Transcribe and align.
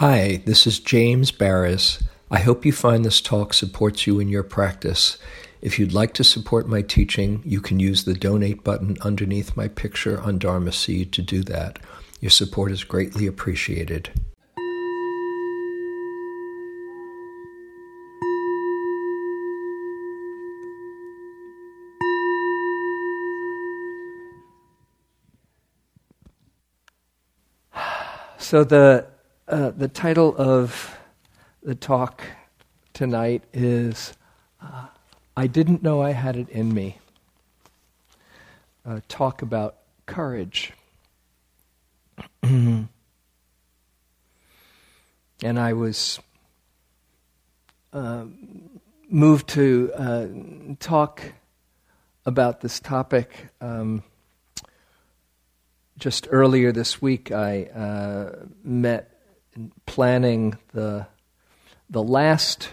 Hi, 0.00 0.40
this 0.46 0.66
is 0.66 0.80
James 0.80 1.30
Baraz. 1.30 2.02
I 2.30 2.38
hope 2.38 2.64
you 2.64 2.72
find 2.72 3.04
this 3.04 3.20
talk 3.20 3.52
supports 3.52 4.06
you 4.06 4.18
in 4.18 4.28
your 4.28 4.42
practice. 4.42 5.18
If 5.60 5.78
you'd 5.78 5.92
like 5.92 6.14
to 6.14 6.24
support 6.24 6.66
my 6.66 6.80
teaching, 6.80 7.42
you 7.44 7.60
can 7.60 7.78
use 7.78 8.04
the 8.04 8.14
donate 8.14 8.64
button 8.64 8.96
underneath 9.02 9.58
my 9.58 9.68
picture 9.68 10.18
on 10.18 10.38
Dharma 10.38 10.72
Seed 10.72 11.12
to 11.12 11.20
do 11.20 11.42
that. 11.42 11.80
Your 12.18 12.30
support 12.30 12.72
is 12.72 12.82
greatly 12.82 13.26
appreciated. 13.26 14.08
So 28.38 28.64
the 28.64 29.09
uh, 29.50 29.70
the 29.70 29.88
title 29.88 30.34
of 30.36 30.96
the 31.62 31.74
talk 31.74 32.22
tonight 32.92 33.42
is 33.52 34.14
uh, 34.62 34.86
"I 35.36 35.48
Didn't 35.48 35.82
Know 35.82 36.00
I 36.00 36.12
Had 36.12 36.36
It 36.36 36.48
in 36.50 36.72
Me." 36.72 36.98
Uh, 38.86 39.00
talk 39.08 39.42
about 39.42 39.78
courage, 40.06 40.72
and 42.44 42.88
I 45.42 45.72
was 45.72 46.20
uh, 47.92 48.26
moved 49.08 49.48
to 49.48 49.90
uh, 49.96 50.26
talk 50.78 51.22
about 52.24 52.60
this 52.60 52.78
topic. 52.78 53.48
Um, 53.60 54.04
just 55.98 56.28
earlier 56.30 56.70
this 56.70 57.02
week, 57.02 57.32
I 57.32 57.64
uh, 57.64 58.46
planning 59.86 60.56
the 60.72 61.06
the 61.88 62.02
last 62.02 62.70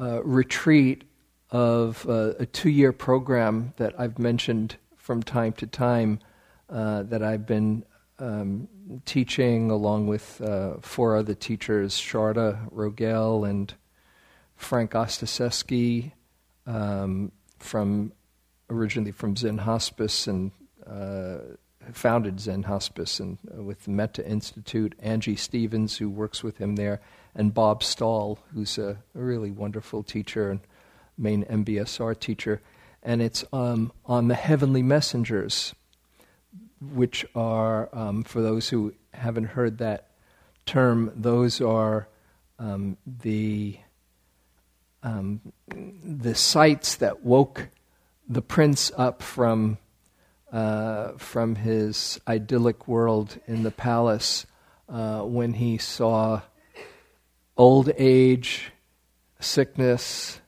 uh, 0.00 0.22
retreat 0.22 1.04
of 1.50 2.06
uh, 2.08 2.34
a 2.38 2.46
two-year 2.46 2.92
program 2.92 3.72
that 3.76 3.98
I've 3.98 4.18
mentioned 4.18 4.76
from 4.96 5.22
time 5.22 5.52
to 5.54 5.66
time 5.66 6.20
uh, 6.68 7.02
that 7.04 7.22
I've 7.22 7.46
been 7.46 7.84
um, 8.18 8.68
teaching 9.04 9.70
along 9.70 10.06
with 10.06 10.40
uh, 10.40 10.74
four 10.80 11.16
other 11.16 11.34
teachers, 11.34 11.94
Sharda 11.94 12.70
Rogell 12.70 13.48
and 13.48 13.74
Frank 14.56 14.92
Ostaseski, 14.92 16.12
um, 16.66 17.32
from 17.58 18.12
originally 18.70 19.12
from 19.12 19.36
Zen 19.36 19.58
Hospice 19.58 20.26
and 20.26 20.50
uh, 20.86 21.38
founded 21.92 22.40
Zen 22.40 22.64
Hospice 22.64 23.20
and 23.20 23.38
uh, 23.56 23.62
with 23.62 23.84
the 23.84 23.90
Metta 23.90 24.26
Institute, 24.26 24.94
Angie 25.00 25.36
Stevens, 25.36 25.98
who 25.98 26.08
works 26.08 26.42
with 26.42 26.58
him 26.58 26.76
there, 26.76 27.00
and 27.34 27.54
Bob 27.54 27.82
Stahl, 27.82 28.38
who's 28.52 28.78
a, 28.78 28.98
really 29.14 29.50
wonderful 29.50 30.02
teacher 30.02 30.50
and 30.50 30.60
main 31.18 31.44
MBSR 31.44 32.18
teacher. 32.18 32.60
And 33.02 33.22
it's 33.22 33.44
um, 33.52 33.92
on 34.04 34.28
the 34.28 34.34
heavenly 34.34 34.82
messengers, 34.82 35.74
which 36.80 37.24
are, 37.34 37.88
um, 37.92 38.24
for 38.24 38.42
those 38.42 38.68
who 38.68 38.94
haven't 39.14 39.44
heard 39.44 39.78
that 39.78 40.10
term, 40.66 41.12
those 41.14 41.60
are 41.60 42.08
um, 42.58 42.96
the 43.06 43.78
um, 45.02 45.40
the 45.68 46.34
sights 46.34 46.96
that 46.96 47.22
woke 47.24 47.68
the 48.28 48.42
prince 48.42 48.90
up 48.96 49.22
from 49.22 49.78
uh, 50.56 51.12
from 51.18 51.54
his 51.54 52.18
idyllic 52.26 52.88
world 52.88 53.38
in 53.46 53.62
the 53.62 53.70
palace 53.70 54.46
uh, 54.88 55.20
when 55.20 55.52
he 55.52 55.76
saw 55.76 56.40
old 57.58 57.90
age, 57.98 58.72
sickness, 59.38 60.40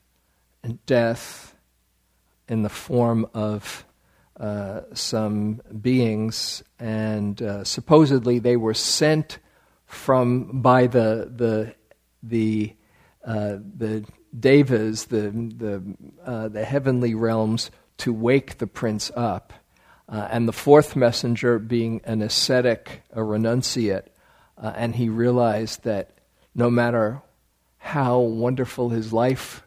and 0.63 0.83
death 0.87 1.53
in 2.47 2.63
the 2.63 2.69
form 2.69 3.27
of 3.35 3.85
uh, 4.39 4.81
some 4.95 5.61
beings, 5.79 6.63
and 6.79 7.39
uh, 7.43 7.63
supposedly 7.63 8.39
they 8.39 8.57
were 8.57 8.73
sent 8.73 9.37
from 9.85 10.59
by 10.59 10.87
the 10.87 11.31
the 11.35 11.75
the 12.23 12.73
uh, 13.23 13.57
the 13.77 14.03
devas, 14.39 15.05
the 15.05 15.29
the 15.55 16.49
the 16.49 16.65
heavenly 16.65 17.13
realms, 17.13 17.69
to 17.99 18.11
wake 18.11 18.57
the 18.57 18.65
prince 18.65 19.11
up. 19.15 19.53
Uh, 20.11 20.27
and 20.31 20.47
the 20.47 20.53
fourth 20.53 20.95
messenger 20.95 21.59
being 21.59 22.01
an 22.03 22.21
ascetic, 22.21 23.03
a 23.11 23.19
renunciate. 23.19 24.07
Uh, 24.57 24.73
and 24.75 24.95
he 24.95 25.07
realized 25.07 25.83
that 25.83 26.11
no 26.55 26.69
matter 26.69 27.21
how 27.77 28.19
wonderful 28.19 28.89
his 28.89 29.13
life 29.13 29.63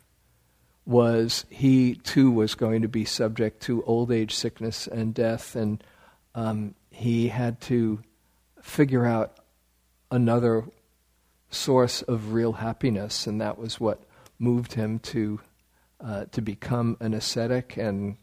was, 0.84 1.46
he 1.48 1.94
too 1.94 2.30
was 2.30 2.56
going 2.56 2.82
to 2.82 2.88
be 2.88 3.04
subject 3.04 3.62
to 3.62 3.84
old 3.84 4.10
age, 4.10 4.34
sickness, 4.34 4.88
and 4.88 5.14
death. 5.14 5.54
And 5.54 5.82
um, 6.34 6.74
he 6.90 7.28
had 7.28 7.60
to 7.62 8.02
figure 8.60 9.06
out 9.06 9.38
another 10.10 10.64
source 11.50 12.02
of 12.02 12.32
real 12.32 12.52
happiness, 12.52 13.26
and 13.26 13.40
that 13.40 13.58
was 13.58 13.78
what 13.78 14.02
moved 14.38 14.72
him 14.74 14.98
to 14.98 15.40
uh, 16.00 16.24
to 16.32 16.42
become 16.42 16.96
an 16.98 17.14
ascetic, 17.14 17.76
and 17.76 18.16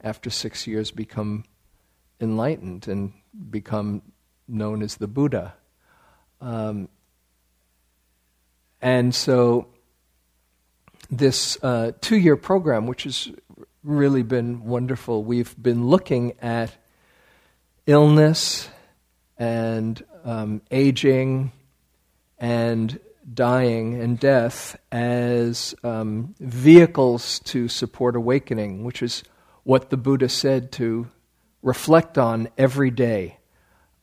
after 0.00 0.30
six 0.30 0.66
years, 0.66 0.92
become 0.92 1.44
enlightened 2.20 2.88
and 2.88 3.12
become 3.50 4.02
known 4.48 4.82
as 4.82 4.96
the 4.96 5.08
Buddha. 5.08 5.54
Um, 6.40 6.88
and 8.80 9.14
so, 9.14 9.68
this 11.10 11.58
uh, 11.62 11.92
two 12.00 12.16
year 12.16 12.36
program, 12.36 12.86
which 12.86 13.04
has 13.04 13.30
really 13.82 14.22
been 14.22 14.64
wonderful, 14.64 15.24
we've 15.24 15.54
been 15.60 15.86
looking 15.86 16.32
at 16.40 16.76
illness 17.86 18.68
and 19.38 20.04
um, 20.24 20.62
aging 20.70 21.52
and 22.38 22.98
dying 23.32 24.00
and 24.00 24.18
death 24.18 24.76
as 24.92 25.74
um, 25.82 26.34
vehicles 26.38 27.40
to 27.40 27.68
support 27.68 28.16
awakening, 28.16 28.84
which 28.84 29.02
is 29.02 29.22
what 29.62 29.90
the 29.90 29.96
Buddha 29.96 30.28
said 30.28 30.70
to 30.72 31.08
reflect 31.62 32.18
on 32.18 32.48
every 32.56 32.90
day, 32.90 33.38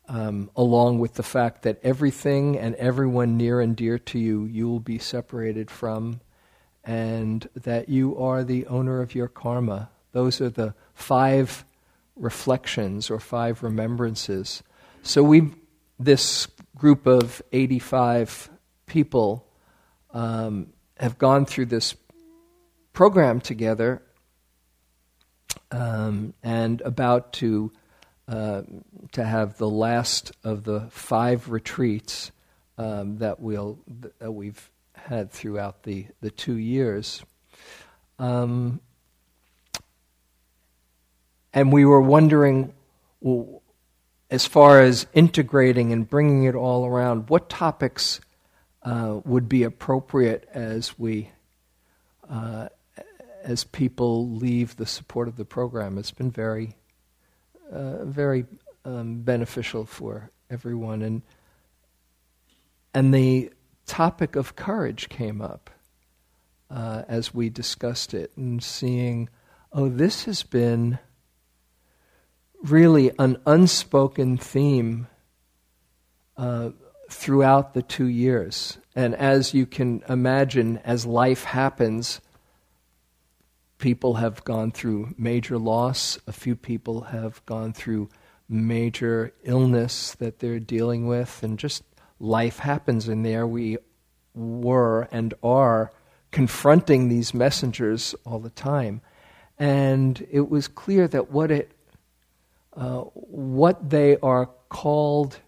um, 0.07 0.49
along 0.55 0.99
with 0.99 1.13
the 1.13 1.23
fact 1.23 1.63
that 1.63 1.79
everything 1.83 2.57
and 2.57 2.75
everyone 2.75 3.37
near 3.37 3.61
and 3.61 3.75
dear 3.75 3.97
to 3.97 4.19
you, 4.19 4.45
you 4.45 4.67
will 4.67 4.79
be 4.79 4.97
separated 4.97 5.71
from, 5.71 6.19
and 6.83 7.47
that 7.55 7.89
you 7.89 8.17
are 8.17 8.43
the 8.43 8.65
owner 8.67 9.01
of 9.01 9.15
your 9.15 9.27
karma. 9.27 9.89
Those 10.11 10.41
are 10.41 10.49
the 10.49 10.75
five 10.93 11.65
reflections 12.15 13.09
or 13.09 13.19
five 13.19 13.63
remembrances. 13.63 14.61
So 15.01 15.23
we, 15.23 15.51
this 15.99 16.47
group 16.75 17.07
of 17.07 17.41
85 17.51 18.49
people, 18.85 19.47
um, 20.11 20.67
have 20.99 21.17
gone 21.17 21.45
through 21.45 21.65
this 21.65 21.95
program 22.93 23.41
together 23.41 24.01
um, 25.73 26.33
and 26.43 26.81
about 26.81 27.33
to 27.33 27.71
uh, 28.27 28.61
to 29.11 29.23
have 29.23 29.57
the 29.57 29.69
last 29.69 30.31
of 30.43 30.63
the 30.63 30.81
five 30.89 31.49
retreats 31.49 32.31
um, 32.77 33.17
that 33.17 33.39
we'll 33.39 33.79
that 34.19 34.31
we've 34.31 34.69
had 34.93 35.31
throughout 35.31 35.83
the 35.83 36.07
the 36.21 36.31
two 36.31 36.55
years. 36.55 37.23
Um, 38.19 38.79
and 41.53 41.73
we 41.73 41.85
were 41.85 42.01
wondering, 42.01 42.73
well, 43.19 43.61
as 44.29 44.45
far 44.47 44.81
as 44.81 45.05
integrating 45.13 45.91
and 45.91 46.09
bringing 46.09 46.45
it 46.45 46.55
all 46.55 46.85
around, 46.85 47.29
what 47.29 47.49
topics 47.49 48.21
uh, 48.83 49.19
would 49.25 49.49
be 49.49 49.63
appropriate 49.63 50.47
as 50.53 50.97
we 50.97 51.29
uh, 52.29 52.69
as 53.43 53.63
people 53.63 54.29
leave 54.29 54.75
the 54.77 54.85
support 54.85 55.27
of 55.27 55.35
the 55.35 55.45
program. 55.45 55.97
It's 55.97 56.11
been 56.11 56.31
very, 56.31 56.75
uh, 57.71 58.05
very 58.05 58.45
um, 58.85 59.21
beneficial 59.21 59.85
for 59.85 60.31
everyone, 60.49 61.01
and 61.01 61.21
and 62.93 63.13
the 63.13 63.51
topic 63.85 64.35
of 64.35 64.55
courage 64.55 65.09
came 65.09 65.41
up 65.41 65.69
uh, 66.69 67.03
as 67.07 67.33
we 67.33 67.49
discussed 67.49 68.13
it, 68.13 68.31
and 68.37 68.63
seeing, 68.63 69.29
oh, 69.71 69.89
this 69.89 70.25
has 70.25 70.43
been 70.43 70.99
really 72.63 73.11
an 73.19 73.37
unspoken 73.45 74.37
theme 74.37 75.07
uh, 76.37 76.69
throughout 77.09 77.73
the 77.73 77.81
two 77.81 78.07
years. 78.07 78.77
And 78.95 79.15
as 79.15 79.53
you 79.53 79.65
can 79.65 80.03
imagine, 80.07 80.77
as 80.79 81.05
life 81.05 81.43
happens, 81.43 82.21
people 83.83 84.13
have 84.13 84.41
gone 84.45 84.71
through 84.71 85.13
major 85.17 85.57
loss, 85.57 86.17
a 86.25 86.31
few 86.31 86.55
people 86.55 87.01
have 87.01 87.45
gone 87.45 87.73
through 87.73 88.07
major 88.47 89.33
illness 89.43 90.13
that 90.19 90.39
they're 90.39 90.57
dealing 90.57 91.05
with, 91.05 91.43
and 91.43 91.59
just 91.59 91.83
life 92.17 92.59
happens, 92.59 93.09
in 93.09 93.23
there 93.23 93.45
we 93.45 93.77
were 94.33 95.09
and 95.11 95.33
are 95.43 95.91
confronting 96.31 97.09
these 97.09 97.33
messengers 97.33 98.15
all 98.25 98.39
the 98.39 98.49
time. 98.49 99.01
And 99.59 100.25
it 100.31 100.49
was 100.49 100.69
clear 100.69 101.05
that 101.09 101.29
what 101.29 101.51
it 101.51 101.73
uh, 102.77 103.01
what 103.01 103.89
they 103.89 104.15
are 104.23 104.45
called, 104.69 105.41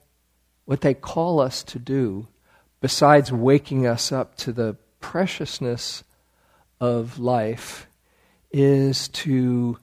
what 0.66 0.82
they 0.82 0.94
call 0.94 1.40
us 1.40 1.64
to 1.64 1.80
do, 1.80 2.28
besides 2.82 3.32
waking 3.32 3.88
us 3.88 4.12
up 4.12 4.36
to 4.36 4.52
the 4.52 4.76
preciousness 5.00 6.04
of 6.82 7.18
life, 7.18 7.88
is 8.56 9.10
to 9.10 9.78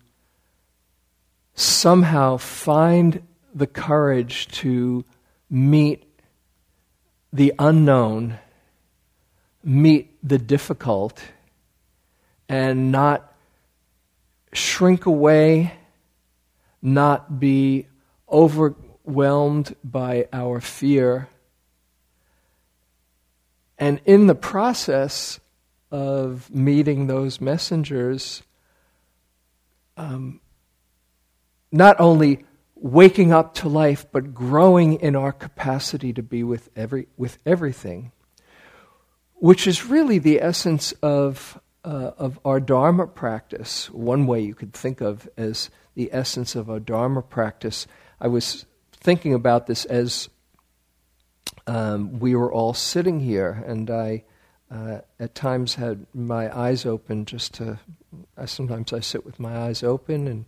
somehow 1.55 2.39
find 2.39 3.23
the 3.55 3.67
courage 3.67 4.49
to 4.49 5.05
meet 5.51 6.05
the 7.33 7.53
unknown, 7.59 8.39
meet 9.63 10.17
the 10.27 10.39
difficult, 10.39 11.23
and 12.49 12.91
not 12.91 13.35
shrink 14.53 15.07
away 15.07 15.73
not 16.83 17.39
be 17.39 17.87
overwhelmed 18.31 19.75
by 19.85 20.27
our 20.33 20.61
fear. 20.61 21.29
And 23.79 24.01
in 24.05 24.27
the 24.27 24.35
process 24.35 25.39
of 25.91 26.53
meeting 26.53 27.07
those 27.07 27.41
messengers, 27.41 28.43
um, 29.97 30.41
not 31.71 32.01
only 32.01 32.45
waking 32.75 33.33
up 33.33 33.55
to 33.55 33.69
life, 33.69 34.07
but 34.11 34.35
growing 34.35 34.95
in 34.95 35.15
our 35.15 35.33
capacity 35.33 36.13
to 36.13 36.23
be 36.23 36.43
with, 36.43 36.69
every, 36.75 37.07
with 37.17 37.39
everything, 37.47 38.13
which 39.35 39.67
is 39.67 39.87
really 39.87 40.19
the 40.19 40.41
essence 40.43 40.93
of, 41.03 41.61
uh, 41.85 42.11
of 42.19 42.39
our 42.45 42.61
Dharma 42.61 43.07
practice. 43.07 43.89
One 43.91 44.27
way 44.27 44.41
you 44.41 44.55
could 44.55 44.73
think 44.73 45.01
of 45.01 45.29
as 45.37 45.71
the 45.95 46.11
essence 46.13 46.57
of 46.57 46.69
our 46.69 46.81
Dharma 46.81 47.23
practice. 47.23 47.87
I 48.21 48.29
was 48.29 48.67
thinking 48.93 49.35
about 49.35 49.67
this 49.67 49.85
as 49.85 50.29
um, 51.67 52.19
we 52.19 52.35
were 52.35 52.53
all 52.53 52.75
sitting 52.75 53.21
here, 53.21 53.63
and 53.67 53.91
I 53.91 54.25
uh, 54.71 54.99
at 55.21 55.35
times 55.35 55.75
had 55.75 56.07
my 56.15 56.57
eyes 56.57 56.87
open 56.87 57.25
just 57.25 57.55
to. 57.55 57.79
I, 58.37 58.47
sometimes 58.47 58.93
I 58.93 59.01
sit 59.01 59.25
with 59.25 59.41
my 59.41 59.57
eyes 59.57 59.83
open, 59.83 60.27
and 60.27 60.45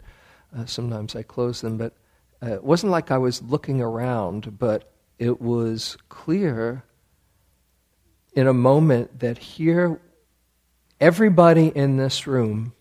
uh, 0.56 0.66
sometimes 0.66 1.14
I 1.16 1.22
close 1.22 1.60
them. 1.60 1.76
But 1.76 1.94
uh, 2.42 2.54
it 2.54 2.64
wasn't 2.64 2.92
like 2.92 3.10
I 3.10 3.18
was 3.18 3.42
looking 3.42 3.80
around, 3.80 4.58
but 4.58 4.92
it 5.18 5.40
was 5.40 5.96
clear 6.08 6.84
in 8.34 8.46
a 8.46 8.52
moment 8.52 9.20
that 9.20 9.38
here, 9.38 10.00
everybody 11.00 11.68
in 11.68 11.96
this 11.96 12.26
room 12.26 12.72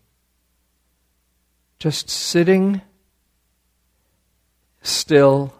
just 1.78 2.08
sitting 2.08 2.80
still, 4.82 5.52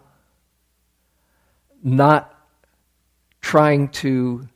not 1.83 2.33
trying 3.41 3.89
to, 3.89 4.47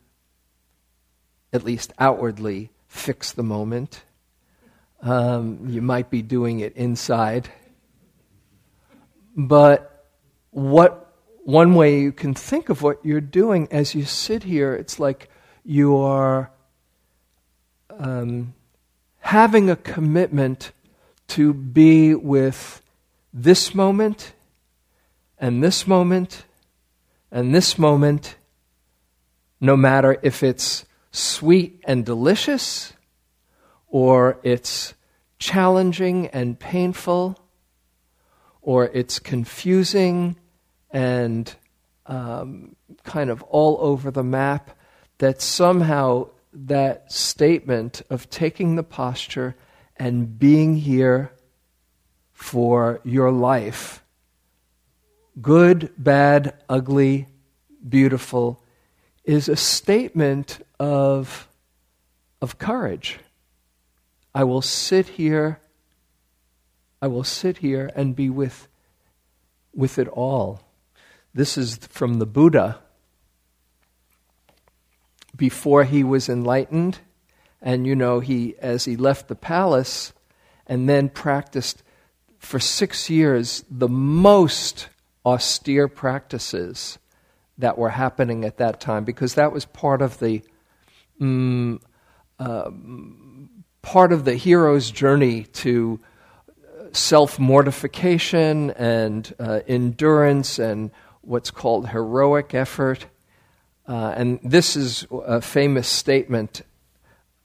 at 1.52 1.64
least 1.64 1.92
outwardly, 1.98 2.70
fix 2.88 3.32
the 3.32 3.42
moment. 3.42 4.02
Um, 5.02 5.66
you 5.68 5.80
might 5.80 6.10
be 6.10 6.22
doing 6.22 6.60
it 6.60 6.76
inside. 6.76 7.48
But 9.36 10.06
what 10.50 11.14
one 11.44 11.74
way 11.74 12.00
you 12.00 12.12
can 12.12 12.34
think 12.34 12.68
of 12.68 12.82
what 12.82 13.04
you're 13.04 13.20
doing 13.20 13.68
as 13.70 13.94
you 13.94 14.04
sit 14.04 14.42
here, 14.42 14.74
it's 14.74 15.00
like 15.00 15.30
you 15.64 15.96
are 15.96 16.50
um, 17.98 18.54
having 19.20 19.70
a 19.70 19.76
commitment 19.76 20.72
to 21.28 21.54
be 21.54 22.14
with 22.14 22.82
this 23.32 23.74
moment 23.74 24.32
and 25.38 25.62
this 25.62 25.86
moment 25.86 26.44
and 27.30 27.54
this 27.54 27.78
moment, 27.78 28.36
no 29.60 29.76
matter 29.76 30.18
if 30.22 30.42
it's 30.42 30.84
sweet 31.12 31.80
and 31.84 32.04
delicious 32.04 32.92
or 33.90 34.38
it's 34.42 34.94
challenging 35.38 36.28
and 36.28 36.58
painful 36.58 37.38
or 38.62 38.86
it's 38.86 39.18
confusing 39.18 40.36
and 40.90 41.54
um, 42.06 42.76
kind 43.04 43.30
of 43.30 43.42
all 43.42 43.78
over 43.80 44.10
the 44.10 44.22
map, 44.22 44.70
that 45.18 45.42
somehow 45.42 46.28
that 46.52 47.10
statement 47.12 48.02
of 48.10 48.28
taking 48.30 48.76
the 48.76 48.82
posture 48.82 49.54
and 49.96 50.38
being 50.38 50.76
here 50.76 51.30
for 52.32 53.00
your 53.04 53.30
life. 53.30 54.02
Good, 55.40 55.92
bad, 55.96 56.54
ugly, 56.68 57.28
beautiful 57.86 58.64
is 59.24 59.48
a 59.48 59.56
statement 59.56 60.58
of, 60.78 61.48
of 62.40 62.58
courage. 62.58 63.18
I 64.34 64.44
will 64.44 64.62
sit 64.62 65.08
here, 65.08 65.60
I 67.02 67.08
will 67.08 67.24
sit 67.24 67.58
here 67.58 67.90
and 67.94 68.14
be 68.14 68.30
with, 68.30 68.68
with 69.74 69.98
it 69.98 70.08
all. 70.08 70.62
This 71.34 71.56
is 71.58 71.76
from 71.76 72.18
the 72.18 72.26
Buddha 72.26 72.80
before 75.36 75.84
he 75.84 76.04
was 76.04 76.28
enlightened 76.28 76.98
and 77.62 77.86
you 77.86 77.94
know, 77.94 78.20
he, 78.20 78.54
as 78.58 78.84
he 78.84 78.96
left 78.96 79.28
the 79.28 79.34
palace 79.34 80.12
and 80.66 80.88
then 80.88 81.08
practiced 81.08 81.82
for 82.38 82.58
six 82.58 83.10
years 83.10 83.64
the 83.70 83.88
most 83.88 84.88
austere 85.26 85.88
practices 85.88 86.98
that 87.58 87.76
were 87.76 87.90
happening 87.90 88.44
at 88.44 88.56
that 88.56 88.80
time, 88.80 89.04
because 89.04 89.34
that 89.34 89.52
was 89.52 89.66
part 89.66 90.00
of 90.00 90.18
the 90.20 90.42
um, 91.20 91.80
uh, 92.38 92.70
part 93.82 94.12
of 94.12 94.24
the 94.24 94.34
hero's 94.34 94.90
journey 94.90 95.44
to 95.44 96.00
self 96.92 97.38
mortification 97.38 98.70
and 98.72 99.32
uh, 99.38 99.60
endurance 99.66 100.58
and 100.58 100.90
what's 101.22 101.50
called 101.50 101.88
heroic 101.88 102.54
effort. 102.54 103.06
Uh, 103.86 104.14
and 104.16 104.40
this 104.42 104.76
is 104.76 105.06
a 105.10 105.40
famous 105.40 105.88
statement 105.88 106.62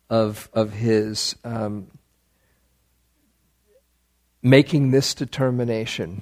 of, 0.09 0.50
of 0.53 0.74
his 0.74 1.36
um, 1.43 1.88
making 4.41 4.91
this 4.91 5.13
determination. 5.13 6.21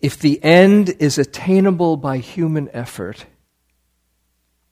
If 0.00 0.18
the 0.18 0.42
end 0.42 0.90
is 1.00 1.18
attainable 1.18 1.96
by 1.96 2.18
human 2.18 2.68
effort, 2.72 3.26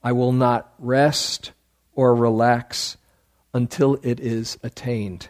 I 0.03 0.11
will 0.13 0.31
not 0.31 0.73
rest 0.79 1.51
or 1.93 2.15
relax 2.15 2.97
until 3.53 3.99
it 4.03 4.19
is 4.19 4.57
attained. 4.63 5.29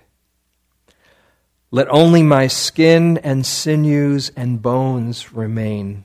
Let 1.71 1.87
only 1.89 2.21
my 2.21 2.47
skin 2.47 3.17
and 3.19 3.45
sinews 3.45 4.29
and 4.35 4.61
bones 4.61 5.31
remain. 5.31 6.03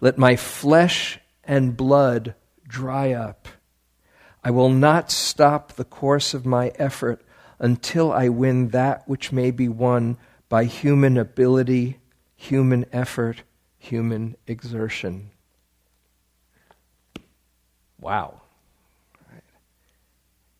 Let 0.00 0.16
my 0.16 0.36
flesh 0.36 1.18
and 1.44 1.76
blood 1.76 2.34
dry 2.66 3.12
up. 3.12 3.48
I 4.42 4.50
will 4.50 4.70
not 4.70 5.10
stop 5.10 5.72
the 5.72 5.84
course 5.84 6.32
of 6.32 6.46
my 6.46 6.68
effort 6.76 7.22
until 7.58 8.12
I 8.12 8.28
win 8.28 8.68
that 8.68 9.06
which 9.08 9.32
may 9.32 9.50
be 9.50 9.68
won 9.68 10.16
by 10.48 10.64
human 10.64 11.18
ability, 11.18 11.98
human 12.36 12.86
effort, 12.92 13.42
human 13.78 14.36
exertion. 14.46 15.30
Wow. 18.00 18.40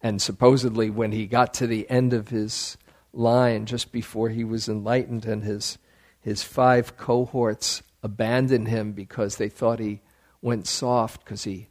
And 0.03 0.23
supposedly, 0.23 0.91
when 0.91 1.13
he 1.13 1.27
got 1.27 1.55
to 1.55 1.67
the 1.67 1.89
end 1.91 2.13
of 2.13 2.29
his 2.29 2.77
line, 3.13 3.67
just 3.67 3.91
before 3.91 4.29
he 4.29 4.45
was 4.45 4.69
enlightened, 4.69 5.25
and 5.25 5.43
his, 5.43 5.79
his 6.21 6.43
five 6.43 6.97
cohorts 6.97 7.83
abandoned 8.03 8.69
him 8.69 8.93
because 8.93 9.37
they 9.37 9.49
thought 9.49 9.81
he 9.81 10.01
went 10.41 10.67
soft 10.67 11.25
because 11.25 11.45
he 11.45 11.69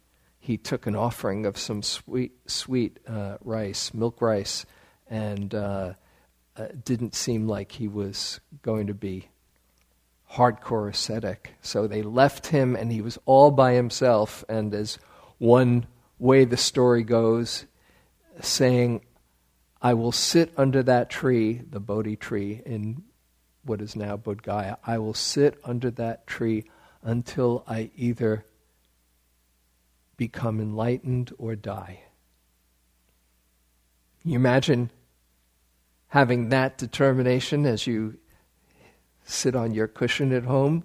he 0.48 0.55
took 0.57 0.88
an 0.88 0.96
offering 0.96 1.46
of 1.46 1.57
some 1.57 1.84
sweet, 1.84 2.31
sweet 2.50 3.00
uh, 3.05 3.36
rice, 3.41 3.93
milk 3.93 4.22
rice, 4.22 4.65
and 5.10 5.53
uh, 5.53 5.91
uh, 6.55 6.67
didn't 6.86 7.15
seem 7.15 7.50
like 7.50 7.74
he 7.74 7.89
was 7.89 8.39
going 8.62 8.88
to 8.88 8.93
be 8.93 9.27
hardcore 10.31 10.89
ascetic. 10.89 11.55
So 11.62 11.86
they 11.86 12.01
left 12.01 12.48
him, 12.48 12.77
and 12.77 12.93
he 12.93 13.01
was 13.01 13.19
all 13.25 13.51
by 13.51 13.74
himself. 13.74 14.46
And 14.48 14.74
as 14.74 14.98
one 15.38 15.86
way 16.17 16.46
the 16.46 16.55
story 16.55 17.03
goes, 17.03 17.65
saying, 18.41 19.01
I 19.82 19.94
will 19.94 20.12
sit 20.12 20.51
under 20.58 20.84
that 20.84 21.10
tree, 21.10 21.62
the 21.70 21.79
Bodhi 21.79 22.15
tree 22.15 22.62
in 22.65 23.03
what 23.63 23.82
is 23.82 23.96
now 23.96 24.17
Bodh 24.17 24.41
Gaya. 24.41 24.77
I 24.86 24.98
will 24.98 25.13
sit 25.13 25.60
under 25.63 25.91
that 25.91 26.25
tree 26.25 26.65
until 27.03 27.63
I 27.67 27.91
either 27.96 28.46
become 30.15 30.60
enlightened 30.60 31.32
or 31.38 31.56
die. 31.56 32.01
You 34.24 34.36
imagine 34.36 34.89
having 36.08 36.50
that 36.50 36.77
determination 36.77 37.65
as 37.65 37.86
you 37.86 38.17
sit 39.24 39.56
on 39.56 39.74
your 39.74 39.88
cushion 39.88 40.34
at 40.34 40.44
home 40.44 40.84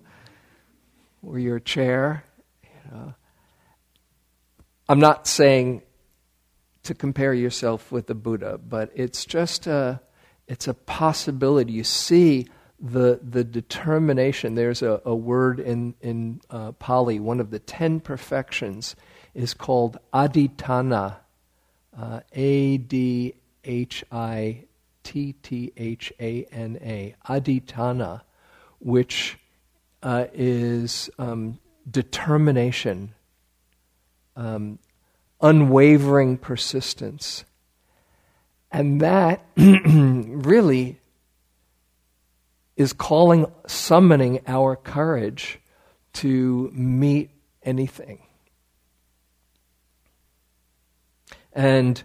or 1.23 1.39
your 1.39 1.61
chair. 1.61 2.25
You 2.63 2.91
know. 2.91 3.15
I'm 4.89 5.01
not 5.01 5.27
saying 5.27 5.83
to 6.83 6.95
compare 6.95 7.35
yourself 7.35 7.93
with 7.93 8.07
the 8.07 8.15
Buddha, 8.15 8.59
but 8.59 8.91
it's 8.95 9.25
just 9.25 9.67
a, 9.67 10.01
it's 10.49 10.67
a 10.67 10.75
possibility. 10.75 11.73
You 11.73 11.85
see 11.85 12.47
the, 12.81 13.21
the 13.23 13.45
determination. 13.45 14.57
There's 14.57 14.83
a, 14.83 15.01
a 15.05 15.15
word 15.15 15.61
in, 15.61 15.95
in 16.01 16.41
uh, 16.51 16.73
Pali, 16.73 17.21
one 17.21 17.41
of 17.41 17.51
the 17.51 17.61
ten 17.61 18.01
perfections 18.01 18.97
is 19.35 19.55
called 19.55 19.97
adhitthana, 20.13 21.17
uh, 21.97 22.21
A 22.33 22.79
D 22.79 23.35
H 23.65 24.05
I 24.11 24.65
T 25.05 25.35
T 25.43 25.73
H 25.77 26.13
A 26.21 26.45
N 26.51 26.79
A, 26.83 27.15
adhitthana, 27.29 28.23
which 28.81 29.39
uh, 30.03 30.27
is 30.35 31.09
um, 31.19 31.59
determination, 31.89 33.15
um, 34.37 34.79
unwavering 35.43 36.39
persistence. 36.39 37.45
And 38.71 39.01
that 39.01 39.45
really 39.57 41.01
is 42.77 42.93
calling, 42.93 43.47
summoning 43.67 44.41
our 44.47 44.77
courage 44.77 45.61
to 46.15 46.71
meet 46.73 47.31
anything. 47.63 48.21
And 51.53 52.03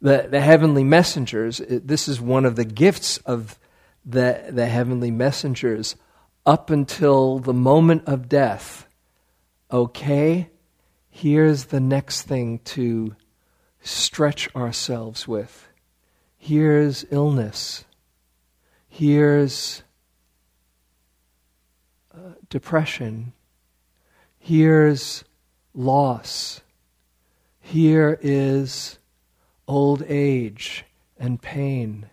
the, 0.00 0.28
the 0.30 0.40
heavenly 0.40 0.84
messengers, 0.84 1.60
this 1.68 2.08
is 2.08 2.20
one 2.20 2.44
of 2.44 2.56
the 2.56 2.64
gifts 2.64 3.18
of 3.18 3.58
the, 4.04 4.46
the 4.48 4.66
heavenly 4.66 5.10
messengers 5.10 5.96
up 6.46 6.70
until 6.70 7.38
the 7.38 7.52
moment 7.52 8.04
of 8.06 8.28
death. 8.28 8.86
Okay, 9.70 10.48
here's 11.16 11.66
the 11.66 11.80
next 11.80 12.22
thing 12.24 12.58
to 12.58 13.16
stretch 13.80 14.54
ourselves 14.54 15.26
with. 15.26 15.66
Here's 16.36 17.06
illness. 17.10 17.86
Here's 18.86 19.82
uh, 22.14 22.34
depression. 22.50 23.32
Here's 24.38 25.24
loss. 25.72 26.60
Here 27.60 28.18
is 28.20 28.98
old 29.66 30.02
age 30.06 30.84
and 31.18 31.40
pain. 31.40 32.10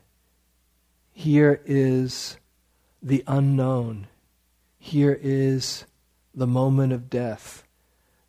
Here 1.11 1.61
is 1.65 2.37
the 3.01 3.21
unknown. 3.27 4.07
Here 4.79 5.19
is 5.21 5.83
the 6.33 6.47
moment 6.47 6.93
of 6.93 7.09
death. 7.09 7.62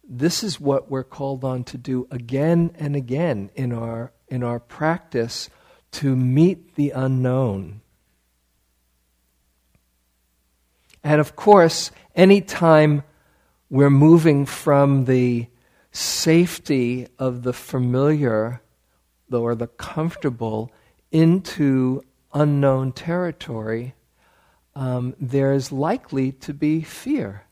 This 0.09 0.45
is 0.45 0.61
what 0.61 0.91
we're 0.91 1.05
called 1.05 1.45
on 1.45 1.65
to 1.65 1.79
do 1.79 2.07
again 2.11 2.73
and 2.79 2.95
again 2.95 3.51
in 3.55 3.73
our, 3.73 4.13
in 4.29 4.43
our 4.43 4.61
practice 4.61 5.49
to 5.93 6.15
meet 6.15 6.75
the 6.75 6.91
unknown. 6.91 7.81
And 11.03 11.21
of 11.21 11.37
course, 11.37 11.91
anytime 12.15 13.03
we're 13.71 13.91
moving 13.91 14.47
from 14.47 15.05
the 15.05 15.47
safety 15.93 17.07
of 17.19 17.43
the 17.43 17.53
familiar 17.53 18.61
or 19.31 19.55
the 19.55 19.69
comfortable 19.69 20.71
into 21.13 22.03
unknown 22.33 22.93
territory, 22.93 23.95
um, 24.75 25.15
there's 25.21 25.71
likely 25.71 26.33
to 26.33 26.53
be 26.53 26.83
fear 26.83 27.44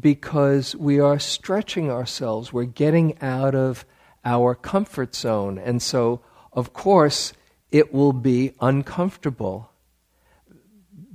because 0.00 0.74
we 0.76 1.00
are 1.00 1.18
stretching 1.18 1.90
ourselves. 1.90 2.52
We're 2.52 2.64
getting 2.64 3.20
out 3.20 3.54
of 3.54 3.84
our 4.24 4.54
comfort 4.54 5.14
zone. 5.14 5.58
And 5.58 5.82
so, 5.82 6.20
of 6.52 6.72
course, 6.72 7.32
it 7.70 7.92
will 7.92 8.12
be 8.12 8.52
uncomfortable. 8.60 9.70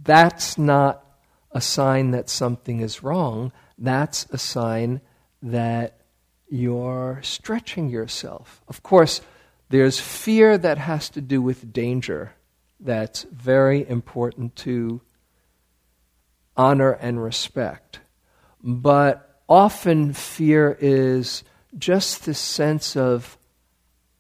That's 0.04 0.58
not 0.58 1.04
a 1.52 1.62
sign 1.62 2.12
that 2.12 2.30
something 2.30 2.80
is 2.80 3.04
wrong. 3.04 3.52
That's 3.78 4.26
a 4.32 4.38
sign 4.38 5.02
that 5.42 6.02
you're 6.50 7.20
stretching 7.24 7.90
yourself. 7.90 8.62
Of 8.68 8.84
course, 8.84 9.22
there's 9.70 10.00
fear 10.00 10.58
that 10.58 10.78
has 10.78 11.10
to 11.10 11.22
do 11.22 11.42
with 11.42 11.72
danger 11.72 12.34
that's 12.80 13.24
very 13.24 13.88
important 13.88 14.56
to 14.58 15.02
honor 16.58 16.92
and 16.92 17.22
respect. 17.24 18.00
But 18.62 19.42
often 19.48 20.14
fear 20.14 20.78
is 20.80 21.44
just 21.78 22.26
this 22.26 22.40
sense 22.40 22.96
of, 22.96 23.38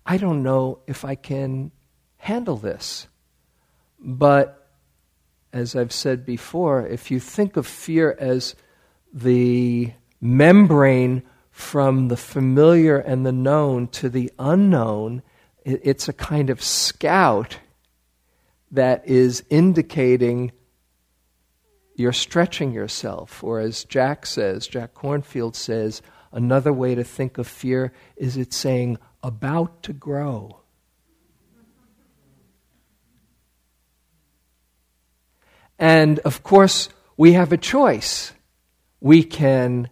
I 0.05 0.17
don't 0.17 0.43
know 0.43 0.79
if 0.87 1.03
I 1.05 1.15
can 1.15 1.71
handle 2.17 2.57
this. 2.57 3.07
But 3.99 4.67
as 5.51 5.75
I've 5.75 5.91
said 5.91 6.25
before, 6.25 6.87
if 6.87 7.11
you 7.11 7.19
think 7.19 7.57
of 7.57 7.67
fear 7.67 8.15
as 8.19 8.55
the 9.11 9.91
membrane 10.21 11.23
from 11.51 12.07
the 12.07 12.17
familiar 12.17 12.97
and 12.97 13.25
the 13.25 13.31
known 13.31 13.87
to 13.87 14.09
the 14.09 14.31
unknown, 14.39 15.21
it's 15.65 16.07
a 16.07 16.13
kind 16.13 16.49
of 16.49 16.63
scout 16.63 17.57
that 18.71 19.05
is 19.07 19.43
indicating 19.49 20.51
you're 21.99 22.13
stretching 22.13 22.71
yourself. 22.71 23.43
Or 23.43 23.59
as 23.59 23.83
Jack 23.83 24.25
says, 24.25 24.67
Jack 24.67 24.93
Kornfield 24.93 25.55
says, 25.55 26.01
another 26.31 26.71
way 26.71 26.95
to 26.95 27.03
think 27.03 27.37
of 27.37 27.47
fear 27.47 27.91
is 28.15 28.37
it's 28.37 28.55
saying, 28.55 28.97
about 29.21 29.83
to 29.83 29.93
grow. 29.93 30.61
And 35.77 36.19
of 36.19 36.43
course, 36.43 36.89
we 37.17 37.33
have 37.33 37.51
a 37.51 37.57
choice. 37.57 38.33
We 38.99 39.23
can 39.23 39.89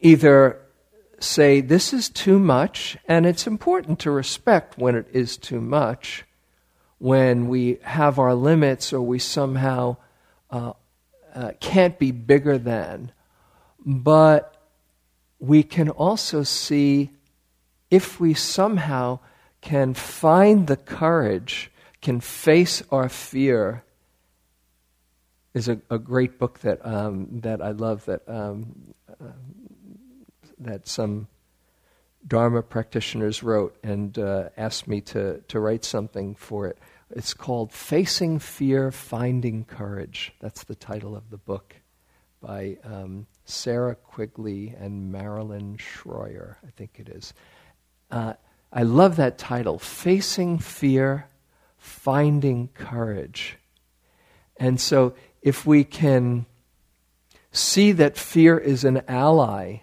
either 0.00 0.60
say 1.18 1.60
this 1.60 1.92
is 1.92 2.08
too 2.08 2.38
much, 2.38 2.96
and 3.06 3.26
it's 3.26 3.46
important 3.46 3.98
to 4.00 4.10
respect 4.10 4.78
when 4.78 4.94
it 4.94 5.06
is 5.12 5.36
too 5.36 5.60
much, 5.60 6.24
when 7.00 7.48
we 7.48 7.78
have 7.80 8.18
our 8.18 8.34
limits 8.34 8.92
or 8.92 9.00
we 9.00 9.18
somehow 9.18 9.96
uh, 10.50 10.74
uh, 11.34 11.52
can't 11.58 11.98
be 11.98 12.12
bigger 12.12 12.58
than. 12.58 13.10
But 13.84 14.54
we 15.38 15.62
can 15.62 15.88
also 15.88 16.42
see 16.42 17.10
if 17.90 18.20
we 18.20 18.34
somehow 18.34 19.18
can 19.62 19.94
find 19.94 20.66
the 20.66 20.76
courage, 20.76 21.72
can 22.02 22.20
face 22.20 22.82
our 22.92 23.08
fear. 23.08 23.82
Is 25.54 25.68
a, 25.68 25.80
a 25.90 25.98
great 25.98 26.38
book 26.38 26.60
that 26.60 26.84
um, 26.86 27.40
that 27.40 27.60
I 27.60 27.72
love 27.72 28.04
that 28.04 28.22
um, 28.28 28.94
uh, 29.08 29.32
that 30.60 30.86
some 30.86 31.26
Dharma 32.26 32.62
practitioners 32.62 33.42
wrote 33.42 33.76
and 33.82 34.18
uh, 34.18 34.50
asked 34.56 34.86
me 34.86 35.00
to, 35.00 35.40
to 35.48 35.58
write 35.58 35.84
something 35.84 36.34
for 36.34 36.66
it. 36.66 36.78
It's 37.12 37.34
called 37.34 37.72
Facing 37.72 38.38
Fear, 38.38 38.92
Finding 38.92 39.64
Courage. 39.64 40.32
That's 40.40 40.62
the 40.62 40.76
title 40.76 41.16
of 41.16 41.30
the 41.30 41.38
book 41.38 41.74
by 42.40 42.78
um, 42.84 43.26
Sarah 43.44 43.96
Quigley 43.96 44.74
and 44.78 45.10
Marilyn 45.10 45.76
Shroyer, 45.76 46.56
I 46.64 46.70
think 46.76 46.98
it 46.98 47.08
is. 47.08 47.34
Uh, 48.12 48.34
I 48.72 48.84
love 48.84 49.16
that 49.16 49.38
title 49.38 49.80
Facing 49.80 50.58
Fear, 50.58 51.26
Finding 51.78 52.68
Courage. 52.74 53.56
And 54.56 54.80
so, 54.80 55.14
if 55.42 55.66
we 55.66 55.82
can 55.82 56.46
see 57.50 57.90
that 57.92 58.16
fear 58.16 58.56
is 58.56 58.84
an 58.84 59.02
ally 59.08 59.78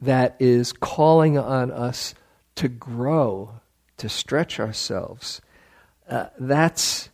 that 0.00 0.34
is 0.40 0.72
calling 0.72 1.38
on 1.38 1.70
us 1.70 2.14
to 2.56 2.68
grow, 2.68 3.55
to 3.98 4.08
stretch 4.08 4.60
ourselves. 4.60 5.40
Uh, 6.08 6.26
that's, 6.38 7.10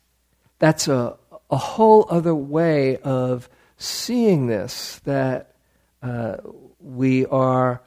that's 0.59 0.89
a, 0.89 1.17
a 1.51 1.57
whole 1.57 2.07
other 2.11 2.35
way 2.35 2.97
of 2.99 3.49
seeing 3.77 4.47
this 4.47 5.01
that 5.05 5.55
uh, 6.03 6.37
we 6.81 7.27
are 7.27 7.83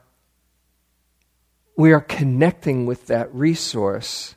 we 1.78 1.92
are 1.92 2.02
connecting 2.02 2.86
with 2.86 3.08
that 3.08 3.34
resource 3.36 4.36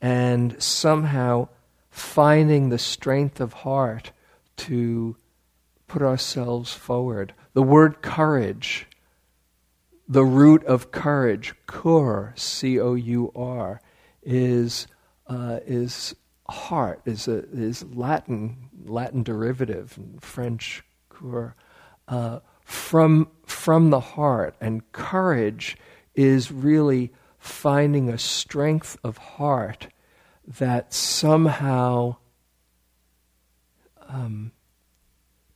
and 0.00 0.60
somehow 0.62 1.48
finding 1.90 2.68
the 2.68 2.78
strength 2.78 3.40
of 3.40 3.52
heart 3.52 4.12
to 4.56 5.16
put 5.88 6.02
ourselves 6.02 6.72
forward. 6.72 7.34
The 7.54 7.62
word 7.62 8.02
courage, 8.02 8.86
the 10.10 10.24
root 10.24 10.64
of 10.64 10.90
courage, 10.90 11.54
cur, 11.66 12.34
C 12.36 12.80
O 12.80 12.94
U 12.94 13.30
R, 13.36 13.80
is, 14.24 14.88
uh, 15.28 15.60
is 15.64 16.16
heart, 16.48 17.00
is, 17.04 17.28
a, 17.28 17.44
is 17.50 17.84
Latin, 17.84 18.70
Latin 18.84 19.22
derivative, 19.22 19.96
French 20.18 20.82
cur, 21.10 21.54
uh, 22.08 22.40
from, 22.64 23.28
from 23.46 23.90
the 23.90 24.00
heart. 24.00 24.56
And 24.60 24.90
courage 24.90 25.76
is 26.16 26.50
really 26.50 27.12
finding 27.38 28.08
a 28.08 28.18
strength 28.18 28.98
of 29.04 29.16
heart 29.16 29.86
that 30.44 30.92
somehow 30.92 32.16
um, 34.08 34.50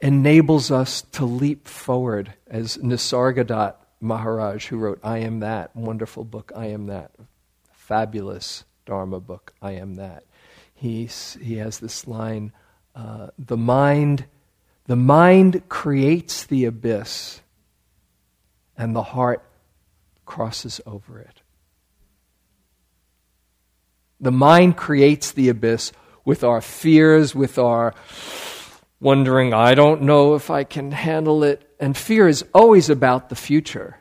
enables 0.01 0.71
us 0.71 1.03
to 1.03 1.25
leap 1.25 1.67
forward, 1.67 2.35
as 2.47 2.77
Nisargadatta 2.77 3.75
Maharaj, 4.05 4.67
who 4.67 4.77
wrote 4.77 5.01
I 5.03 5.19
Am 5.19 5.41
That, 5.41 5.75
wonderful 5.75 6.25
book, 6.25 6.53
I 6.55 6.67
Am 6.67 6.87
That, 6.87 7.11
fabulous 7.73 8.65
Dharma 8.87 9.19
book, 9.19 9.55
I 9.61 9.73
Am 9.73 9.97
That. 9.97 10.25
He's, 10.75 11.39
he 11.41 11.57
has 11.57 11.79
this 11.79 12.07
line 12.07 12.53
uh, 12.95 13.29
the 13.39 13.57
mind 13.57 14.27
the 14.87 14.97
mind 14.97 15.69
creates 15.69 16.45
the 16.45 16.65
abyss 16.65 17.41
and 18.77 18.95
the 18.95 19.03
heart 19.03 19.43
crosses 20.25 20.81
over 20.87 21.19
it 21.19 21.41
the 24.21 24.31
mind 24.31 24.77
creates 24.77 25.33
the 25.33 25.49
abyss 25.49 25.91
with 26.25 26.45
our 26.45 26.61
fears 26.61 27.35
with 27.35 27.59
our 27.59 27.95
wondering, 29.01 29.53
I 29.53 29.75
don't 29.75 30.03
know 30.03 30.35
if 30.35 30.51
I 30.51 30.65
can 30.65 30.93
handle 30.93 31.45
it. 31.45 31.69
And 31.79 31.97
fear 31.97 32.29
is 32.29 32.45
always 32.55 32.89
about 32.89 33.29
the 33.29 33.37
future. 33.37 33.99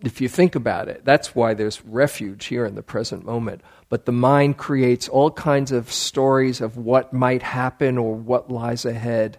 If 0.00 0.20
you 0.20 0.28
think 0.28 0.54
about 0.54 0.88
it, 0.88 1.04
that's 1.04 1.34
why 1.34 1.54
there's 1.54 1.84
refuge 1.84 2.46
here 2.46 2.64
in 2.64 2.74
the 2.74 2.82
present 2.82 3.24
moment. 3.24 3.62
But 3.88 4.06
the 4.06 4.12
mind 4.12 4.56
creates 4.56 5.08
all 5.08 5.30
kinds 5.30 5.72
of 5.72 5.92
stories 5.92 6.60
of 6.60 6.76
what 6.76 7.12
might 7.12 7.42
happen 7.42 7.98
or 7.98 8.14
what 8.14 8.50
lies 8.50 8.84
ahead 8.84 9.38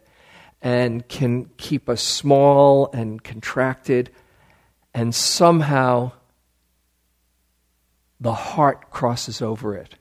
and 0.62 1.08
can 1.08 1.50
keep 1.58 1.90
us 1.90 2.02
small 2.02 2.92
and 2.94 3.24
contracted. 3.24 4.12
And 4.94 5.16
somehow 5.16 6.12
the 8.20 8.34
heart 8.34 8.92
crosses 8.92 9.42
over 9.42 9.76
it. 9.76 9.96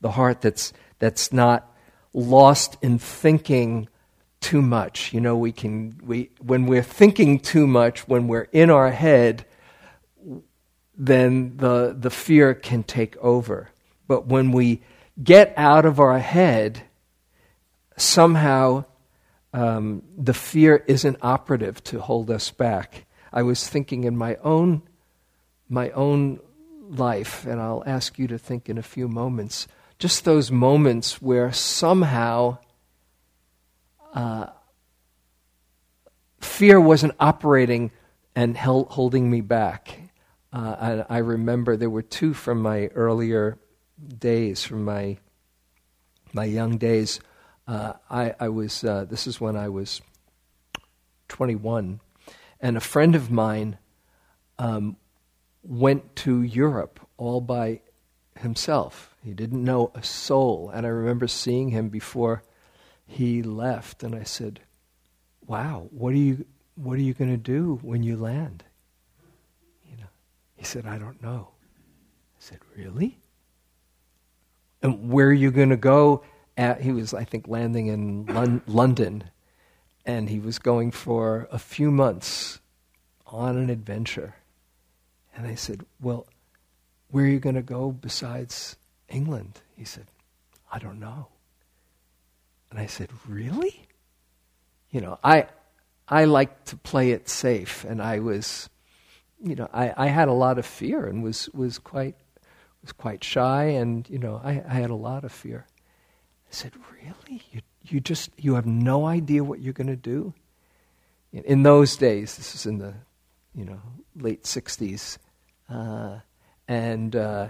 The 0.00 0.10
heart 0.10 0.40
that's, 0.40 0.72
that's 0.98 1.32
not 1.32 1.73
lost 2.14 2.78
in 2.80 2.98
thinking 2.98 3.88
too 4.40 4.62
much. 4.62 5.12
You 5.12 5.20
know, 5.20 5.36
we 5.36 5.52
can, 5.52 6.00
we, 6.02 6.30
when 6.40 6.66
we're 6.66 6.82
thinking 6.82 7.40
too 7.40 7.66
much, 7.66 8.08
when 8.08 8.28
we're 8.28 8.48
in 8.52 8.70
our 8.70 8.90
head, 8.90 9.44
then 10.96 11.56
the, 11.56 11.94
the 11.98 12.10
fear 12.10 12.54
can 12.54 12.84
take 12.84 13.16
over. 13.18 13.70
But 14.06 14.26
when 14.26 14.52
we 14.52 14.82
get 15.22 15.52
out 15.56 15.84
of 15.84 15.98
our 15.98 16.18
head, 16.18 16.82
somehow 17.96 18.84
um, 19.52 20.02
the 20.16 20.34
fear 20.34 20.84
isn't 20.86 21.18
operative 21.22 21.82
to 21.84 22.00
hold 22.00 22.30
us 22.30 22.50
back. 22.50 23.06
I 23.32 23.42
was 23.42 23.68
thinking 23.68 24.04
in 24.04 24.16
my 24.16 24.36
own, 24.36 24.82
my 25.68 25.90
own 25.90 26.40
life, 26.88 27.46
and 27.46 27.60
I'll 27.60 27.82
ask 27.86 28.18
you 28.18 28.28
to 28.28 28.38
think 28.38 28.68
in 28.68 28.78
a 28.78 28.82
few 28.82 29.08
moments 29.08 29.66
just 29.98 30.24
those 30.24 30.50
moments 30.50 31.22
where 31.22 31.52
somehow 31.52 32.58
uh, 34.14 34.46
fear 36.40 36.80
wasn't 36.80 37.14
operating 37.18 37.90
and 38.34 38.56
held, 38.56 38.88
holding 38.88 39.30
me 39.30 39.40
back. 39.40 39.98
Uh, 40.52 41.04
I, 41.08 41.16
I, 41.16 41.18
remember 41.18 41.76
there 41.76 41.90
were 41.90 42.02
two 42.02 42.32
from 42.32 42.62
my 42.62 42.86
earlier 42.94 43.58
days, 44.18 44.62
from 44.62 44.84
my 44.84 45.18
my 46.32 46.44
young 46.44 46.78
days. 46.78 47.20
Uh, 47.66 47.94
I, 48.10 48.34
I, 48.38 48.48
was 48.50 48.84
uh, 48.84 49.04
this 49.04 49.26
is 49.26 49.40
when 49.40 49.56
I 49.56 49.68
was 49.68 50.00
21, 51.28 52.00
and 52.60 52.76
a 52.76 52.80
friend 52.80 53.16
of 53.16 53.30
mine 53.30 53.78
um, 54.58 54.96
went 55.62 56.14
to 56.16 56.42
Europe 56.42 57.00
all 57.16 57.40
by 57.40 57.80
himself. 58.38 59.13
He 59.24 59.32
didn't 59.32 59.64
know 59.64 59.90
a 59.94 60.02
soul. 60.02 60.70
And 60.74 60.84
I 60.84 60.90
remember 60.90 61.26
seeing 61.26 61.70
him 61.70 61.88
before 61.88 62.42
he 63.06 63.42
left, 63.42 64.02
and 64.02 64.14
I 64.14 64.22
said, 64.22 64.60
Wow, 65.46 65.88
what 65.90 66.12
are 66.12 66.18
you, 66.18 66.44
what 66.74 66.98
are 66.98 67.02
you 67.02 67.14
going 67.14 67.30
to 67.30 67.38
do 67.38 67.78
when 67.80 68.02
you 68.02 68.16
land? 68.18 68.64
You 69.90 69.96
know, 69.96 70.08
he 70.56 70.64
said, 70.64 70.84
I 70.84 70.98
don't 70.98 71.22
know. 71.22 71.48
I 71.52 72.38
said, 72.38 72.58
Really? 72.76 73.18
And 74.82 75.10
where 75.10 75.28
are 75.28 75.32
you 75.32 75.50
going 75.50 75.70
to 75.70 75.78
go? 75.78 76.22
At, 76.58 76.82
he 76.82 76.92
was, 76.92 77.14
I 77.14 77.24
think, 77.24 77.48
landing 77.48 77.86
in 77.86 78.26
Lon- 78.26 78.62
London, 78.66 79.24
and 80.04 80.28
he 80.28 80.38
was 80.38 80.58
going 80.58 80.90
for 80.90 81.48
a 81.50 81.58
few 81.58 81.90
months 81.90 82.60
on 83.26 83.56
an 83.56 83.70
adventure. 83.70 84.34
And 85.34 85.46
I 85.46 85.54
said, 85.54 85.86
Well, 85.98 86.26
where 87.10 87.24
are 87.24 87.28
you 87.28 87.40
going 87.40 87.54
to 87.54 87.62
go 87.62 87.90
besides 87.90 88.76
England? 89.08 89.60
He 89.76 89.84
said, 89.84 90.06
I 90.70 90.78
don't 90.78 90.98
know. 90.98 91.28
And 92.70 92.78
I 92.78 92.86
said, 92.86 93.10
Really? 93.28 93.86
You 94.90 95.00
know, 95.00 95.18
I, 95.22 95.46
I 96.08 96.24
like 96.24 96.64
to 96.66 96.76
play 96.76 97.10
it 97.10 97.28
safe, 97.28 97.84
and 97.84 98.00
I 98.00 98.20
was, 98.20 98.68
you 99.42 99.56
know, 99.56 99.68
I, 99.72 99.92
I 99.96 100.06
had 100.06 100.28
a 100.28 100.32
lot 100.32 100.58
of 100.58 100.66
fear 100.66 101.06
and 101.06 101.22
was, 101.22 101.48
was, 101.52 101.78
quite, 101.78 102.14
was 102.82 102.92
quite 102.92 103.24
shy, 103.24 103.64
and, 103.64 104.08
you 104.08 104.18
know, 104.18 104.40
I, 104.42 104.62
I 104.68 104.74
had 104.74 104.90
a 104.90 104.94
lot 104.94 105.24
of 105.24 105.32
fear. 105.32 105.66
I 106.48 106.54
said, 106.54 106.72
Really? 106.92 107.42
You, 107.52 107.60
you 107.82 108.00
just, 108.00 108.30
you 108.36 108.54
have 108.54 108.66
no 108.66 109.06
idea 109.06 109.44
what 109.44 109.60
you're 109.60 109.72
going 109.72 109.88
to 109.88 109.96
do? 109.96 110.32
In 111.32 111.64
those 111.64 111.96
days, 111.96 112.36
this 112.36 112.54
is 112.54 112.64
in 112.64 112.78
the, 112.78 112.94
you 113.54 113.64
know, 113.64 113.80
late 114.16 114.44
60s, 114.44 115.18
uh, 115.68 116.18
and 116.68 117.16
uh, 117.16 117.48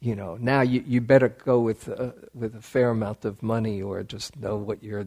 you 0.00 0.14
know 0.14 0.36
now 0.40 0.60
you, 0.60 0.82
you 0.86 1.00
better 1.00 1.28
go 1.28 1.60
with 1.60 1.88
uh, 1.88 2.12
with 2.34 2.54
a 2.54 2.60
fair 2.60 2.90
amount 2.90 3.24
of 3.24 3.42
money 3.42 3.82
or 3.82 4.02
just 4.02 4.36
know 4.36 4.56
what 4.56 4.82
you're 4.82 5.06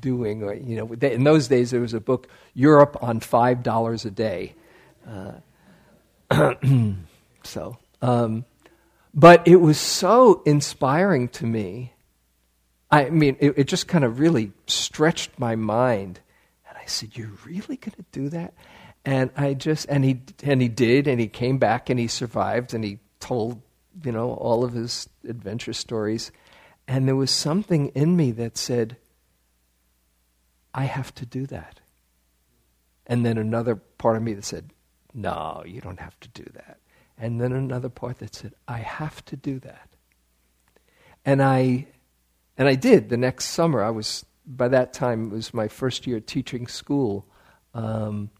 doing 0.00 0.42
or 0.42 0.54
you 0.54 0.76
know 0.76 0.92
in 0.92 1.24
those 1.24 1.48
days 1.48 1.70
there 1.70 1.80
was 1.80 1.94
a 1.94 2.00
book 2.00 2.28
Europe 2.52 2.96
on 3.02 3.20
five 3.20 3.62
dollars 3.62 4.04
a 4.04 4.10
day. 4.10 4.54
Uh, 5.08 5.32
so 7.42 7.76
um, 8.02 8.44
but 9.14 9.46
it 9.46 9.56
was 9.56 9.78
so 9.78 10.42
inspiring 10.44 11.28
to 11.28 11.46
me. 11.46 11.92
I 12.90 13.10
mean 13.10 13.36
it, 13.40 13.54
it 13.56 13.64
just 13.64 13.88
kind 13.88 14.04
of 14.04 14.20
really 14.20 14.52
stretched 14.66 15.38
my 15.38 15.56
mind. 15.56 16.20
And 16.68 16.76
I 16.76 16.86
said 16.86 17.16
you're 17.16 17.32
really 17.44 17.76
going 17.76 17.96
to 17.96 18.04
do 18.12 18.28
that? 18.30 18.54
And 19.04 19.30
I 19.36 19.54
just 19.54 19.86
and 19.88 20.04
he 20.04 20.22
and 20.42 20.62
he 20.62 20.68
did, 20.68 21.06
and 21.06 21.20
he 21.20 21.28
came 21.28 21.58
back, 21.58 21.90
and 21.90 22.00
he 22.00 22.08
survived, 22.08 22.72
and 22.72 22.82
he 22.82 23.00
told 23.20 23.60
you 24.02 24.12
know 24.12 24.32
all 24.32 24.64
of 24.64 24.72
his 24.72 25.08
adventure 25.28 25.72
stories, 25.72 26.32
and 26.86 27.06
there 27.06 27.16
was 27.16 27.30
something 27.30 27.88
in 27.88 28.16
me 28.16 28.30
that 28.32 28.56
said, 28.56 28.96
I 30.74 30.84
have 30.84 31.14
to 31.16 31.26
do 31.26 31.46
that. 31.46 31.80
And 33.06 33.24
then 33.24 33.38
another 33.38 33.76
part 33.76 34.16
of 34.16 34.22
me 34.22 34.34
that 34.34 34.44
said, 34.44 34.70
No, 35.12 35.62
you 35.66 35.80
don't 35.80 36.00
have 36.00 36.18
to 36.20 36.28
do 36.28 36.44
that. 36.54 36.78
And 37.16 37.40
then 37.40 37.52
another 37.52 37.88
part 37.88 38.18
that 38.18 38.34
said, 38.34 38.54
I 38.66 38.78
have 38.78 39.24
to 39.26 39.36
do 39.36 39.60
that. 39.60 39.88
And 41.24 41.42
I 41.42 41.86
and 42.56 42.68
I 42.68 42.74
did 42.74 43.08
the 43.08 43.16
next 43.16 43.46
summer. 43.46 43.82
I 43.82 43.90
was 43.90 44.24
by 44.46 44.68
that 44.68 44.92
time 44.92 45.26
it 45.26 45.34
was 45.34 45.54
my 45.54 45.68
first 45.68 46.06
year 46.06 46.20
teaching 46.20 46.66
school. 46.66 47.26
Um, 47.72 48.30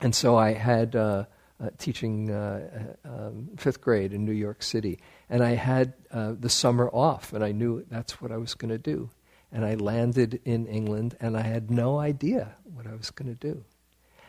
and 0.00 0.14
so 0.14 0.36
I 0.36 0.52
had 0.52 0.94
uh, 0.94 1.24
uh, 1.60 1.70
teaching 1.78 2.30
uh, 2.30 2.94
uh, 3.04 3.08
um, 3.08 3.48
fifth 3.56 3.80
grade 3.80 4.12
in 4.12 4.24
New 4.24 4.32
York 4.32 4.62
City, 4.62 4.98
and 5.28 5.42
I 5.42 5.50
had 5.50 5.94
uh, 6.12 6.34
the 6.38 6.48
summer 6.48 6.88
off, 6.88 7.32
and 7.32 7.44
I 7.44 7.52
knew 7.52 7.84
that's 7.90 8.20
what 8.20 8.30
I 8.30 8.36
was 8.36 8.54
going 8.54 8.70
to 8.70 8.78
do. 8.78 9.10
And 9.50 9.64
I 9.64 9.74
landed 9.74 10.40
in 10.44 10.66
England, 10.66 11.16
and 11.20 11.36
I 11.36 11.40
had 11.40 11.70
no 11.70 11.98
idea 11.98 12.54
what 12.74 12.86
I 12.86 12.94
was 12.94 13.10
going 13.10 13.34
to 13.34 13.34
do. 13.34 13.64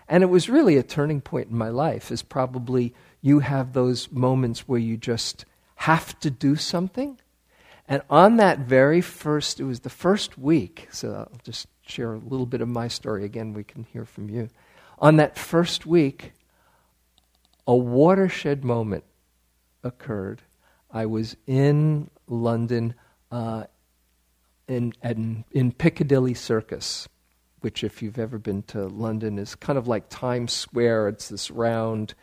And 0.07 0.23
it 0.23 0.27
was 0.27 0.49
really 0.49 0.77
a 0.77 0.83
turning 0.83 1.21
point 1.21 1.49
in 1.49 1.57
my 1.57 1.69
life. 1.69 2.09
Is 2.09 2.23
probably 2.23 2.93
you 3.21 3.39
have 3.39 3.73
those 3.73 4.11
moments 4.11 4.67
where 4.67 4.79
you 4.79 4.97
just 4.97 5.45
have 5.75 6.19
to 6.21 6.29
do 6.29 6.55
something. 6.55 7.19
And 7.87 8.01
on 8.09 8.37
that 8.37 8.59
very 8.59 9.01
first, 9.01 9.59
it 9.59 9.63
was 9.63 9.81
the 9.81 9.89
first 9.89 10.37
week, 10.37 10.87
so 10.91 11.13
I'll 11.13 11.41
just 11.43 11.67
share 11.81 12.13
a 12.13 12.19
little 12.19 12.45
bit 12.45 12.61
of 12.61 12.67
my 12.67 12.87
story 12.87 13.25
again. 13.25 13.53
We 13.53 13.63
can 13.63 13.83
hear 13.83 14.05
from 14.05 14.29
you. 14.29 14.49
On 14.99 15.15
that 15.15 15.37
first 15.37 15.85
week, 15.85 16.33
a 17.69 17.75
watershed 17.75 18.63
moment 18.63 19.03
occurred. 19.83 20.41
I 20.89 21.05
was 21.05 21.37
in 21.45 22.09
London 22.25 22.95
uh, 23.31 23.65
in, 24.67 24.93
in, 25.03 25.45
in 25.51 25.71
Piccadilly 25.71 26.33
Circus. 26.33 27.07
which, 27.61 27.83
if 27.83 28.01
you've 28.01 28.19
ever 28.19 28.37
been 28.37 28.63
to 28.63 28.87
London, 28.87 29.37
is 29.37 29.55
kind 29.55 29.77
of 29.77 29.87
like 29.87 30.09
Times 30.09 30.53
Square. 30.53 31.09
It's 31.09 31.29
this 31.29 31.51
round 31.51 32.13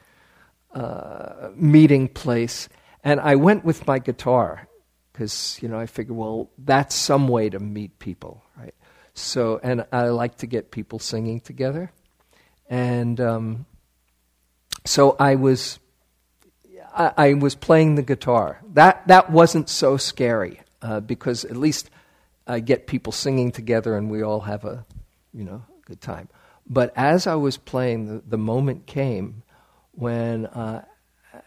uh, 0.72 1.50
meeting 1.54 2.08
place. 2.08 2.68
And 3.04 3.20
I 3.20 3.36
went 3.36 3.64
with 3.64 3.86
my 3.86 3.98
guitar 3.98 4.68
because, 5.12 5.58
you 5.62 5.68
know, 5.68 5.78
I 5.78 5.86
figured, 5.86 6.16
well, 6.16 6.50
that's 6.58 6.94
some 6.94 7.28
way 7.28 7.50
to 7.50 7.58
meet 7.58 7.98
people, 7.98 8.42
right? 8.56 8.74
So, 9.14 9.60
and 9.62 9.86
I 9.92 10.08
like 10.08 10.36
to 10.38 10.46
get 10.46 10.70
people 10.70 10.98
singing 10.98 11.40
together. 11.40 11.92
And 12.68 13.20
um, 13.20 13.66
so 14.86 15.16
I 15.18 15.34
was, 15.34 15.78
I, 16.94 17.12
I, 17.16 17.34
was 17.34 17.54
playing 17.54 17.96
the 17.96 18.02
guitar. 18.02 18.60
That, 18.74 19.06
that 19.08 19.30
wasn't 19.30 19.68
so 19.68 19.96
scary 19.96 20.60
uh, 20.82 21.00
because 21.00 21.44
at 21.44 21.56
least 21.56 21.90
I 22.46 22.60
get 22.60 22.86
people 22.86 23.12
singing 23.12 23.52
together 23.52 23.96
and 23.96 24.10
we 24.10 24.22
all 24.22 24.40
have 24.40 24.64
a, 24.64 24.84
you 25.34 25.44
know, 25.44 25.62
good 25.84 26.00
time. 26.00 26.28
But 26.68 26.92
as 26.96 27.26
I 27.26 27.34
was 27.34 27.56
playing, 27.56 28.06
the, 28.06 28.22
the 28.26 28.38
moment 28.38 28.86
came 28.86 29.42
when, 29.92 30.46
uh, 30.46 30.84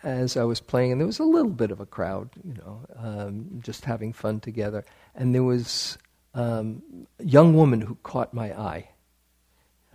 as 0.03 0.37
I 0.37 0.43
was 0.43 0.61
playing, 0.61 0.91
and 0.91 1.01
there 1.01 1.07
was 1.07 1.19
a 1.19 1.23
little 1.23 1.51
bit 1.51 1.71
of 1.71 1.79
a 1.79 1.85
crowd, 1.85 2.29
you 2.43 2.53
know, 2.53 2.81
um, 2.95 3.59
just 3.63 3.85
having 3.85 4.13
fun 4.13 4.39
together, 4.39 4.85
and 5.15 5.33
there 5.33 5.43
was 5.43 5.97
um, 6.33 6.81
a 7.19 7.25
young 7.25 7.53
woman 7.55 7.81
who 7.81 7.95
caught 8.03 8.33
my 8.33 8.57
eye. 8.57 8.89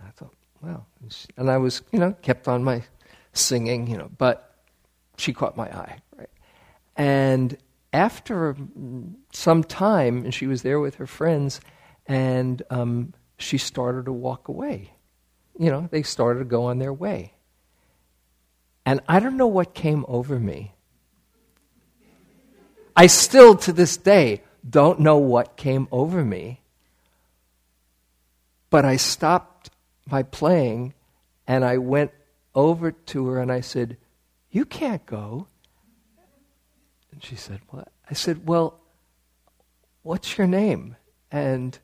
I 0.05 0.11
thought, 0.11 0.33
wow. 0.61 0.85
And 1.37 1.49
I 1.49 1.57
was, 1.57 1.81
you 1.91 1.99
know, 1.99 2.13
kept 2.21 2.47
on 2.47 2.63
my 2.63 2.83
singing, 3.35 3.87
you 3.87 3.97
know, 3.97 4.09
but 4.17 4.55
she 5.17 5.33
caught 5.33 5.55
my 5.55 5.65
eye, 5.65 5.99
right? 6.17 6.29
And 6.95 7.57
after 7.93 8.55
some 9.31 9.63
time, 9.63 10.25
and 10.25 10.33
she 10.33 10.47
was 10.47 10.63
there 10.63 10.79
with 10.79 10.95
her 10.95 11.07
friends, 11.07 11.61
and 12.07 12.61
um, 12.69 13.13
she 13.37 13.57
started 13.57 14.05
to 14.05 14.13
walk 14.13 14.47
away. 14.47 14.91
You 15.57 15.71
know, 15.71 15.87
they 15.91 16.03
started 16.03 16.39
to 16.39 16.45
go 16.45 16.65
on 16.65 16.79
their 16.79 16.93
way. 16.93 17.33
And 18.85 18.99
I 19.07 19.19
don't 19.19 19.37
know 19.37 19.47
what 19.47 19.73
came 19.73 20.05
over 20.07 20.39
me. 20.39 20.73
I 22.95 23.07
still, 23.07 23.55
to 23.57 23.73
this 23.73 23.97
day, 23.97 24.43
don't 24.67 24.99
know 24.99 25.17
what 25.17 25.57
came 25.57 25.87
over 25.91 26.23
me. 26.23 26.61
But 28.69 28.85
I 28.85 28.97
stopped 28.97 29.69
my 30.09 30.23
playing 30.23 30.93
and 31.47 31.63
I 31.63 31.77
went 31.77 32.11
over 32.55 32.91
to 32.91 33.27
her 33.27 33.39
and 33.39 33.51
I 33.51 33.61
said, 33.61 33.97
You 34.49 34.65
can't 34.65 35.05
go. 35.05 35.47
And 37.11 37.23
she 37.23 37.35
said, 37.35 37.61
What? 37.69 37.89
I 38.09 38.13
said, 38.13 38.47
Well, 38.47 38.79
what's 40.01 40.37
your 40.37 40.47
name? 40.47 40.95
And 41.31 41.77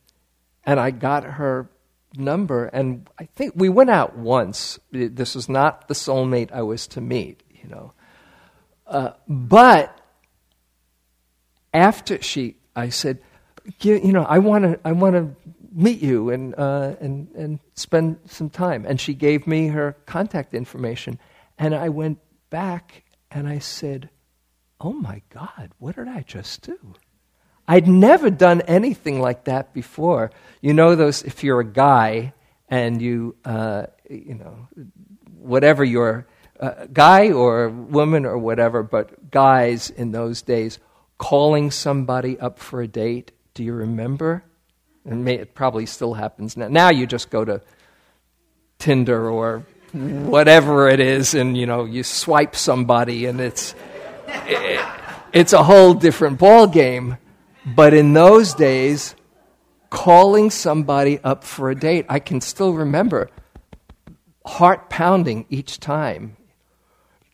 and 0.64 0.80
I 0.80 0.92
got 0.92 1.24
her 1.24 1.70
number 2.16 2.66
and 2.66 3.10
I 3.18 3.26
think 3.26 3.54
we 3.56 3.70
went 3.70 3.90
out 3.90 4.18
once. 4.18 4.80
This 4.92 5.36
was 5.36 5.50
not 5.50 5.88
the 5.88 5.94
soulmate 5.94 6.52
I 6.52 6.62
was 6.62 6.88
to 6.88 7.02
meet, 7.02 7.44
you 7.52 7.70
know. 7.70 7.94
Uh, 8.86 9.12
but 9.28 9.98
after 11.74 12.22
she 12.22 12.58
I 12.76 12.90
said, 12.90 13.20
you 13.82 14.12
know, 14.12 14.24
I 14.24 14.40
want 14.40 14.64
to, 14.64 14.80
I 14.86 14.92
want 14.92 15.16
to 15.16 15.52
meet 15.72 16.02
you 16.02 16.30
and, 16.30 16.54
uh, 16.58 16.96
and, 17.00 17.30
and 17.36 17.60
spend 17.76 18.20
some 18.26 18.50
time. 18.50 18.86
And 18.86 19.00
she 19.00 19.14
gave 19.14 19.48
me 19.48 19.68
her 19.68 19.94
contact 20.06 20.54
information. 20.54 21.20
And 21.58 21.74
I 21.74 21.90
went 21.90 22.20
back 22.50 23.04
and 23.30 23.48
I 23.48 23.60
said, 23.60 24.10
oh 24.80 24.94
my 24.94 25.22
God, 25.30 25.72
what 25.80 25.96
did 25.96 26.08
I 26.08 26.22
just 26.22 26.64
do? 26.64 26.96
I'd 27.68 27.88
never 27.88 28.30
done 28.30 28.62
anything 28.62 29.22
like 29.22 29.46
that 29.46 29.74
before. 29.74 30.32
You 30.60 30.74
know, 30.74 30.96
those, 30.96 31.24
if 31.24 31.44
you're 31.44 31.62
a 31.62 31.66
guy 31.66 32.34
and 32.68 33.02
you, 33.02 33.36
uh, 33.46 33.86
you 34.10 34.36
know, 34.36 34.68
whatever 35.38 35.84
your 35.84 36.28
uh, 36.60 36.88
guy 36.92 37.32
or 37.32 37.70
woman 37.70 38.26
or 38.26 38.38
whatever, 38.38 38.84
but 38.84 39.32
guys 39.32 39.90
in 39.90 40.12
those 40.12 40.42
days 40.42 40.80
calling 41.18 41.72
somebody 41.72 42.40
up 42.40 42.60
for 42.60 42.82
a 42.82 42.88
date. 42.88 43.32
Do 43.54 43.64
you 43.64 43.74
remember? 43.74 44.44
And 45.06 45.26
may, 45.26 45.36
it 45.36 45.56
probably 45.56 45.86
still 45.86 46.14
happens 46.14 46.56
now. 46.56 46.68
Now 46.68 46.90
you 46.90 47.08
just 47.08 47.30
go 47.30 47.44
to 47.44 47.62
Tinder 48.78 49.30
or 49.30 49.66
whatever 49.94 50.90
it 50.90 51.00
is, 51.00 51.34
and 51.34 51.58
you 51.58 51.66
know 51.66 51.86
you 51.86 52.04
swipe 52.04 52.56
somebody, 52.56 53.26
and 53.26 53.42
it's 53.42 53.76
it, 54.28 54.80
it's 55.34 55.54
a 55.54 55.64
whole 55.64 55.94
different 55.94 56.40
ball 56.40 56.68
game. 56.68 57.18
But 57.66 57.94
in 57.94 58.14
those 58.14 58.54
days, 58.54 59.16
calling 59.90 60.50
somebody 60.50 61.20
up 61.24 61.44
for 61.44 61.70
a 61.70 61.76
date, 61.76 62.06
I 62.10 62.20
can 62.20 62.42
still 62.42 62.74
remember 62.74 63.30
heart 64.46 64.90
pounding 64.90 65.46
each 65.50 65.80
time. 65.80 66.38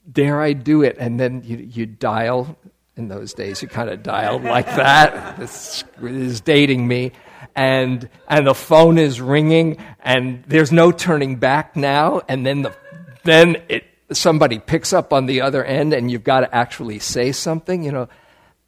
Dare 0.10 0.42
I 0.42 0.54
do 0.54 0.84
it? 0.84 0.98
And 1.00 1.20
then 1.20 1.44
you, 1.46 1.58
you 1.58 1.86
dial 1.86 2.58
in 2.96 3.08
those 3.08 3.34
days. 3.34 3.62
You 3.62 3.68
kind 3.68 3.90
of 3.90 4.04
dialed 4.04 4.44
like 4.44 4.66
that. 4.66 5.38
This 5.38 5.84
is 6.02 6.42
dating 6.42 6.88
me. 6.88 7.12
And, 7.56 8.10
and 8.28 8.45
the 8.45 8.54
phone 8.54 8.97
is 8.97 9.19
ringing, 9.19 9.78
and 10.00 10.43
there's 10.47 10.71
no 10.71 10.91
turning 10.91 11.38
back 11.38 11.76
now. 11.76 12.21
And 12.28 12.45
then, 12.45 12.62
the, 12.62 12.76
then 13.23 13.58
it, 13.69 13.86
somebody 14.12 14.60
picks 14.60 14.93
up 14.93 15.13
on 15.13 15.26
the 15.26 15.41
other 15.41 15.63
end, 15.63 15.93
and 15.93 16.12
you've 16.12 16.23
got 16.23 16.41
to 16.41 16.56
actually 16.56 17.00
say 17.00 17.32
something. 17.32 17.84
You 17.84 17.91
know, 17.91 18.10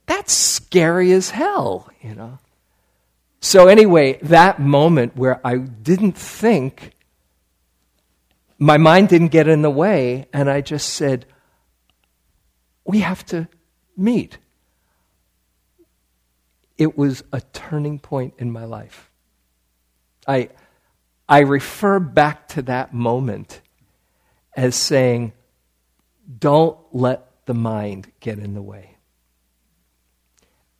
that's 0.05 0.33
scary 0.33 1.11
as 1.11 1.29
hell, 1.29 1.89
you 2.01 2.15
know. 2.15 2.39
So, 3.41 3.67
anyway, 3.67 4.19
that 4.23 4.59
moment 4.59 5.15
where 5.15 5.39
I 5.45 5.57
didn't 5.57 6.17
think, 6.17 6.91
my 8.57 8.77
mind 8.77 9.09
didn't 9.09 9.29
get 9.29 9.47
in 9.47 9.61
the 9.61 9.69
way, 9.69 10.27
and 10.33 10.49
I 10.49 10.61
just 10.61 10.89
said, 10.89 11.25
we 12.83 12.99
have 12.99 13.25
to 13.27 13.47
meet. 13.95 14.37
It 16.79 16.97
was 16.97 17.23
a 17.33 17.41
turning 17.41 17.99
point 17.99 18.33
in 18.37 18.51
my 18.51 18.63
life. 18.63 19.11
I, 20.25 20.49
I 21.27 21.39
refer 21.41 21.99
back 21.99 22.47
to 22.49 22.61
that 22.63 22.93
moment 22.93 23.61
as 24.55 24.75
saying, 24.75 25.33
don't 26.39 26.77
let 26.93 27.45
the 27.45 27.53
mind 27.53 28.11
get 28.21 28.39
in 28.39 28.53
the 28.53 28.61
way. 28.61 28.95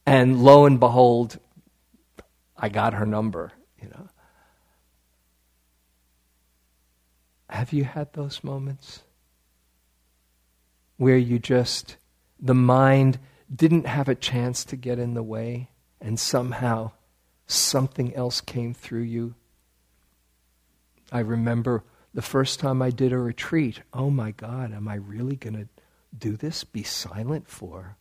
And 0.06 0.42
lo 0.42 0.66
and 0.66 0.80
behold, 0.80 1.38
I 2.58 2.70
got 2.70 2.94
her 2.94 3.06
number, 3.06 3.52
you 3.82 3.90
know. 3.90 4.08
Have 7.50 7.74
you 7.74 7.84
had 7.84 8.14
those 8.14 8.42
moments 8.44 9.04
where 10.96 11.18
you 11.18 11.40
just 11.40 11.98
the 12.40 12.56
mind 12.56 13.20
didn't 13.54 13.86
have 13.86 14.08
a 14.08 14.16
chance 14.16 14.64
to 14.66 14.76
get 14.76 15.00
in 15.00 15.14
the 15.14 15.24
way, 15.24 15.70
and 16.02 16.20
somehow 16.20 16.92
something 17.48 18.16
else 18.16 18.42
came 18.42 18.74
through 18.74 19.02
you. 19.02 19.36
I 21.12 21.20
remember 21.20 21.84
the 22.14 22.22
first 22.22 22.60
time 22.60 22.82
I 22.82 22.90
did 22.92 23.12
a 23.12 23.18
retreat. 23.18 23.82
Oh 23.94 24.10
my 24.10 24.32
God, 24.32 24.74
am 24.74 24.88
I 24.88 24.96
really 24.96 25.36
going 25.36 25.56
to 25.56 25.68
do 26.18 26.36
this? 26.36 26.64
Be 26.64 26.84
silent 26.84 27.48
for 27.48 27.98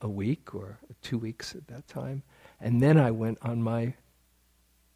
a 0.00 0.08
week 0.08 0.54
or 0.54 0.78
two 1.02 1.18
weeks 1.18 1.54
at 1.54 1.66
that 1.68 1.86
time. 1.86 2.22
And 2.60 2.82
then 2.82 2.98
I 2.98 3.10
went 3.10 3.38
on 3.42 3.62
my, 3.62 3.94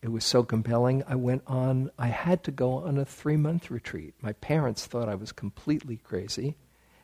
it 0.03 0.09
was 0.09 0.25
so 0.25 0.43
compelling, 0.43 1.03
I 1.07 1.15
went 1.15 1.43
on, 1.47 1.91
I 1.99 2.09
had 2.09 2.45
to 2.45 2.51
go 2.51 2.75
on 2.75 2.99
a 2.99 3.05
three 3.05 3.37
month 3.37 3.71
retreat. 3.71 4.15
My 4.21 4.33
parents 4.33 4.87
thought 4.87 5.09
I 5.09 5.15
was 5.15 5.33
completely 5.33 5.97
crazy, 5.97 6.57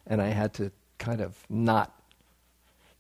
and 0.07 0.21
I 0.21 0.29
had 0.29 0.55
to 0.55 0.73
kind 0.99 1.21
of 1.21 1.39
not 1.49 2.00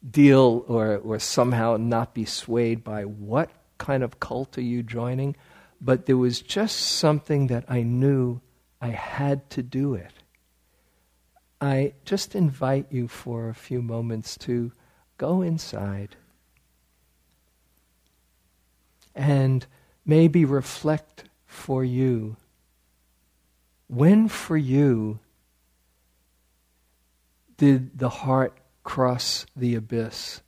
deal 0.08 0.64
or, 0.68 0.96
or 0.98 1.18
somehow 1.18 1.76
not 1.76 2.14
be 2.14 2.24
swayed 2.24 2.82
by 2.82 3.04
what 3.04 3.50
kind 3.78 4.02
of 4.02 4.20
cult 4.20 4.56
are 4.58 4.62
you 4.62 4.82
joining, 4.82 5.36
but 5.80 6.06
there 6.06 6.16
was 6.16 6.40
just 6.40 6.76
something 6.76 7.48
that 7.48 7.64
I 7.68 7.82
knew 7.82 8.40
I 8.80 8.88
had 8.88 9.48
to 9.50 9.62
do 9.62 9.94
it. 9.94 10.12
I 11.60 11.92
just 12.04 12.34
invite 12.34 12.86
you 12.90 13.08
for 13.08 13.48
a 13.48 13.54
few 13.54 13.82
moments 13.82 14.36
to 14.38 14.72
go 15.18 15.42
inside 15.42 16.16
and 19.14 19.66
maybe 20.06 20.44
reflect 20.44 21.24
for 21.46 21.84
you 21.84 22.36
when 23.88 24.28
for 24.28 24.56
you 24.56 25.18
did 27.56 27.98
the 27.98 28.08
heart 28.08 28.60
cross 28.83 29.47
the 29.55 29.75
abyss 29.75 30.40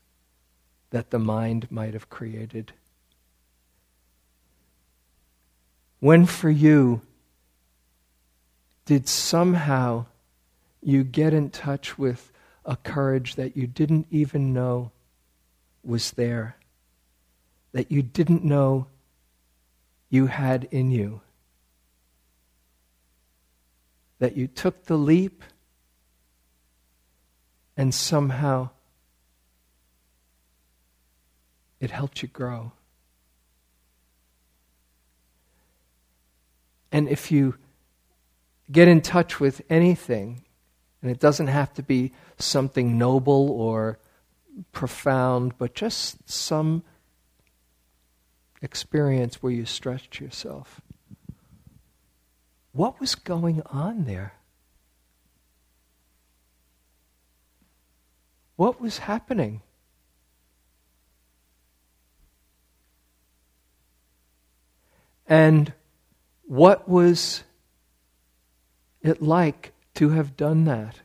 that 0.91 1.11
the 1.11 1.19
mind 1.19 1.71
might 1.71 1.95
have 1.95 2.11
created? 2.11 2.73
When 6.01 6.27
for 6.27 6.51
you 6.51 7.03
did 8.85 9.09
somehow 9.09 10.07
you 10.83 11.05
get 11.05 11.33
in 11.33 11.51
touch 11.51 11.97
with 11.97 12.33
a 12.65 12.77
courage 12.77 13.37
that 13.37 13.57
you 13.57 13.67
didn't 13.67 14.07
even 14.11 14.53
know 14.53 14.91
was 15.85 16.13
there, 16.13 16.57
that 17.73 17.91
you 17.91 18.03
didn't 18.03 18.45
know 18.45 18.87
you 20.11 20.27
had 20.27 20.69
in 20.71 20.91
you. 20.91 21.21
That 24.19 24.37
you 24.37 24.47
took 24.47 24.85
the 24.85 24.99
leap 24.99 25.43
and 27.77 27.95
somehow 27.95 28.71
it 31.81 31.91
helped 31.91 32.23
you 32.23 32.29
grow. 32.29 32.73
And 36.93 37.09
if 37.09 37.33
you 37.33 37.57
get 38.71 38.87
in 38.87 39.01
touch 39.01 39.41
with 39.41 39.63
anything, 39.71 40.45
and 41.01 41.11
it 41.11 41.19
doesn't 41.19 41.49
have 41.49 41.73
to 41.75 41.83
be 41.83 42.13
something 42.39 42.97
noble 42.97 43.51
or 43.51 43.99
profound, 44.71 45.59
but 45.59 45.75
just 45.75 46.29
some 46.31 46.85
experience 48.61 49.43
where 49.43 49.53
you 49.53 49.65
stretched 49.65 50.21
yourself. 50.21 50.81
What 52.73 53.01
was 53.01 53.15
going 53.15 53.63
on 53.67 54.05
there? 54.05 54.35
What 58.63 58.81
was 58.81 58.99
happening? 58.99 59.61
And 65.27 65.73
what 66.45 66.89
was 66.89 67.43
it 69.01 69.21
like 69.21 69.73
to 69.95 70.11
have 70.11 70.37
done 70.37 70.65
that? 70.67 71.01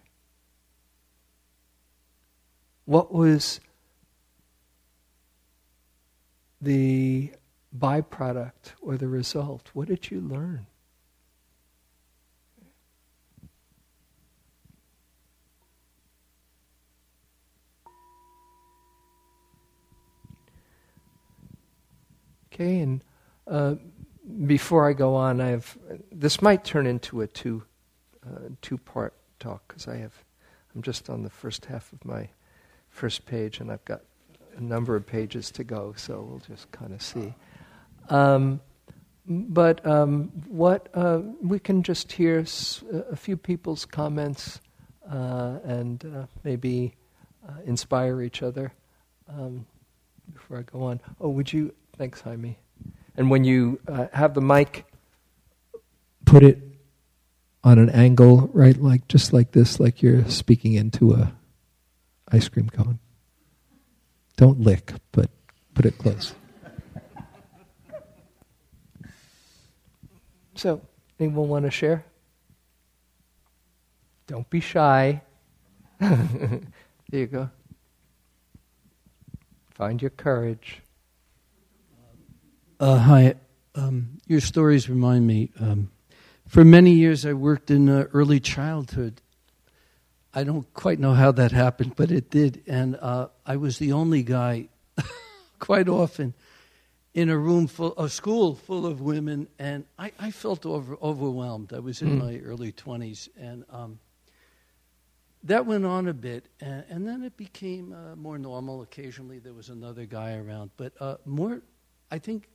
What 2.86 3.12
was 3.12 3.60
the 6.62 7.32
byproduct 7.76 8.74
or 8.84 8.98
the 8.98 9.08
result? 9.08 9.72
What 9.74 9.88
did 9.88 10.12
you 10.12 10.22
learn? 10.22 10.67
Okay, 22.60 22.80
and 22.80 23.04
uh, 23.46 23.76
before 24.48 24.89
I 24.89 24.93
go 24.93 25.13
on, 25.13 25.39
I 25.41 25.50
have 25.50 25.78
this 26.12 26.41
might 26.41 26.65
turn 26.65 26.88
into 26.88 27.22
a 27.22 27.28
two 27.28 27.62
uh, 28.26 28.50
two 28.63 28.80
part 28.80 29.13
talk 29.39 29.62
because 29.67 29.88
I 29.88 29.98
have 29.98 30.13
I'm 30.74 30.82
just 30.82 31.08
on 31.08 31.22
the 31.22 31.30
first 31.30 31.65
half 31.65 31.93
of 31.93 32.04
my 32.04 32.30
first 32.89 33.28
page 33.28 33.60
and 33.60 33.72
I've 33.72 33.86
got 33.86 34.02
a 34.58 34.62
number 34.62 34.96
of 34.96 35.06
pages 35.06 35.52
to 35.52 35.63
go, 35.63 35.93
so 35.96 36.26
we'll 36.28 36.41
just 36.48 36.72
kind 36.72 36.93
of 36.93 37.02
see. 37.04 37.32
Um, 38.10 38.60
but 39.28 39.86
um, 39.86 40.32
what 40.48 40.89
uh, 40.96 41.22
we 41.43 41.60
can 41.60 41.84
just 41.84 42.12
hear 42.12 42.39
s- 42.39 42.84
a 43.12 43.15
few 43.15 43.38
people's 43.38 43.86
comments 43.86 44.62
uh, 45.12 45.60
and 45.63 46.04
uh, 46.06 46.26
maybe 46.43 46.96
uh, 47.48 47.52
inspire 47.65 48.24
each 48.24 48.41
other 48.41 48.74
um, 49.30 49.67
before 50.34 50.58
I 50.58 50.62
go 50.63 50.82
on. 50.82 51.00
Oh, 51.22 51.30
would 51.30 51.54
you? 51.54 51.72
Thanks, 51.97 52.21
Jaime. 52.21 52.60
And 53.15 53.31
when 53.31 53.43
you 53.43 53.79
uh, 53.88 54.07
have 54.13 54.36
the 54.36 54.41
mic, 54.41 54.86
put 56.25 56.43
it 56.43 56.62
on 57.63 57.79
an 57.79 57.89
angle, 57.89 58.49
right, 58.53 58.77
like 58.77 59.07
just 59.07 59.33
like 59.33 59.51
this, 59.51 59.79
like 59.79 60.01
you're 60.03 60.27
speaking 60.29 60.73
into 60.73 61.13
a 61.13 61.33
ice 62.31 62.47
cream 62.47 62.69
cone. 62.69 62.99
Don't 64.36 64.60
lick, 64.62 64.93
but 65.12 65.31
put 65.73 65.86
it 65.86 65.97
close. 65.97 66.36
So, 70.53 70.81
anyone 71.19 71.49
want 71.49 71.65
to 71.65 71.71
share? 71.71 72.05
Don't 74.27 74.49
be 74.49 74.60
shy. 74.60 75.21
there 75.99 76.62
you 77.12 77.27
go. 77.27 77.49
Find 79.71 80.01
your 80.01 80.12
courage. 80.12 80.81
Uh, 82.80 82.98
hi. 83.00 83.34
Um, 83.74 84.20
your 84.28 84.40
stories 84.40 84.88
remind 84.88 85.26
me. 85.26 85.50
Um, 85.60 85.90
for 86.48 86.63
many 86.63 86.92
years, 86.92 87.26
I 87.26 87.34
worked 87.34 87.72
in 87.72 87.90
uh, 87.90 88.06
early 88.13 88.40
childhood. 88.40 89.20
I 90.32 90.44
don't 90.44 90.72
quite 90.76 91.00
know 91.00 91.13
how 91.13 91.32
that 91.32 91.52
happened, 91.52 91.96
but 91.96 92.12
it 92.12 92.30
did. 92.30 92.62
And 92.68 92.96
uh, 93.02 93.30
I 93.48 93.56
was 93.56 93.80
the 93.80 93.94
only 93.94 94.22
guy, 94.22 94.68
quite 95.60 95.90
often, 95.90 96.36
in 97.16 97.30
a 97.30 97.38
room 97.38 97.66
full, 97.66 97.98
a 97.98 98.10
school 98.10 98.54
full 98.54 98.86
of 98.86 99.02
women, 99.02 99.48
and 99.58 99.86
I, 99.98 100.12
I 100.20 100.30
felt 100.30 100.63
over, 100.63 100.98
overwhelmed. 101.02 101.74
I 101.74 101.80
was 101.80 102.04
in 102.04 102.20
mm. 102.20 102.26
my 102.26 102.38
early 102.46 102.74
20s, 102.74 103.28
and 103.40 103.66
um, 103.72 103.98
that 105.46 105.66
went 105.66 105.84
on 105.84 106.08
a 106.08 106.13
bit, 106.13 106.48
and, 106.62 106.86
and 106.90 107.08
then 107.08 107.24
it 107.24 107.38
became 107.38 107.92
uh, 107.92 108.16
more 108.16 108.38
normal. 108.38 108.84
Occasionally, 108.84 109.40
there 109.40 109.54
was 109.54 109.70
another 109.70 110.06
guy 110.06 110.36
around, 110.36 110.70
but 110.78 110.94
uh, 111.00 111.16
more, 111.26 111.63
I 112.12 112.20
think, 112.20 112.48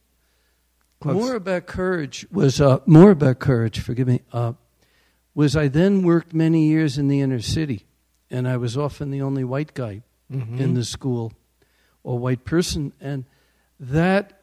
Close. 1.03 1.15
more 1.15 1.35
about 1.35 1.67
courage 1.67 2.27
was 2.31 2.61
uh, 2.61 2.79
more 2.87 3.11
about 3.11 3.41
courage. 3.41 3.81
Forgive 3.81 4.07
me. 4.07 4.21
Uh, 4.33 4.53
was 5.35 5.57
I 5.57 5.69
then 5.69 6.03
worked 6.03 6.33
many 6.33 6.69
years 6.69 6.97
in 6.97 7.09
the 7.09 7.21
inner 7.21 7.41
city, 7.41 7.87
and 8.31 8.47
I 8.47 8.57
was 8.57 8.77
often 8.77 9.11
the 9.11 9.23
only 9.23 9.43
white 9.43 9.75
guy 9.75 10.03
mm-hmm. 10.31 10.61
in 10.61 10.75
the 10.75 10.85
school, 10.85 11.33
or 12.05 12.19
white 12.19 12.45
person, 12.45 12.93
and 13.01 13.25
that 13.81 14.43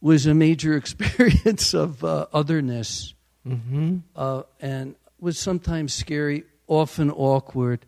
was 0.00 0.26
a 0.26 0.34
major 0.34 0.76
experience 0.76 1.74
of 1.74 2.02
uh, 2.02 2.26
otherness, 2.32 3.12
mm-hmm. 3.46 3.98
uh, 4.16 4.42
and 4.60 4.94
was 5.20 5.38
sometimes 5.38 5.92
scary, 5.92 6.44
often 6.66 7.10
awkward, 7.10 7.84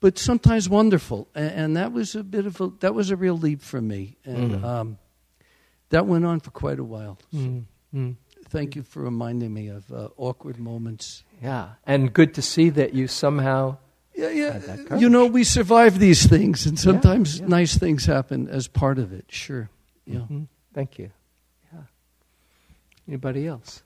but 0.00 0.18
sometimes 0.18 0.68
wonderful. 0.68 1.28
And, 1.34 1.50
and, 1.50 1.76
that 1.76 1.92
was 1.92 2.16
a 2.16 2.24
bit 2.24 2.46
of 2.46 2.60
a 2.60 2.72
that 2.80 2.94
was 2.94 3.10
a 3.10 3.16
real 3.16 3.38
leap 3.38 3.62
for 3.62 3.80
me, 3.80 4.16
and 4.24 4.52
mm. 4.52 4.64
um, 4.64 4.98
that 5.92 6.06
went 6.06 6.24
on 6.24 6.40
for 6.40 6.50
quite 6.50 6.78
a 6.78 6.84
while. 6.84 7.18
So 7.30 7.64
mm. 7.94 8.16
Thank 8.48 8.76
you 8.76 8.82
for 8.82 9.02
reminding 9.02 9.54
me 9.54 9.68
of 9.68 9.90
uh, 9.92 10.08
awkward 10.16 10.58
moments. 10.58 11.22
Yeah, 11.42 11.70
and 11.86 12.12
good 12.12 12.34
to 12.34 12.42
see 12.42 12.70
that 12.70 12.92
you 12.92 13.08
somehow. 13.08 13.78
Yeah, 14.14 14.30
yeah. 14.30 14.96
You 14.98 15.08
know, 15.08 15.26
we 15.26 15.44
survive 15.44 15.98
these 15.98 16.26
things, 16.26 16.66
and 16.66 16.78
sometimes 16.78 17.36
yeah, 17.36 17.44
yeah. 17.44 17.48
nice 17.48 17.78
things 17.78 18.04
happen 18.04 18.48
as 18.48 18.68
part 18.68 18.98
of 18.98 19.12
it. 19.12 19.26
Sure. 19.28 19.70
Yeah. 20.06 20.20
Mm-hmm. 20.20 20.42
Thank 20.74 20.98
you. 20.98 21.10
Yeah. 21.72 21.80
Anybody 23.08 23.46
else? 23.46 23.82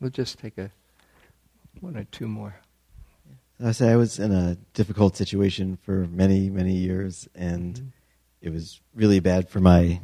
We'll 0.00 0.10
just 0.10 0.38
take 0.38 0.58
a 0.58 0.70
one 1.80 1.96
or 1.96 2.04
two 2.04 2.28
more. 2.28 2.56
I 3.64 3.72
say 3.72 3.90
I 3.90 3.96
was 3.96 4.18
in 4.18 4.32
a 4.32 4.58
difficult 4.74 5.16
situation 5.16 5.78
for 5.80 6.06
many, 6.08 6.50
many 6.50 6.74
years, 6.74 7.26
and 7.34 7.74
mm-hmm. 7.74 7.88
it 8.42 8.52
was 8.52 8.80
really 8.94 9.18
bad 9.18 9.48
for 9.48 9.60
my 9.60 10.00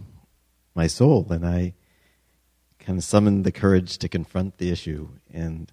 my 0.74 0.86
soul. 0.86 1.26
And 1.30 1.46
I 1.46 1.74
kind 2.78 2.98
of 2.98 3.04
summoned 3.04 3.44
the 3.44 3.52
courage 3.52 3.98
to 3.98 4.08
confront 4.08 4.56
the 4.56 4.70
issue. 4.70 5.08
And 5.30 5.70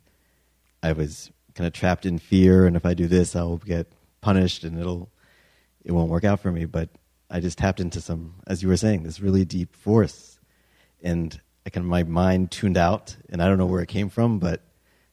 I 0.84 0.92
was 0.92 1.32
kind 1.56 1.68
of 1.68 1.72
trapped 1.72 2.06
in 2.06 2.20
fear, 2.20 2.66
and 2.66 2.76
if 2.76 2.86
I 2.86 2.94
do 2.94 3.08
this, 3.08 3.34
I'll 3.34 3.58
get 3.58 3.88
punished, 4.20 4.66
and 4.66 4.78
it'll 4.78 5.10
it 5.86 5.94
won't 5.94 6.12
work 6.12 6.26
out 6.26 6.42
for 6.42 6.52
me. 6.52 6.66
But 6.66 6.90
I 7.30 7.40
just 7.40 7.58
tapped 7.58 7.80
into 7.80 8.02
some, 8.02 8.36
as 8.46 8.62
you 8.62 8.68
were 8.68 8.78
saying, 8.78 9.04
this 9.04 9.22
really 9.22 9.46
deep 9.46 9.74
force, 9.74 10.38
and 11.02 11.40
I 11.66 11.70
kind 11.70 11.86
of 11.86 11.90
my 11.90 12.04
mind 12.04 12.52
tuned 12.52 12.78
out, 12.78 13.16
and 13.30 13.42
I 13.42 13.48
don't 13.48 13.58
know 13.58 13.68
where 13.68 13.82
it 13.82 13.88
came 13.88 14.10
from, 14.10 14.38
but 14.38 14.64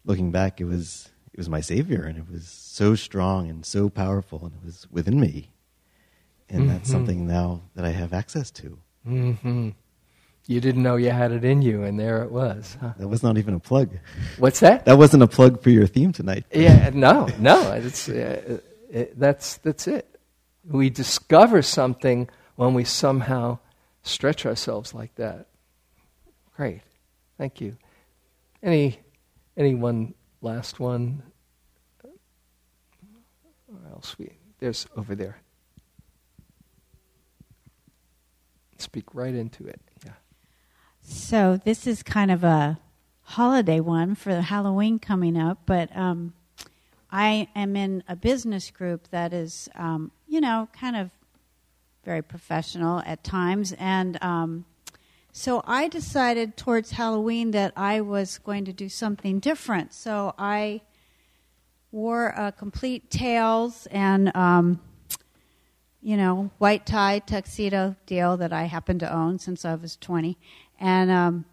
looking 0.05 0.33
back, 0.33 0.61
it 0.61 0.65
was 0.65 1.11
it 1.37 1.41
was 1.41 1.51
my 1.51 1.61
savior, 1.61 2.03
and 2.03 2.17
it 2.17 2.25
was 2.33 2.49
so 2.49 2.95
strong 2.95 3.51
and 3.51 3.67
so 3.67 3.91
powerful, 3.91 4.41
and 4.43 4.55
it 4.55 4.65
was 4.65 4.87
within 4.91 5.21
me, 5.21 5.51
and 6.49 6.63
mm-hmm. 6.63 6.71
that's 6.71 6.91
something 6.91 7.27
now 7.27 7.61
that 7.75 7.85
I 7.85 7.91
have 7.91 8.15
access 8.15 8.51
to. 8.53 8.79
Mm-hmm. 9.07 9.69
You 10.47 10.61
didn't 10.63 10.83
know 10.83 10.97
you 10.97 11.11
had 11.11 11.33
it 11.33 11.45
in 11.45 11.61
you, 11.61 11.83
and 11.83 12.01
there 12.01 12.23
it 12.23 12.31
was. 12.31 12.79
Huh? 12.81 12.95
That 12.97 13.09
was 13.09 13.23
not 13.23 13.37
even 13.37 13.53
a 13.53 13.61
plug. 13.61 13.91
What's 14.39 14.61
that? 14.61 14.87
That 14.87 14.97
wasn't 14.97 15.25
a 15.25 15.27
plug 15.27 15.63
for 15.63 15.69
your 15.69 15.87
theme 15.87 16.11
tonight. 16.11 16.47
Yeah, 16.51 16.91
no, 16.95 17.27
no. 17.39 17.71
It's, 17.73 18.09
uh, 18.09 18.61
it, 18.89 19.21
that's 19.21 19.59
that's 19.59 19.87
it. 19.87 20.19
We 20.65 20.89
discover 20.89 21.61
something 21.61 22.31
when 22.55 22.73
we 22.73 22.85
somehow 22.85 23.59
stretch 24.05 24.47
ourselves 24.47 24.95
like 24.95 25.15
that. 25.17 25.49
Great. 26.57 26.81
Thank 27.37 27.61
you. 27.61 27.77
Any 28.63 29.01
any 29.55 29.75
one 29.75 30.15
last 30.47 30.79
one? 30.79 31.23
Or 33.69 33.91
else 33.91 34.17
we 34.17 34.31
there's 34.61 34.87
over 34.97 35.15
there. 35.15 35.39
Speak 38.79 39.13
right 39.13 39.35
into 39.35 39.67
it. 39.67 39.81
Yeah. 40.05 40.13
So 41.03 41.61
this 41.63 41.87
is 41.87 42.03
kind 42.03 42.31
of 42.31 42.45
a 42.45 42.79
holiday 43.23 43.81
one 43.81 44.15
for 44.15 44.41
Halloween 44.41 44.99
coming 45.01 45.37
up, 45.37 45.59
but 45.67 45.95
um, 45.97 46.33
I 47.11 47.49
am 47.57 47.75
in 47.75 48.05
a 48.09 48.15
business 48.15 48.71
group 48.71 49.09
that 49.11 49.33
is, 49.33 49.69
um, 49.75 50.13
you 50.29 50.41
know, 50.41 50.69
kind 50.73 50.95
of 50.97 51.11
very 52.05 52.23
professional 52.23 53.01
at 53.05 53.25
times. 53.25 53.75
And 53.79 54.23
um, 54.23 54.65
so 55.39 55.63
I 55.67 55.89
decided 55.89 56.57
towards 56.57 56.93
Halloween 56.93 57.51
that 57.51 57.75
I 57.77 58.01
was 58.01 58.39
going 58.39 58.65
to 58.65 58.73
do 58.73 58.89
something 58.89 59.39
different. 59.39 59.93
So 59.93 60.35
I 60.39 60.81
wore 61.93 62.29
a 62.29 62.53
complete 62.53 63.11
tails 63.11 63.87
and, 63.91 64.35
um, 64.35 64.81
you 66.01 66.17
know, 66.17 66.51
white 66.57 66.87
tie 66.87 67.19
tuxedo 67.19 67.97
deal 68.07 68.39
that 68.39 68.55
I 68.55 68.65
happened 68.65 69.01
to 69.01 69.15
own 69.15 69.39
since 69.39 69.67
I 69.67 69.75
was 69.75 69.97
20. 69.97 70.39
And 70.81 71.11
um, 71.11 71.45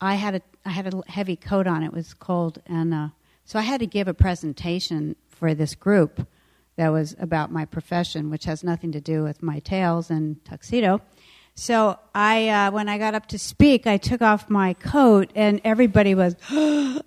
I 0.00 0.14
had 0.14 0.36
a 0.36 0.42
I 0.64 0.70
had 0.70 0.94
a 0.94 1.02
heavy 1.06 1.36
coat 1.36 1.66
on. 1.66 1.82
It 1.82 1.92
was 1.92 2.14
cold, 2.14 2.62
and 2.64 2.94
uh, 2.94 3.08
so 3.44 3.58
I 3.58 3.62
had 3.62 3.80
to 3.80 3.86
give 3.86 4.08
a 4.08 4.14
presentation 4.14 5.14
for 5.28 5.52
this 5.52 5.74
group 5.74 6.26
that 6.76 6.88
was 6.88 7.14
about 7.18 7.52
my 7.52 7.66
profession, 7.66 8.30
which 8.30 8.44
has 8.44 8.64
nothing 8.64 8.92
to 8.92 9.00
do 9.00 9.22
with 9.22 9.42
my 9.42 9.58
tails 9.58 10.08
and 10.08 10.42
tuxedo. 10.44 11.02
So 11.60 11.98
I, 12.14 12.48
uh, 12.48 12.70
when 12.70 12.88
I 12.88 12.96
got 12.96 13.14
up 13.14 13.26
to 13.26 13.38
speak, 13.38 13.86
I 13.86 13.98
took 13.98 14.22
off 14.22 14.48
my 14.48 14.72
coat, 14.72 15.30
and 15.34 15.60
everybody 15.62 16.14
was, 16.14 16.34
and 16.50 17.02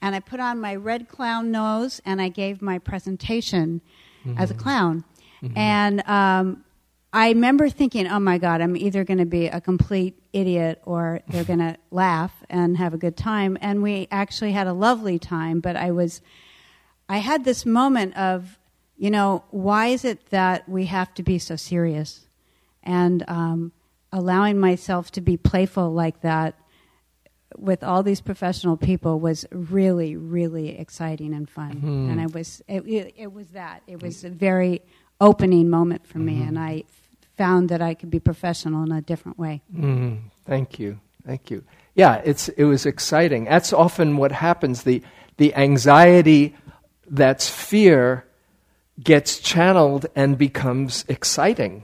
I 0.00 0.20
put 0.20 0.38
on 0.38 0.60
my 0.60 0.76
red 0.76 1.08
clown 1.08 1.50
nose, 1.50 2.00
and 2.06 2.22
I 2.22 2.28
gave 2.28 2.62
my 2.62 2.78
presentation 2.78 3.80
mm-hmm. 4.24 4.38
as 4.38 4.52
a 4.52 4.54
mm-hmm. 4.54 4.62
clown. 4.62 5.04
Mm-hmm. 5.42 5.58
And 5.58 6.08
um, 6.08 6.64
I 7.12 7.30
remember 7.30 7.68
thinking, 7.68 8.06
oh 8.06 8.20
my 8.20 8.38
God, 8.38 8.60
I'm 8.60 8.76
either 8.76 9.02
going 9.02 9.18
to 9.18 9.26
be 9.26 9.48
a 9.48 9.60
complete 9.60 10.22
idiot 10.32 10.80
or 10.84 11.22
they're 11.26 11.42
going 11.42 11.58
to 11.72 11.76
laugh 11.90 12.44
and 12.48 12.76
have 12.76 12.94
a 12.94 12.96
good 12.96 13.16
time. 13.16 13.58
And 13.60 13.82
we 13.82 14.06
actually 14.12 14.52
had 14.52 14.68
a 14.68 14.72
lovely 14.72 15.18
time, 15.18 15.58
but 15.58 15.74
I 15.74 15.90
was, 15.90 16.22
I 17.08 17.18
had 17.18 17.44
this 17.44 17.66
moment 17.66 18.16
of, 18.16 18.56
you 18.96 19.10
know, 19.10 19.42
why 19.50 19.88
is 19.88 20.04
it 20.04 20.26
that 20.26 20.68
we 20.68 20.84
have 20.84 21.12
to 21.14 21.24
be 21.24 21.40
so 21.40 21.56
serious? 21.56 22.28
And 22.82 23.24
um, 23.28 23.72
allowing 24.12 24.58
myself 24.58 25.10
to 25.12 25.20
be 25.20 25.36
playful 25.36 25.92
like 25.92 26.20
that 26.22 26.54
with 27.56 27.84
all 27.84 28.02
these 28.02 28.20
professional 28.20 28.76
people 28.76 29.20
was 29.20 29.46
really, 29.52 30.16
really 30.16 30.78
exciting 30.78 31.34
and 31.34 31.48
fun. 31.48 31.74
Mm-hmm. 31.74 32.10
And 32.10 32.20
I 32.20 32.26
was, 32.26 32.62
it, 32.68 32.86
it, 32.86 33.14
it, 33.16 33.32
was 33.32 33.48
that. 33.48 33.82
It 33.86 34.02
was 34.02 34.24
a 34.24 34.30
very 34.30 34.82
opening 35.20 35.68
moment 35.70 36.06
for 36.06 36.18
mm-hmm. 36.18 36.40
me, 36.40 36.42
and 36.42 36.58
I 36.58 36.84
found 37.36 37.68
that 37.68 37.80
I 37.80 37.94
could 37.94 38.10
be 38.10 38.20
professional 38.20 38.82
in 38.82 38.92
a 38.92 39.00
different 39.00 39.38
way. 39.38 39.62
Mm, 39.74 40.20
thank 40.44 40.78
you, 40.78 40.98
thank 41.26 41.50
you. 41.50 41.64
Yeah, 41.94 42.22
it's 42.24 42.48
it 42.50 42.64
was 42.64 42.86
exciting. 42.86 43.44
That's 43.44 43.72
often 43.72 44.16
what 44.16 44.32
happens. 44.32 44.82
the 44.82 45.02
The 45.36 45.54
anxiety 45.54 46.56
that's 47.06 47.48
fear 47.48 48.26
gets 49.02 49.38
channeled 49.38 50.06
and 50.14 50.38
becomes 50.38 51.04
exciting. 51.08 51.82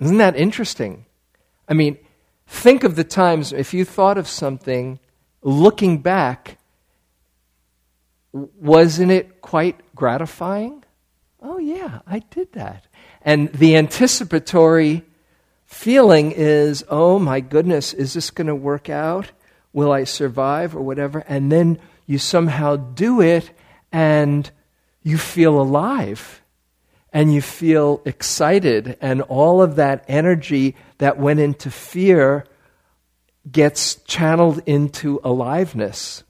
Isn't 0.00 0.18
that 0.18 0.36
interesting? 0.36 1.06
I 1.68 1.74
mean, 1.74 1.98
think 2.46 2.84
of 2.84 2.96
the 2.96 3.04
times 3.04 3.52
if 3.52 3.72
you 3.72 3.84
thought 3.84 4.18
of 4.18 4.28
something 4.28 4.98
looking 5.42 5.98
back, 5.98 6.58
wasn't 8.32 9.12
it 9.12 9.40
quite 9.40 9.94
gratifying? 9.94 10.84
Oh, 11.40 11.58
yeah, 11.58 12.00
I 12.06 12.20
did 12.30 12.52
that. 12.52 12.86
And 13.22 13.52
the 13.52 13.76
anticipatory 13.76 15.04
feeling 15.64 16.32
is, 16.32 16.84
oh 16.88 17.18
my 17.18 17.40
goodness, 17.40 17.92
is 17.92 18.14
this 18.14 18.30
going 18.30 18.46
to 18.46 18.54
work 18.54 18.88
out? 18.88 19.30
Will 19.72 19.92
I 19.92 20.04
survive 20.04 20.74
or 20.74 20.82
whatever? 20.82 21.20
And 21.28 21.50
then 21.50 21.78
you 22.06 22.18
somehow 22.18 22.76
do 22.76 23.20
it 23.20 23.50
and 23.92 24.50
you 25.02 25.18
feel 25.18 25.60
alive 25.60 26.42
and 27.14 27.32
you 27.32 27.40
feel 27.40 28.02
excited, 28.04 28.98
and 29.00 29.22
all 29.22 29.62
of 29.62 29.76
that 29.76 30.04
energy 30.08 30.74
that 30.98 31.16
went 31.16 31.40
into 31.40 31.70
fear 31.70 32.44
gets 33.50 33.94
channeled 34.02 34.60
into 34.66 35.20
aliveness. 35.22 36.24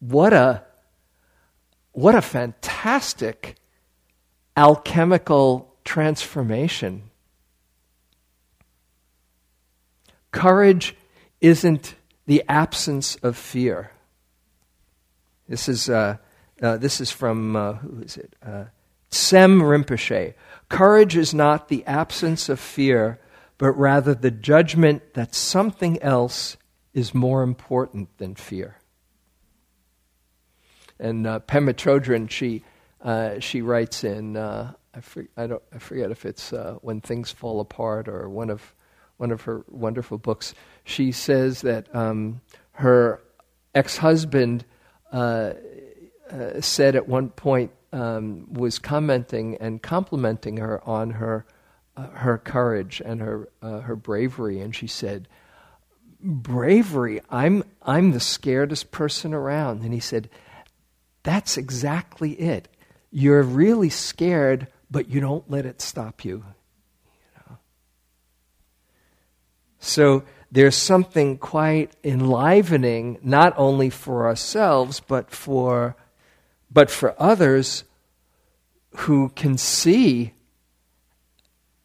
What 0.00 0.32
a 0.32 0.64
what 1.92 2.14
a 2.14 2.22
fantastic 2.22 3.56
alchemical 4.56 5.74
transformation. 5.84 7.10
Courage 10.30 10.96
isn't 11.40 11.96
the 12.26 12.44
absence 12.48 13.16
of 13.16 13.36
fear. 13.36 13.90
This 15.48 15.68
is, 15.68 15.88
uh, 15.88 16.18
uh, 16.62 16.76
this 16.76 17.00
is 17.00 17.10
from, 17.10 17.56
uh, 17.56 17.72
who 17.74 18.02
is 18.02 18.16
it? 18.16 18.34
Sem 19.10 19.60
Rinpoche. 19.60 20.34
Courage 20.68 21.16
is 21.16 21.32
not 21.32 21.68
the 21.68 21.84
absence 21.86 22.48
of 22.48 22.60
fear, 22.60 23.20
but 23.56 23.72
rather 23.72 24.14
the 24.14 24.30
judgment 24.30 25.14
that 25.14 25.34
something 25.34 26.02
else 26.02 26.56
is 26.92 27.14
more 27.14 27.42
important 27.42 28.16
than 28.18 28.34
fear. 28.34 28.76
And 30.98 31.26
uh, 31.26 31.40
Pema 31.40 31.74
Chodron, 31.74 32.28
she, 32.28 32.64
uh, 33.00 33.38
she 33.38 33.62
writes 33.62 34.04
in 34.04 34.36
uh, 34.36 34.72
I, 34.98 35.00
for, 35.00 35.26
I, 35.36 35.46
don't, 35.46 35.62
I 35.72 35.78
forget 35.78 36.10
if 36.10 36.26
it's 36.26 36.52
uh, 36.52 36.76
When 36.80 37.00
Things 37.00 37.30
Fall 37.30 37.60
Apart 37.60 38.08
or 38.08 38.28
one 38.28 38.50
of, 38.50 38.74
one 39.16 39.30
of 39.30 39.42
her 39.42 39.64
wonderful 39.68 40.18
books. 40.18 40.54
She 40.84 41.12
says 41.12 41.60
that 41.62 41.94
um, 41.94 42.40
her 42.72 43.22
ex 43.74 43.96
husband 43.98 44.64
uh, 45.12 45.52
uh, 46.30 46.60
said 46.60 46.96
at 46.96 47.08
one 47.08 47.30
point, 47.30 47.70
um, 47.92 48.52
was 48.52 48.78
commenting 48.78 49.56
and 49.56 49.82
complimenting 49.82 50.58
her 50.58 50.82
on 50.88 51.10
her, 51.10 51.46
uh, 51.96 52.08
her 52.08 52.38
courage 52.38 53.00
and 53.04 53.20
her, 53.20 53.48
uh, 53.62 53.80
her 53.80 53.96
bravery. 53.96 54.60
And 54.60 54.74
she 54.74 54.86
said, 54.86 55.28
Bravery, 56.20 57.20
I'm, 57.30 57.62
I'm 57.82 58.10
the 58.10 58.18
scaredest 58.18 58.90
person 58.90 59.32
around. 59.32 59.82
And 59.82 59.94
he 59.94 60.00
said, 60.00 60.28
That's 61.22 61.56
exactly 61.56 62.32
it. 62.32 62.68
You're 63.10 63.42
really 63.42 63.88
scared 63.88 64.66
but 64.90 65.08
you 65.08 65.20
don't 65.20 65.48
let 65.50 65.66
it 65.66 65.80
stop 65.80 66.24
you. 66.24 66.44
you 67.04 67.40
know? 67.48 67.58
So 69.78 70.24
there's 70.50 70.76
something 70.76 71.38
quite 71.38 71.92
enlivening, 72.02 73.18
not 73.22 73.54
only 73.56 73.90
for 73.90 74.26
ourselves, 74.26 75.00
but 75.00 75.30
for, 75.30 75.96
but 76.70 76.90
for 76.90 77.14
others 77.20 77.84
who 78.96 79.30
can 79.30 79.56
see 79.56 80.34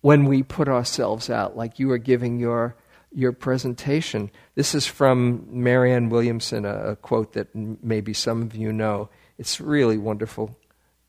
when 0.01 0.25
we 0.25 0.43
put 0.43 0.67
ourselves 0.67 1.29
out, 1.29 1.55
like 1.55 1.79
you 1.79 1.89
are 1.91 1.97
giving 1.97 2.39
your, 2.39 2.75
your 3.11 3.31
presentation. 3.31 4.29
This 4.55 4.75
is 4.75 4.85
from 4.85 5.47
Marianne 5.49 6.09
Williamson, 6.09 6.65
a, 6.65 6.91
a 6.91 6.95
quote 6.97 7.33
that 7.33 7.47
maybe 7.55 8.13
some 8.13 8.41
of 8.41 8.55
you 8.55 8.73
know. 8.73 9.09
It's 9.37 9.61
really 9.61 9.97
wonderful 9.97 10.57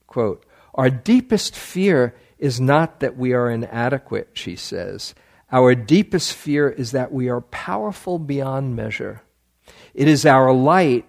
quote. 0.06 0.46
Our 0.74 0.90
deepest 0.90 1.56
fear 1.56 2.14
is 2.38 2.60
not 2.60 3.00
that 3.00 3.16
we 3.16 3.32
are 3.32 3.50
inadequate, 3.50 4.30
she 4.34 4.56
says. 4.56 5.14
Our 5.50 5.74
deepest 5.74 6.32
fear 6.32 6.68
is 6.68 6.92
that 6.92 7.12
we 7.12 7.28
are 7.28 7.40
powerful 7.40 8.18
beyond 8.18 8.76
measure. 8.76 9.22
It 9.92 10.08
is 10.08 10.26
our 10.26 10.52
light, 10.52 11.08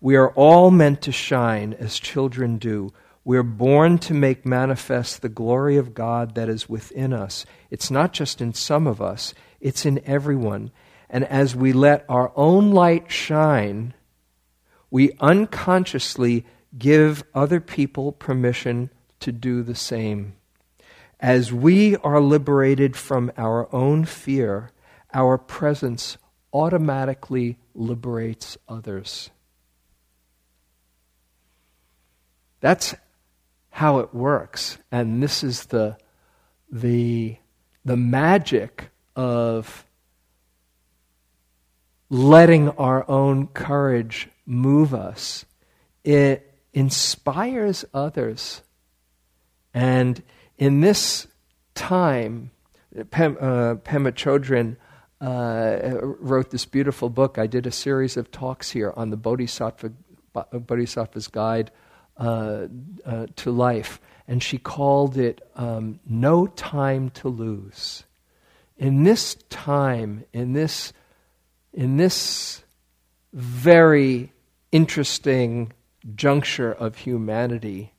We 0.00 0.14
are 0.16 0.30
all 0.30 0.70
meant 0.70 1.02
to 1.02 1.12
shine 1.12 1.74
as 1.74 1.98
children 1.98 2.58
do. 2.58 2.92
We're 3.24 3.42
born 3.42 3.98
to 3.98 4.14
make 4.14 4.46
manifest 4.46 5.20
the 5.20 5.28
glory 5.28 5.76
of 5.76 5.92
God 5.92 6.36
that 6.36 6.48
is 6.48 6.68
within 6.68 7.12
us. 7.12 7.44
It's 7.68 7.90
not 7.90 8.12
just 8.12 8.40
in 8.40 8.54
some 8.54 8.86
of 8.86 9.02
us, 9.02 9.34
it's 9.60 9.84
in 9.84 10.00
everyone. 10.06 10.70
And 11.10 11.24
as 11.24 11.56
we 11.56 11.72
let 11.72 12.04
our 12.08 12.32
own 12.36 12.70
light 12.70 13.10
shine, 13.10 13.92
we 14.90 15.12
unconsciously 15.20 16.46
give 16.76 17.24
other 17.34 17.60
people 17.60 18.12
permission 18.12 18.90
to 19.20 19.32
do 19.32 19.62
the 19.62 19.74
same. 19.74 20.36
As 21.18 21.52
we 21.52 21.96
are 21.96 22.20
liberated 22.20 22.96
from 22.96 23.32
our 23.36 23.74
own 23.74 24.04
fear, 24.04 24.70
our 25.12 25.36
presence 25.38 26.18
automatically 26.52 27.58
liberates 27.74 28.56
others. 28.68 29.30
That's 32.60 32.94
how 33.70 33.98
it 34.00 34.14
works. 34.14 34.78
And 34.90 35.22
this 35.22 35.42
is 35.44 35.66
the 35.66 35.96
the, 36.70 37.36
the 37.84 37.96
magic 37.96 38.90
of 39.16 39.86
letting 42.10 42.70
our 42.70 43.08
own 43.10 43.46
courage 43.48 44.28
move 44.46 44.94
us. 44.94 45.44
It 46.04 46.54
inspires 46.72 47.84
others. 47.92 48.62
And 49.74 50.22
in 50.56 50.80
this 50.80 51.26
time, 51.74 52.50
Pem, 53.10 53.36
uh, 53.40 53.74
Pema 53.76 54.12
Chodron 54.12 54.76
uh, 55.20 55.98
wrote 56.00 56.50
this 56.50 56.64
beautiful 56.64 57.10
book. 57.10 57.38
I 57.38 57.46
did 57.46 57.66
a 57.66 57.70
series 57.70 58.16
of 58.16 58.30
talks 58.30 58.70
here 58.70 58.92
on 58.96 59.10
the 59.10 59.16
Bodhisattva, 59.16 59.92
Bodhisattva's 60.52 61.28
Guide 61.28 61.70
uh, 62.18 62.66
uh, 63.06 63.26
to 63.36 63.50
Life, 63.50 64.00
and 64.26 64.42
she 64.42 64.58
called 64.58 65.16
it 65.16 65.40
um, 65.56 66.00
No 66.06 66.46
Time 66.46 67.10
to 67.10 67.28
Lose. 67.28 68.04
In 68.76 69.04
this 69.04 69.36
time, 69.48 70.24
in 70.32 70.52
this, 70.52 70.92
in 71.72 71.96
this 71.96 72.62
very 73.32 74.32
interesting 74.72 75.72
juncture 76.14 76.72
of 76.72 76.96
humanity, 76.96 77.92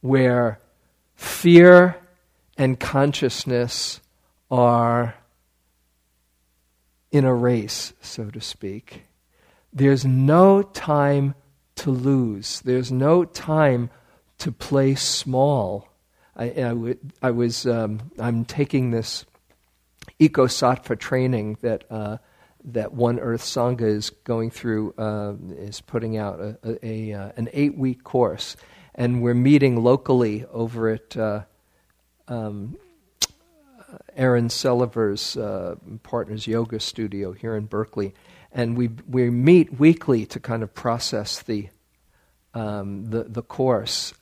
where 0.00 0.60
fear 1.14 1.96
and 2.56 2.78
consciousness 2.78 4.00
are 4.50 5.14
in 7.10 7.24
a 7.24 7.34
race, 7.34 7.92
so 8.00 8.30
to 8.30 8.40
speak. 8.40 9.04
There's 9.72 10.04
no 10.04 10.62
time 10.62 11.34
to 11.76 11.90
lose. 11.90 12.60
There's 12.60 12.90
no 12.90 13.24
time 13.24 13.90
to 14.38 14.52
play 14.52 14.94
small. 14.94 15.88
I, 16.34 16.44
I, 16.44 16.74
w- 16.74 16.98
I 17.22 17.30
was 17.30 17.66
um, 17.66 18.10
I'm 18.18 18.44
taking 18.44 18.90
this 18.90 19.24
eco 20.18 20.46
sattva 20.46 20.98
training 20.98 21.58
that 21.62 21.84
uh, 21.90 22.18
that 22.64 22.92
One 22.92 23.20
Earth 23.20 23.42
Sangha 23.42 23.82
is 23.82 24.10
going 24.10 24.50
through 24.50 24.92
uh, 24.98 25.34
is 25.56 25.80
putting 25.80 26.16
out 26.16 26.40
a, 26.40 26.58
a, 26.64 26.86
a 26.86 27.12
uh, 27.12 27.32
an 27.36 27.48
eight 27.52 27.78
week 27.78 28.02
course, 28.04 28.56
and 28.94 29.22
we're 29.22 29.34
meeting 29.34 29.82
locally 29.82 30.44
over 30.52 30.90
at 30.90 31.16
uh, 31.16 31.42
um, 32.28 32.76
Aaron 34.16 34.48
Selliver's 34.48 35.36
uh, 35.36 35.76
partner's 36.02 36.46
yoga 36.46 36.80
studio 36.80 37.32
here 37.32 37.54
in 37.54 37.66
Berkeley, 37.66 38.14
and 38.56 38.74
we 38.74 38.88
we 39.06 39.28
meet 39.28 39.78
weekly 39.78 40.24
to 40.24 40.40
kind 40.40 40.62
of 40.62 40.74
process 40.74 41.42
the 41.42 41.68
um, 42.54 43.10
the 43.10 43.24
the 43.24 43.42
course. 43.42 44.14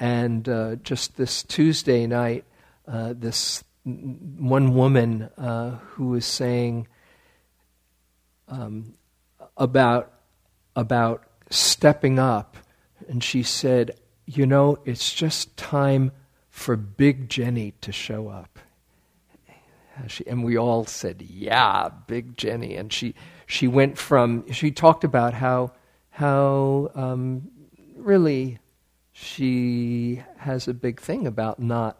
And 0.00 0.48
uh, 0.48 0.76
just 0.76 1.16
this 1.16 1.44
Tuesday 1.44 2.06
night, 2.06 2.44
uh, 2.86 3.14
this 3.16 3.64
one 3.84 4.74
woman 4.74 5.30
uh, 5.38 5.76
who 5.92 6.08
was 6.08 6.26
saying 6.26 6.88
um, 8.48 8.94
about 9.56 10.12
about 10.74 11.22
stepping 11.48 12.18
up, 12.18 12.56
and 13.08 13.22
she 13.22 13.44
said, 13.44 13.92
"You 14.26 14.44
know, 14.44 14.78
it's 14.84 15.14
just 15.14 15.56
time 15.56 16.10
for 16.50 16.74
Big 16.74 17.28
Jenny 17.28 17.74
to 17.80 17.92
show 17.92 18.26
up." 18.26 18.58
She, 20.08 20.26
and 20.26 20.42
we 20.42 20.56
all 20.58 20.84
said, 20.84 21.22
"Yeah, 21.22 21.90
Big 22.08 22.36
Jenny." 22.36 22.74
And 22.74 22.92
she 22.92 23.14
she 23.48 23.66
went 23.66 23.96
from 23.96 24.48
she 24.52 24.70
talked 24.70 25.04
about 25.04 25.32
how 25.32 25.72
how 26.10 26.90
um, 26.94 27.50
really 27.96 28.58
she 29.12 30.22
has 30.36 30.68
a 30.68 30.74
big 30.74 31.00
thing 31.00 31.26
about 31.26 31.58
not 31.58 31.98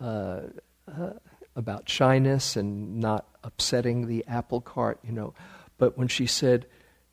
uh, 0.00 0.40
uh, 0.88 1.10
about 1.54 1.88
shyness 1.88 2.56
and 2.56 2.98
not 2.98 3.26
upsetting 3.44 4.06
the 4.06 4.24
apple 4.26 4.60
cart, 4.60 4.98
you 5.04 5.12
know. 5.12 5.34
But 5.76 5.98
when 5.98 6.08
she 6.08 6.26
said, 6.26 6.66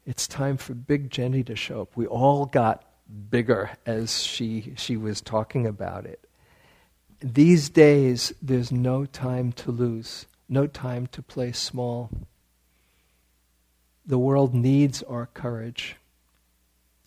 "It's 0.06 0.28
time 0.30 0.56
for 0.56 0.74
Big 0.74 1.10
Jenny 1.10 1.44
to 1.44 1.56
show 1.56 1.82
up," 1.82 1.98
we 1.98 2.08
all 2.08 2.46
got 2.46 2.86
bigger 3.30 3.72
as 3.86 4.24
she 4.24 4.74
she 4.78 4.96
was 4.96 5.20
talking 5.20 5.68
about 5.68 6.06
it. 6.06 6.26
These 7.20 7.70
days, 7.70 8.34
there's 8.42 8.72
no 8.72 9.06
time 9.06 9.52
to 9.54 9.72
lose, 9.72 10.26
no 10.48 10.68
time 10.68 11.08
to 11.08 11.22
play 11.22 11.52
small. 11.52 12.10
The 14.06 14.18
world 14.18 14.54
needs 14.54 15.02
our 15.04 15.28
courage, 15.28 15.96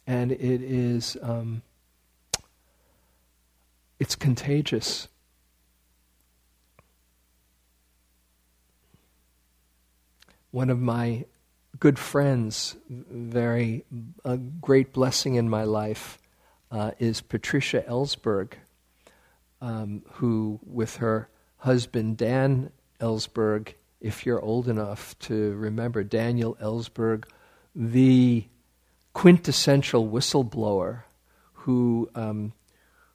and 0.07 0.33
it 0.33 0.63
is 0.63 1.17
um, 1.23 1.63
it's 3.99 4.15
contagious. 4.15 5.09
One 10.51 10.71
of 10.71 10.79
my 10.79 11.27
good 11.79 11.99
friends, 11.99 12.77
very 12.89 13.85
a 14.25 14.39
great 14.39 14.93
blessing 14.93 15.35
in 15.35 15.51
my 15.51 15.65
life, 15.65 16.19
uh, 16.71 16.93
is 16.99 17.21
Patricia 17.21 17.85
Ellsberg 17.87 18.55
um, 19.61 20.03
who, 20.15 20.61
with 20.65 20.97
her 20.97 21.29
husband 21.59 22.17
Dan 22.17 22.71
Ellsberg, 23.01 23.75
if 24.01 24.27
you're 24.27 24.41
old 24.41 24.69
enough 24.69 25.19
to 25.21 25.55
remember 25.55 26.05
Daniel 26.05 26.57
Ellsberg, 26.61 27.25
the 27.75 28.47
quintessential 29.13 30.09
whistleblower 30.09 31.03
who, 31.53 32.11
um, 32.15 32.53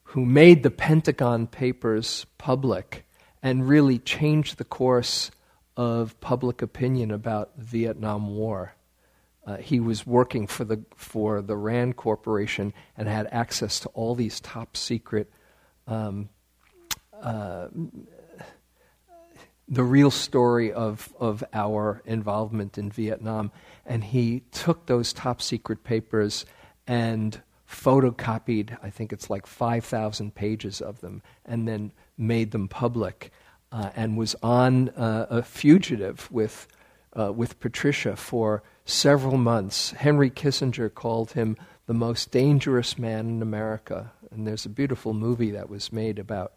who 0.03 0.25
made 0.25 0.63
the 0.63 0.71
Pentagon 0.71 1.47
Papers 1.47 2.25
public 2.37 3.05
and 3.43 3.67
really 3.67 3.99
changed 3.99 4.57
the 4.57 4.63
course 4.63 5.31
of 5.77 6.19
public 6.19 6.61
opinion 6.61 7.11
about 7.11 7.57
the 7.57 7.63
Vietnam 7.63 8.35
War. 8.35 8.75
Uh, 9.45 9.57
he 9.57 9.79
was 9.79 10.05
working 10.05 10.45
for 10.45 10.63
the, 10.63 10.83
for 10.95 11.41
the 11.41 11.55
RAND 11.55 11.95
Corporation 11.95 12.73
and 12.95 13.07
had 13.07 13.27
access 13.31 13.79
to 13.79 13.89
all 13.89 14.13
these 14.13 14.39
top 14.39 14.77
secret 14.77 15.31
um, 15.87 16.29
uh, 17.21 17.67
the 19.71 19.83
real 19.83 20.11
story 20.11 20.73
of, 20.73 21.13
of 21.17 21.43
our 21.53 22.01
involvement 22.05 22.77
in 22.77 22.91
Vietnam. 22.91 23.51
And 23.85 24.03
he 24.03 24.43
took 24.51 24.85
those 24.85 25.13
top 25.13 25.41
secret 25.41 25.85
papers 25.85 26.45
and 26.85 27.41
photocopied, 27.67 28.77
I 28.83 28.89
think 28.89 29.13
it's 29.13 29.29
like 29.29 29.47
5,000 29.47 30.35
pages 30.35 30.81
of 30.81 30.99
them, 30.99 31.23
and 31.45 31.65
then 31.65 31.93
made 32.17 32.51
them 32.51 32.67
public. 32.67 33.31
Uh, 33.71 33.89
and 33.95 34.17
was 34.17 34.35
on 34.43 34.89
uh, 34.89 35.27
a 35.29 35.41
fugitive 35.41 36.29
with, 36.29 36.67
uh, 37.17 37.31
with 37.31 37.57
Patricia 37.61 38.17
for 38.17 38.63
several 38.83 39.37
months. 39.37 39.91
Henry 39.91 40.29
Kissinger 40.29 40.93
called 40.93 41.31
him 41.31 41.55
the 41.85 41.93
most 41.93 42.31
dangerous 42.31 42.97
man 42.99 43.29
in 43.29 43.41
America. 43.41 44.11
And 44.29 44.45
there's 44.45 44.65
a 44.65 44.69
beautiful 44.69 45.13
movie 45.13 45.51
that 45.51 45.69
was 45.69 45.93
made 45.93 46.19
about 46.19 46.51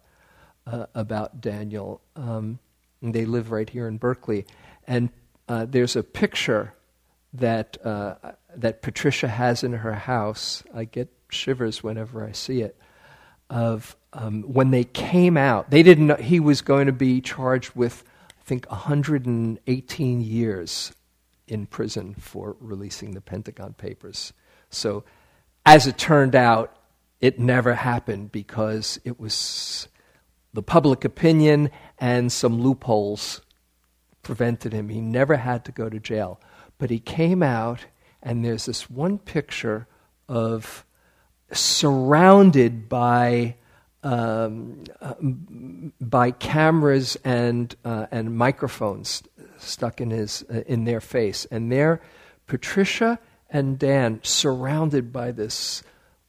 uh, 0.67 0.87
about 0.93 1.41
Daniel. 1.41 2.01
Um, 2.15 2.59
they 3.11 3.25
live 3.25 3.51
right 3.51 3.69
here 3.69 3.87
in 3.87 3.97
Berkeley, 3.97 4.45
and 4.87 5.09
uh, 5.47 5.65
there's 5.65 5.95
a 5.95 6.03
picture 6.03 6.73
that 7.33 7.77
uh, 7.85 8.15
that 8.55 8.81
Patricia 8.81 9.27
has 9.27 9.63
in 9.63 9.73
her 9.73 9.93
house. 9.93 10.63
I 10.73 10.85
get 10.85 11.11
shivers 11.29 11.83
whenever 11.83 12.25
I 12.25 12.31
see 12.31 12.61
it. 12.61 12.77
Of 13.49 13.95
um, 14.13 14.41
when 14.43 14.71
they 14.71 14.85
came 14.85 15.37
out, 15.37 15.69
they 15.69 15.83
didn't 15.83 16.07
know 16.07 16.15
he 16.15 16.39
was 16.39 16.61
going 16.61 16.87
to 16.87 16.93
be 16.93 17.21
charged 17.21 17.75
with, 17.75 18.03
I 18.29 18.43
think, 18.43 18.69
118 18.71 20.21
years 20.21 20.93
in 21.47 21.67
prison 21.67 22.15
for 22.15 22.55
releasing 22.59 23.11
the 23.11 23.21
Pentagon 23.21 23.73
Papers. 23.73 24.33
So, 24.69 25.03
as 25.65 25.85
it 25.85 25.97
turned 25.97 26.35
out, 26.35 26.75
it 27.21 27.39
never 27.39 27.75
happened 27.75 28.31
because 28.31 28.99
it 29.03 29.19
was 29.19 29.87
the 30.55 30.63
public 30.63 31.05
opinion 31.05 31.69
and 31.99 32.31
some 32.31 32.61
loopholes 32.61 33.41
prevented 34.23 34.73
him. 34.73 34.89
He 34.89 35.01
never 35.01 35.35
had 35.35 35.65
to 35.65 35.71
go 35.71 35.89
to 35.89 35.99
jail. 35.99 36.39
But 36.77 36.89
he 36.89 36.99
came 36.99 37.43
out, 37.43 37.85
and 38.23 38.43
there's 38.43 38.65
this 38.65 38.89
one 38.89 39.19
picture 39.19 39.87
of 40.27 40.85
surrounded 41.51 42.89
by 42.89 43.55
um, 44.03 44.83
uh, 45.01 45.15
by 45.99 46.31
cameras 46.31 47.17
and 47.23 47.75
uh, 47.83 48.05
and 48.11 48.37
microphones 48.37 49.23
stuck 49.57 49.99
in 49.99 50.11
his 50.11 50.43
uh, 50.49 50.61
in 50.67 50.85
their 50.85 51.01
face, 51.01 51.45
and 51.45 51.71
there, 51.71 52.01
Patricia 52.45 53.19
and 53.49 53.79
Dan 53.79 54.19
surrounded 54.21 55.11
by 55.11 55.31
this 55.31 55.81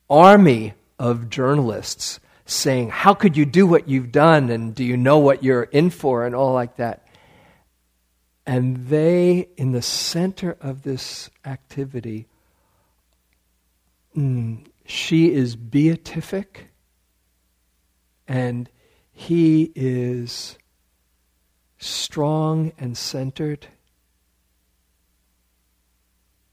army 0.09 0.75
of 0.99 1.29
journalists 1.29 2.21
saying, 2.47 2.91
How 2.91 3.13
could 3.13 3.37
you 3.37 3.45
do 3.45 3.67
what 3.67 3.89
you've 3.89 4.13
done? 4.13 4.49
And 4.49 4.75
do 4.75 4.85
you 4.85 4.97
know 4.97 5.19
what 5.19 5.43
you're 5.43 5.65
in 5.65 5.91
for? 5.91 6.25
And 6.25 6.35
all 6.35 6.55
like 6.55 6.77
that. 6.77 7.07
And 8.47 8.87
they, 8.89 9.49
in 9.57 9.73
the 9.73 9.83
center 9.83 10.57
of 10.61 10.83
this 10.83 11.29
activity, 11.45 12.29
mm, 14.17 14.65
she 14.87 15.33
is 15.33 15.57
beatific, 15.57 16.69
and 18.29 18.71
he 19.13 19.73
is 19.75 20.57
strong 21.79 22.73
and 22.79 22.97
centered. 22.97 23.67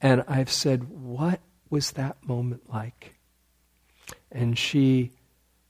And 0.01 0.23
I've 0.27 0.51
said, 0.51 0.89
What 0.89 1.39
was 1.69 1.91
that 1.91 2.27
moment 2.27 2.69
like? 2.71 3.13
And 4.31 4.57
she 4.57 5.11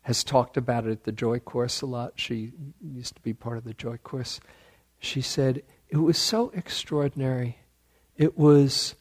has 0.04 0.24
talked 0.24 0.58
about 0.58 0.86
it 0.86 0.92
at 0.92 1.04
the 1.06 1.12
Joy 1.12 1.40
Course 1.40 1.82
a 1.82 1.86
lot. 1.86 2.14
She 2.16 2.52
used 2.82 3.16
to 3.16 3.22
be 3.22 3.34
part 3.34 3.58
of 3.58 3.64
the 3.64 3.74
Joy 3.74 3.98
Course. 3.98 4.40
She 5.00 5.22
said, 5.22 5.64
It 5.90 5.98
was 5.98 6.18
so 6.18 6.52
extraordinary. 6.54 7.58
It 8.18 8.38
was, 8.38 8.96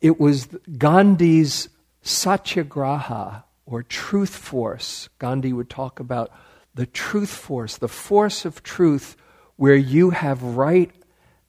it 0.00 0.20
was 0.20 0.48
Gandhi's 0.76 1.68
satyagraha, 2.02 3.44
or 3.66 3.82
truth 3.82 4.36
force. 4.36 5.08
Gandhi 5.18 5.52
would 5.52 5.70
talk 5.70 5.98
about 5.98 6.30
the 6.74 6.86
truth 6.86 7.30
force, 7.30 7.76
the 7.78 7.88
force 7.88 8.44
of 8.44 8.62
truth, 8.62 9.16
where 9.56 9.76
you 9.76 10.10
have 10.10 10.42
right 10.42 10.90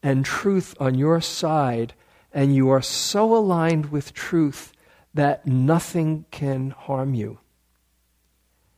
and 0.03 0.23
truth 0.23 0.75
on 0.79 0.95
your 0.95 1.19
side, 1.19 1.93
and 2.31 2.55
you 2.55 2.69
are 2.69 2.81
so 2.81 3.35
aligned 3.35 3.87
with 3.91 4.13
truth 4.13 4.71
that 5.15 5.47
nothing 5.47 6.25
can 6.29 6.69
harm 6.69 7.13
you. 7.15 7.39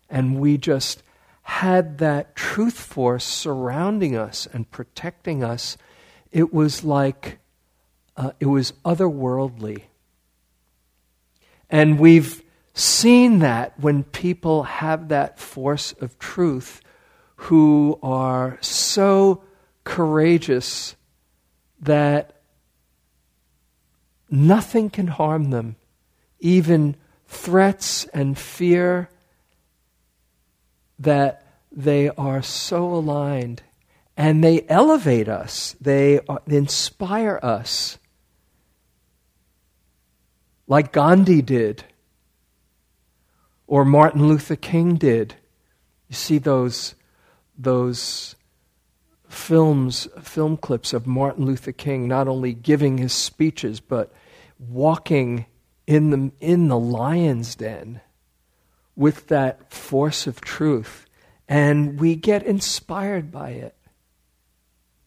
And 0.10 0.39
we 0.39 0.58
just 0.58 1.03
had 1.43 1.97
that 1.99 2.36
truth 2.36 2.78
force 2.78 3.24
surrounding 3.24 4.16
us 4.16 4.47
and 4.51 4.70
protecting 4.70 5.43
us. 5.43 5.78
It 6.32 6.53
was 6.53 6.84
like, 6.84 7.39
uh, 8.16 8.32
it 8.39 8.47
was 8.47 8.74
otherworldly. 8.84 9.84
And 11.70 11.99
we've 11.99 12.43
seen 12.74 13.39
that 13.39 13.80
when 13.80 14.03
people 14.03 14.64
have 14.64 15.08
that 15.08 15.39
force 15.39 15.93
of 15.93 16.20
truth 16.20 16.82
who 17.38 17.99
are 18.03 18.58
so 18.62 19.43
courageous 19.84 20.95
that 21.80 22.41
nothing 24.30 24.89
can 24.89 25.08
harm 25.08 25.49
them, 25.49 25.76
even 26.39 26.95
threats 27.26 28.05
and 28.08 28.38
fear, 28.38 29.10
that 31.00 31.43
they 31.72 32.10
are 32.10 32.41
so 32.41 32.86
aligned 32.86 33.62
and 34.16 34.43
they 34.43 34.66
elevate 34.68 35.28
us, 35.28 35.76
they, 35.80 36.20
inspire 36.48 37.39
us, 37.43 38.00
like 40.68 40.91
Gandhi 40.91 41.41
did 41.41 41.84
or 43.68 43.86
Martin 43.86 44.28
Luther 44.28 44.56
King 44.56 44.95
did. 44.95 45.36
You 46.10 46.16
see 46.16 46.39
those, 46.39 46.95
those 47.58 48.36
films, 49.30 50.08
film 50.22 50.58
clips 50.58 50.93
of 50.93 51.06
Martin 51.06 51.45
Luther 51.45 51.72
King 51.72 52.08
not 52.08 52.28
only 52.28 52.54
giving 52.54 52.98
his 52.98 53.14
speeches, 53.14 53.80
but 53.80 54.12
walking 54.58 55.45
in 55.86 56.10
the, 56.10 56.32
in 56.39 56.70
the 56.70 56.80
lion's 56.80 57.56
den 57.56 58.02
with 58.98 59.28
that 59.28 59.72
force 59.72 60.28
of 60.28 60.41
truth. 60.41 61.06
And 61.48 61.98
we 61.98 62.16
get 62.16 62.43
inspired 62.43 63.32
by 63.32 63.52
it. 63.52 63.76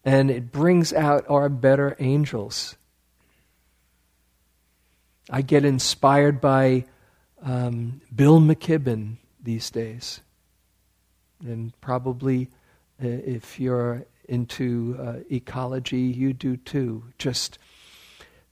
And 0.02 0.30
it 0.30 0.50
brings 0.50 0.94
out 0.94 1.26
our 1.28 1.50
better 1.50 1.94
angels. 1.98 2.76
I 5.28 5.42
get 5.42 5.66
inspired 5.66 6.40
by 6.40 6.86
um, 7.42 8.00
Bill 8.14 8.40
McKibben 8.40 9.16
these 9.42 9.70
days. 9.70 10.20
And 11.44 11.78
probably 11.82 12.48
uh, 13.02 13.06
if 13.06 13.60
you're 13.60 14.06
into 14.28 14.96
uh, 14.98 15.14
ecology, 15.30 16.00
you 16.00 16.32
do 16.32 16.56
too. 16.56 17.04
Just 17.18 17.58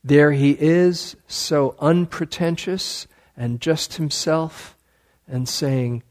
there 0.03 0.31
he 0.31 0.51
is, 0.51 1.15
so 1.27 1.75
unpretentious 1.79 3.07
and 3.35 3.59
just 3.61 3.95
himself, 3.95 4.75
and 5.29 5.47
saying, 5.47 6.03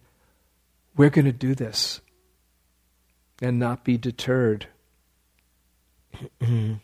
We're 0.96 1.10
going 1.10 1.24
to 1.26 1.32
do 1.32 1.54
this 1.54 2.00
and 3.40 3.58
not 3.58 3.84
be 3.84 3.98
deterred. 3.98 4.66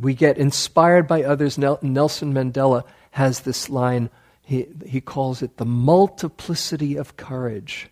we 0.00 0.14
get 0.14 0.38
inspired 0.38 1.06
by 1.06 1.22
others. 1.22 1.56
Nelson 1.58 2.34
Mandela 2.34 2.84
has 3.12 3.40
this 3.40 3.70
line 3.70 4.10
he, 4.44 4.66
he 4.84 5.00
calls 5.00 5.42
it 5.42 5.56
the 5.56 5.64
multiplicity 5.64 6.96
of 6.96 7.16
courage, 7.16 7.88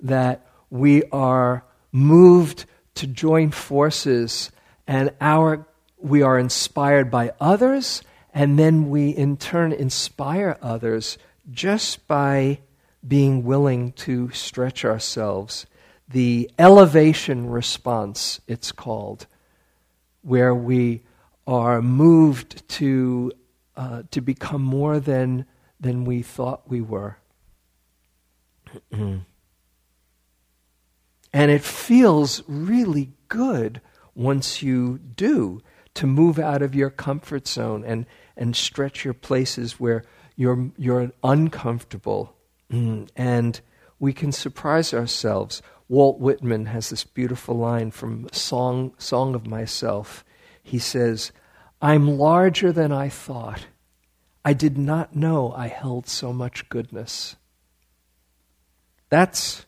that 0.00 0.46
we 0.70 1.04
are 1.12 1.64
moved 1.92 2.64
to 2.94 3.06
join 3.06 3.50
forces 3.50 4.50
and 4.86 5.12
our, 5.20 5.66
we 5.98 6.22
are 6.22 6.38
inspired 6.38 7.10
by 7.10 7.32
others, 7.40 8.02
and 8.34 8.58
then 8.58 8.90
we 8.90 9.10
in 9.10 9.36
turn 9.36 9.72
inspire 9.72 10.58
others 10.60 11.18
just 11.50 12.06
by 12.08 12.58
being 13.06 13.44
willing 13.44 13.92
to 13.92 14.30
stretch 14.30 14.84
ourselves. 14.84 15.66
The 16.08 16.50
elevation 16.58 17.48
response, 17.48 18.40
it's 18.46 18.72
called, 18.72 19.26
where 20.22 20.54
we 20.54 21.02
are 21.46 21.82
moved 21.82 22.68
to, 22.68 23.32
uh, 23.76 24.02
to 24.10 24.20
become 24.20 24.62
more 24.62 25.00
than 25.00 25.46
than 25.82 26.04
we 26.04 26.22
thought 26.22 26.70
we 26.70 26.80
were. 26.80 27.16
and 28.92 29.24
it 31.32 31.62
feels 31.62 32.42
really 32.46 33.10
good 33.28 33.80
once 34.14 34.62
you 34.62 34.98
do 34.98 35.60
to 35.94 36.06
move 36.06 36.38
out 36.38 36.62
of 36.62 36.74
your 36.74 36.88
comfort 36.88 37.48
zone 37.48 37.84
and, 37.84 38.06
and 38.36 38.56
stretch 38.56 39.04
your 39.04 39.12
places 39.12 39.80
where 39.80 40.04
you're, 40.36 40.70
you're 40.78 41.10
uncomfortable. 41.22 42.34
Hmm. 42.72 43.04
and 43.14 43.60
we 44.00 44.14
can 44.14 44.32
surprise 44.32 44.94
ourselves. 44.94 45.60
Walt 45.90 46.18
Whitman 46.18 46.64
has 46.64 46.88
this 46.88 47.04
beautiful 47.04 47.54
line 47.54 47.90
from 47.90 48.30
Song, 48.32 48.94
Song 48.96 49.34
of 49.34 49.46
Myself. 49.46 50.24
He 50.62 50.78
says, 50.78 51.32
I'm 51.82 52.16
larger 52.16 52.72
than 52.72 52.90
I 52.90 53.10
thought. 53.10 53.66
I 54.42 54.54
did 54.54 54.78
not 54.78 55.14
know 55.14 55.52
I 55.54 55.68
held 55.68 56.08
so 56.08 56.32
much 56.32 56.70
goodness. 56.70 57.36
That's, 59.10 59.66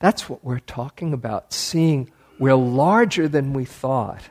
that's 0.00 0.28
what 0.28 0.44
we're 0.44 0.58
talking 0.58 1.12
about, 1.12 1.52
seeing 1.52 2.10
we're 2.40 2.56
larger 2.56 3.28
than 3.28 3.52
we 3.52 3.64
thought. 3.64 4.28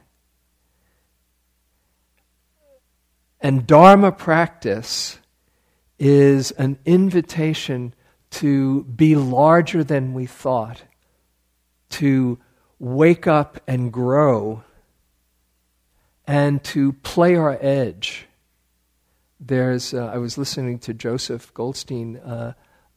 And 3.40 3.66
Dharma 3.66 4.12
practice 4.12 5.20
is 6.02 6.50
an 6.54 6.80
invitation 6.84 7.94
to 8.32 8.84
be 8.86 9.16
larger 9.16 9.84
than 9.84 10.14
we 10.16 10.26
thought, 10.26 10.82
to 11.90 12.40
wake 12.80 13.28
up 13.28 13.62
and 13.68 13.94
grow, 13.94 14.64
and 16.26 16.64
to 16.64 16.94
play 17.04 17.36
our 17.36 17.56
edge. 17.62 18.26
There's, 19.40 19.94
uh, 19.94 20.08
I 20.08 20.18
was 20.18 20.40
listening 20.40 20.80
to 20.80 20.94
Joseph 20.96 21.54
Goldstein 21.54 22.18
uh, 22.18 22.54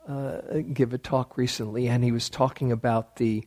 uh, 0.09 0.40
give 0.72 0.94
a 0.94 0.98
talk 0.98 1.36
recently, 1.36 1.88
and 1.88 2.02
he 2.02 2.11
was 2.11 2.30
talking 2.30 2.72
about 2.72 3.16
the, 3.16 3.44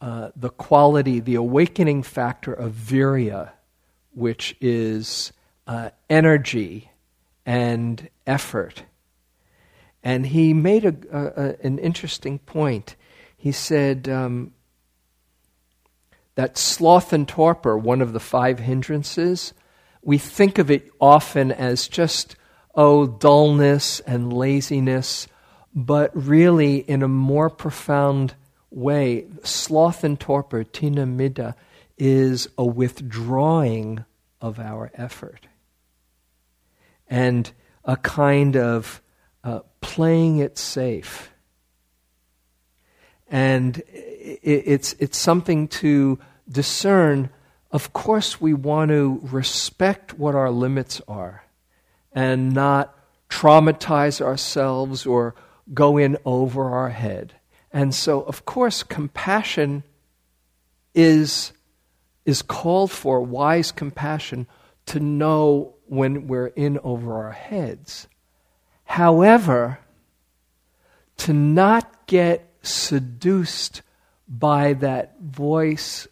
uh, 0.00 0.30
the 0.34 0.50
quality, 0.50 1.20
the 1.20 1.34
awakening 1.34 2.02
factor 2.04 2.54
of 2.54 2.72
virya, 2.72 3.50
which 4.14 4.56
is 4.62 5.30
uh, 5.66 5.90
energy 6.08 6.90
and 7.44 8.08
effort. 8.30 8.84
And 10.02 10.26
he 10.26 10.54
made 10.54 10.84
a, 10.84 10.94
a, 11.12 11.66
an 11.66 11.78
interesting 11.78 12.38
point. 12.38 12.96
He 13.36 13.52
said 13.52 14.08
um, 14.08 14.52
that 16.36 16.56
sloth 16.56 17.12
and 17.12 17.26
torpor, 17.28 17.76
one 17.76 18.00
of 18.00 18.12
the 18.12 18.20
five 18.20 18.60
hindrances, 18.60 19.52
we 20.02 20.16
think 20.16 20.58
of 20.58 20.70
it 20.70 20.90
often 21.00 21.50
as 21.52 21.88
just, 21.88 22.36
oh, 22.74 23.06
dullness 23.06 24.00
and 24.00 24.32
laziness, 24.32 25.26
but 25.74 26.10
really 26.14 26.76
in 26.76 27.02
a 27.02 27.08
more 27.08 27.50
profound 27.50 28.34
way, 28.70 29.26
sloth 29.42 30.04
and 30.04 30.18
torpor, 30.18 30.64
thina 30.64 31.04
middha, 31.04 31.54
is 31.98 32.48
a 32.56 32.64
withdrawing 32.64 34.04
of 34.40 34.58
our 34.58 34.90
effort 34.94 35.48
and 37.10 37.52
a 37.84 37.96
kind 37.96 38.56
of 38.56 39.00
uh, 39.44 39.60
playing 39.80 40.38
it 40.38 40.58
safe. 40.58 41.30
And 43.28 43.82
it's, 43.88 44.94
it's 44.98 45.16
something 45.18 45.68
to 45.68 46.18
discern 46.48 47.30
of 47.70 47.92
course, 47.92 48.40
we 48.40 48.52
want 48.52 48.90
to 48.90 49.20
respect 49.22 50.18
what 50.18 50.34
our 50.34 50.50
limits 50.50 51.00
are 51.06 51.44
and 52.12 52.52
not 52.52 52.96
traumatize 53.28 54.20
ourselves 54.20 55.06
or 55.06 55.36
go 55.72 55.96
in 55.96 56.16
over 56.24 56.70
our 56.70 56.90
head. 56.90 57.34
And 57.72 57.94
so, 57.94 58.22
of 58.22 58.44
course, 58.44 58.82
compassion 58.82 59.84
is, 60.94 61.52
is 62.24 62.42
called 62.42 62.90
for, 62.90 63.20
wise 63.20 63.70
compassion, 63.70 64.48
to 64.86 64.98
know 64.98 65.74
when 65.90 66.28
we're 66.28 66.46
in 66.46 66.78
over 66.84 67.14
our 67.24 67.32
heads. 67.32 68.06
However, 68.84 69.80
to 71.16 71.32
not 71.32 72.06
get 72.06 72.48
seduced 72.62 73.82
by 74.28 74.74
that 74.74 75.20
voice 75.20 76.06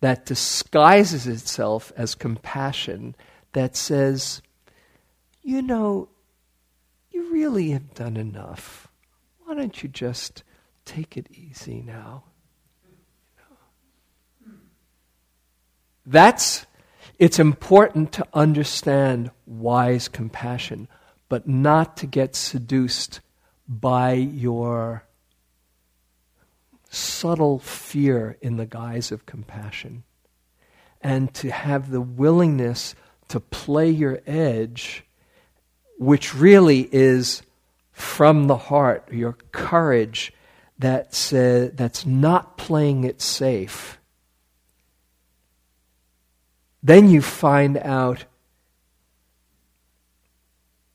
that 0.00 0.26
disguises 0.26 1.26
itself 1.26 1.90
as 1.96 2.14
compassion 2.14 3.16
that 3.54 3.76
says, 3.76 4.42
you 5.42 5.62
know, 5.62 6.10
you 7.10 7.32
really 7.32 7.70
have 7.70 7.94
done 7.94 8.18
enough. 8.18 8.88
Why 9.46 9.54
don't 9.54 9.82
you 9.82 9.88
just 9.88 10.42
take 10.84 11.16
it 11.16 11.28
easy 11.32 11.80
now? 11.80 12.24
That's, 16.04 16.66
it's 17.18 17.38
important 17.38 18.12
to 18.12 18.26
understand 18.32 19.30
wise 19.44 20.08
compassion, 20.08 20.88
but 21.28 21.48
not 21.48 21.96
to 21.98 22.06
get 22.06 22.36
seduced 22.36 23.20
by 23.66 24.12
your 24.12 25.04
subtle 26.88 27.58
fear 27.58 28.38
in 28.40 28.56
the 28.56 28.66
guise 28.66 29.10
of 29.12 29.26
compassion. 29.26 30.04
And 31.00 31.32
to 31.34 31.50
have 31.50 31.90
the 31.90 32.00
willingness 32.00 32.94
to 33.28 33.40
play 33.40 33.90
your 33.90 34.20
edge, 34.26 35.04
which 35.98 36.34
really 36.34 36.88
is 36.92 37.42
from 37.92 38.46
the 38.46 38.56
heart, 38.56 39.12
your 39.12 39.34
courage 39.52 40.32
that's, 40.78 41.32
uh, 41.32 41.70
that's 41.74 42.06
not 42.06 42.56
playing 42.56 43.04
it 43.04 43.20
safe. 43.20 43.97
Then 46.88 47.10
you 47.10 47.20
find 47.20 47.76
out 47.76 48.24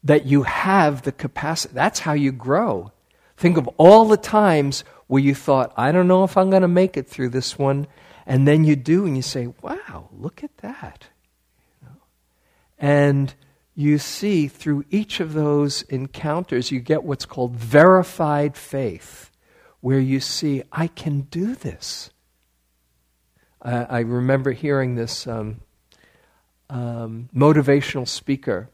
that 0.04 0.26
you 0.26 0.42
have 0.42 1.04
the 1.04 1.12
capacity. 1.12 1.76
That's 1.76 2.00
how 2.00 2.14
you 2.14 2.32
grow. 2.32 2.92
Think 3.38 3.58
of 3.58 3.68
all 3.78 4.06
the 4.06 4.18
times 4.18 4.84
where 5.06 5.22
you 5.22 5.36
thought, 5.36 5.72
I 5.78 5.92
don't 5.92 6.08
know 6.08 6.24
if 6.24 6.36
I'm 6.36 6.50
going 6.50 6.64
to 6.64 6.68
make 6.68 6.98
it 6.98 7.08
through 7.08 7.30
this 7.30 7.60
one. 7.60 7.86
And 8.26 8.48
then 8.48 8.64
you 8.64 8.76
do, 8.76 9.06
and 9.06 9.16
you 9.16 9.22
say, 9.22 9.54
wow, 9.62 10.10
look 10.12 10.44
at 10.44 10.58
that. 10.58 11.10
And 12.80 13.32
you 13.76 14.00
see 14.00 14.48
through 14.48 14.86
each 14.90 15.20
of 15.20 15.34
those 15.34 15.84
encounters, 15.84 16.72
you 16.72 16.80
get 16.80 17.04
what's 17.04 17.28
called 17.28 17.56
verified 17.56 18.58
faith, 18.58 19.30
where 19.80 20.00
you 20.00 20.20
see, 20.20 20.64
I 20.72 20.88
can 20.88 21.22
do 21.30 21.54
this. 21.54 22.10
I, 23.62 23.84
I 23.84 24.00
remember 24.00 24.54
hearing 24.54 24.96
this 24.96 25.28
um, 25.28 25.60
um, 26.74 27.30
motivational 27.36 28.08
speaker. 28.08 28.68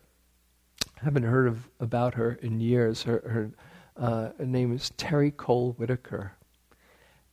I 1.02 1.04
haven't 1.04 1.24
heard 1.24 1.48
of, 1.48 1.70
about 1.82 2.14
her 2.14 2.32
in 2.42 2.62
years. 2.62 3.04
Her, 3.04 3.22
her 3.28 3.52
uh, 3.98 4.30
name 4.40 4.74
is 4.74 4.92
Terry 4.92 5.32
Cole 5.32 5.74
Whittaker. 5.74 6.32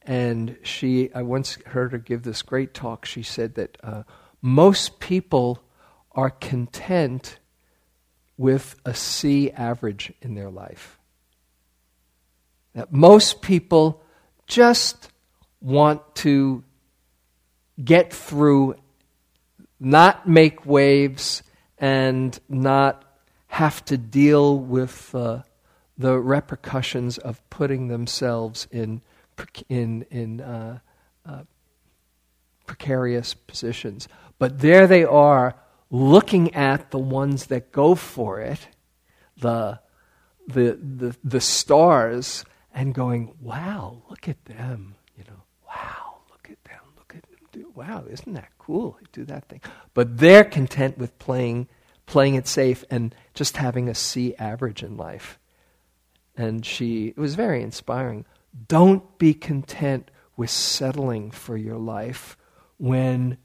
And 0.03 0.57
she, 0.64 1.12
I 1.14 1.23
once 1.23 1.57
heard 1.67 1.93
her 1.93 1.99
give 1.99 2.25
this 2.25 2.43
great 2.43 2.75
talk. 2.75 3.07
She 3.07 3.23
said 3.23 3.55
that 3.55 3.79
uh, 3.83 4.03
most 4.43 4.99
people 4.99 5.62
are 6.11 6.31
content 6.31 7.39
with 8.37 8.75
a 8.85 8.93
C 8.93 9.53
average 9.53 10.12
in 10.21 10.35
their 10.35 10.51
life. 10.51 10.99
That 12.75 12.93
most 12.93 13.41
people 13.41 14.03
just 14.49 15.11
want 15.61 16.14
to 16.17 16.64
get 17.83 18.12
through, 18.12 18.75
not 19.79 20.29
make 20.29 20.66
waves, 20.66 21.43
and 21.79 22.39
not 22.49 23.05
have 23.49 23.85
to 23.87 23.97
deal 23.97 24.59
with 24.59 25.14
uh, 25.14 25.43
the 25.99 26.18
repercussions 26.18 27.18
of 27.18 27.49
putting 27.51 27.89
themselves 27.89 28.66
in, 28.70 29.01
in, 29.68 30.07
in 30.11 30.41
uh, 30.41 30.79
uh, 31.24 31.43
precarious 32.66 33.35
positions. 33.35 34.09
But 34.39 34.59
there 34.61 34.87
they 34.87 35.05
are 35.05 35.55
looking 35.91 36.55
at 36.55 36.91
the 36.91 36.99
ones 36.99 37.47
that 37.47 37.72
go 37.72 37.95
for 37.95 38.41
it, 38.41 38.68
the, 39.39 39.81
the, 40.47 40.79
the, 40.83 41.16
the 41.24 41.41
stars, 41.41 42.45
and 42.74 42.95
going, 42.95 43.35
wow, 43.41 44.03
look 44.11 44.29
at 44.29 44.45
them. 44.45 44.97
You 45.16 45.24
know, 45.24 45.43
wow, 45.66 46.18
look 46.31 46.49
at 46.51 46.62
them. 46.64 46.81
Look 46.99 47.14
at 47.16 47.22
them 47.22 47.39
do, 47.53 47.66
wow, 47.77 48.05
isn't 48.09 48.33
that 48.33 48.51
cool? 48.59 48.97
They 49.01 49.07
do 49.12 49.24
that 49.27 49.49
thing. 49.49 49.61
But 49.95 50.18
they're 50.18 50.45
content 50.45 50.99
with 50.99 51.18
playing, 51.18 51.68
playing 52.07 52.35
it 52.35 52.49
safe 52.49 52.85
and 52.91 53.14
just 53.35 53.59
having 53.59 53.89
a 53.89 53.95
C 53.95 54.35
average 54.37 54.83
in 54.83 54.97
life 54.97 55.39
and 56.37 56.64
she 56.64 57.09
it 57.09 57.18
was 57.18 57.35
very 57.35 57.62
inspiring. 57.62 58.24
Don't 58.68 59.18
be 59.18 59.35
content 59.35 60.11
with 60.37 60.51
settling 60.51 61.31
for 61.31 61.57
your 61.57 61.79
life 61.79 62.37
when 62.79 63.39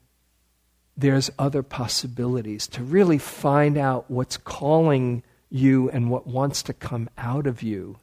there's 0.96 1.30
other 1.38 1.62
possibilities 1.62 2.66
to 2.68 2.82
really 2.82 3.18
find 3.18 3.78
out 3.78 4.10
what's 4.10 4.36
calling 4.36 5.22
you 5.48 5.88
and 5.90 6.10
what 6.10 6.26
wants 6.26 6.62
to 6.64 6.72
come 6.72 7.08
out 7.16 7.46
of 7.46 7.62
you. 7.62 7.96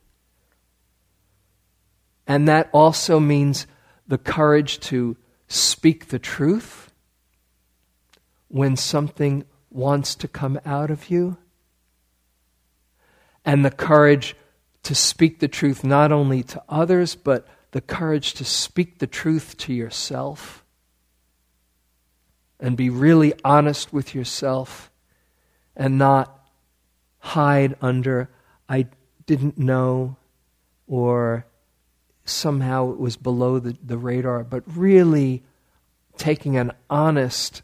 And 2.25 2.47
that 2.47 2.69
also 2.73 3.19
means 3.19 3.67
the 4.07 4.17
courage 4.17 4.79
to 4.81 5.17
speak 5.49 6.07
the 6.07 6.19
truth 6.19 6.91
when 8.47 8.75
something 8.77 9.43
wants 9.69 10.15
to 10.15 10.27
come 10.27 10.59
out 10.65 10.89
of 10.89 11.09
you, 11.09 11.37
and 13.43 13.65
the 13.65 13.71
courage 13.71 14.35
to 14.83 14.95
speak 14.95 15.39
the 15.39 15.47
truth 15.47 15.83
not 15.83 16.11
only 16.11 16.41
to 16.43 16.63
others, 16.69 17.15
but 17.15 17.47
the 17.71 17.81
courage 17.81 18.33
to 18.33 18.45
speak 18.45 18.99
the 18.99 19.07
truth 19.07 19.57
to 19.57 19.73
yourself 19.73 20.63
and 22.59 22.75
be 22.75 22.89
really 22.89 23.33
honest 23.43 23.93
with 23.93 24.13
yourself 24.13 24.91
and 25.75 25.97
not 25.97 26.45
hide 27.19 27.75
under, 27.81 28.29
I 28.67 28.87
didn't 29.25 29.57
know, 29.57 30.17
or 30.87 31.45
somehow 32.31 32.91
it 32.91 32.99
was 32.99 33.17
below 33.17 33.59
the, 33.59 33.77
the 33.83 33.97
radar, 33.97 34.43
but 34.43 34.63
really 34.65 35.43
taking 36.17 36.57
an 36.57 36.71
honest 36.89 37.61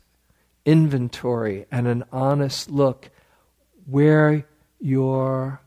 inventory 0.66 1.66
and 1.72 1.88
an 1.88 2.04
honest 2.12 2.70
look 2.70 3.10
where 3.86 4.46
you're 4.80 5.62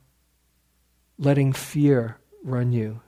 letting 1.19 1.53
fear 1.53 2.19
run 2.43 2.73
you 2.73 3.01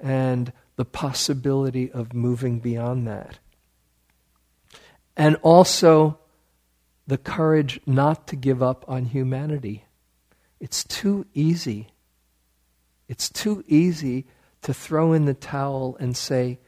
and 0.00 0.52
the 0.76 0.84
possibility 0.84 1.90
of 1.90 2.12
moving 2.12 2.58
beyond 2.58 3.06
that. 3.06 3.38
And 5.16 5.36
also 5.42 6.18
the 7.06 7.18
courage 7.18 7.80
not 7.86 8.26
to 8.28 8.36
give 8.36 8.62
up 8.62 8.84
on 8.88 9.06
humanity. 9.06 9.84
It's 10.60 10.84
too 10.84 11.26
easy. 11.34 11.88
It's 13.08 13.28
too 13.28 13.64
easy 13.66 14.26
to 14.62 14.72
throw 14.72 15.12
in 15.12 15.24
the 15.24 15.34
towel 15.34 15.96
and 16.00 16.16
say, 16.16 16.58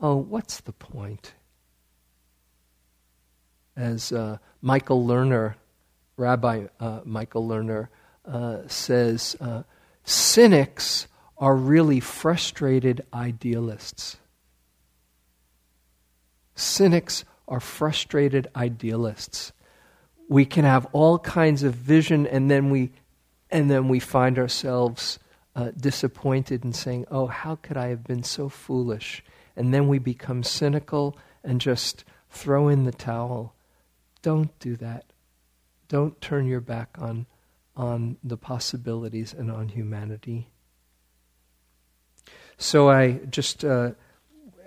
oh, 0.00 0.16
what's 0.16 0.60
the 0.60 0.72
point? 0.72 1.34
As 3.76 4.12
uh, 4.12 4.38
Michael 4.60 5.06
Lerner, 5.06 5.54
Rabbi 6.16 6.66
uh, 6.80 7.00
Michael 7.04 7.48
Lerner, 7.48 7.88
uh, 8.26 8.58
says, 8.66 9.36
uh, 9.40 9.62
Cynics 10.04 11.06
are 11.38 11.54
really 11.54 12.00
frustrated 12.00 13.04
idealists. 13.14 14.16
Cynics 16.54 17.24
are 17.48 17.60
frustrated 17.60 18.48
idealists. 18.54 19.52
We 20.28 20.44
can 20.44 20.64
have 20.64 20.86
all 20.92 21.18
kinds 21.18 21.62
of 21.62 21.74
vision, 21.74 22.26
and 22.26 22.50
then 22.50 22.70
we, 22.70 22.92
and 23.50 23.70
then 23.70 23.88
we 23.88 24.00
find 24.00 24.38
ourselves 24.38 25.18
uh, 25.54 25.70
disappointed 25.76 26.64
and 26.64 26.74
saying, 26.74 27.06
"Oh, 27.10 27.26
how 27.26 27.56
could 27.56 27.76
I 27.76 27.88
have 27.88 28.04
been 28.04 28.22
so 28.22 28.48
foolish?" 28.48 29.24
And 29.56 29.72
then 29.72 29.88
we 29.88 29.98
become 29.98 30.42
cynical 30.42 31.16
and 31.44 31.60
just 31.60 32.04
throw 32.30 32.68
in 32.68 32.84
the 32.84 32.92
towel. 32.92 33.54
Don't 34.22 34.56
do 34.58 34.76
that. 34.76 35.12
Don't 35.88 36.20
turn 36.20 36.46
your 36.46 36.60
back 36.60 36.96
on 36.98 37.26
on 37.76 38.16
the 38.22 38.36
possibilities 38.36 39.32
and 39.32 39.50
on 39.50 39.68
humanity. 39.68 40.48
So 42.58 42.90
I 42.90 43.12
just 43.30 43.64
uh, 43.64 43.92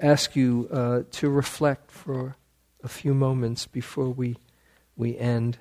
ask 0.01 0.35
you 0.35 0.67
uh, 0.71 1.03
to 1.11 1.29
reflect 1.29 1.91
for 1.91 2.35
a 2.83 2.87
few 2.87 3.13
moments 3.13 3.67
before 3.67 4.09
we, 4.09 4.37
we 4.95 5.17
end. 5.17 5.57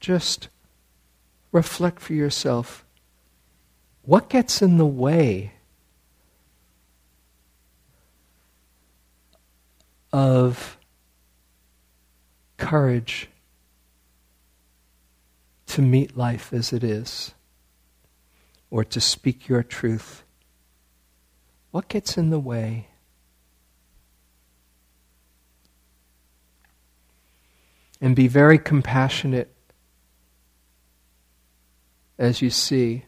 Just 0.00 0.48
reflect 1.52 2.00
for 2.00 2.14
yourself. 2.14 2.84
what 4.04 4.28
gets 4.28 4.60
in 4.60 4.78
the 4.78 4.86
way 4.86 5.52
of 10.12 10.76
courage 12.56 13.28
to 15.66 15.80
meet 15.80 16.16
life 16.16 16.52
as 16.52 16.72
it 16.72 16.82
is 16.82 17.32
or 18.70 18.84
to 18.84 19.00
speak 19.00 19.48
your 19.48 19.62
truth? 19.62 20.24
What 21.70 21.88
gets 21.88 22.18
in 22.18 22.30
the 22.30 22.40
way? 22.40 22.88
And 28.00 28.16
be 28.16 28.26
very 28.26 28.58
compassionate 28.58 29.54
as 32.22 32.40
you 32.40 32.50
see, 32.50 33.04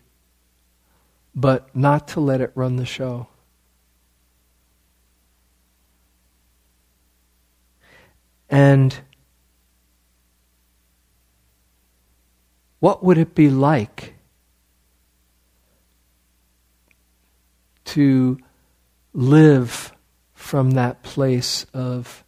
but 1.37 1.75
not 1.75 2.09
to 2.09 2.19
let 2.19 2.41
it 2.41 2.51
run 2.57 2.75
the 2.75 2.85
show. 2.85 3.29
And 8.51 8.99
what 12.81 13.05
would 13.05 13.17
it 13.17 13.37
be 13.37 13.49
like 13.51 14.15
to 17.85 18.37
live 19.13 19.93
from 20.33 20.73
that 20.73 21.05
place 21.05 21.67
of 21.73 22.25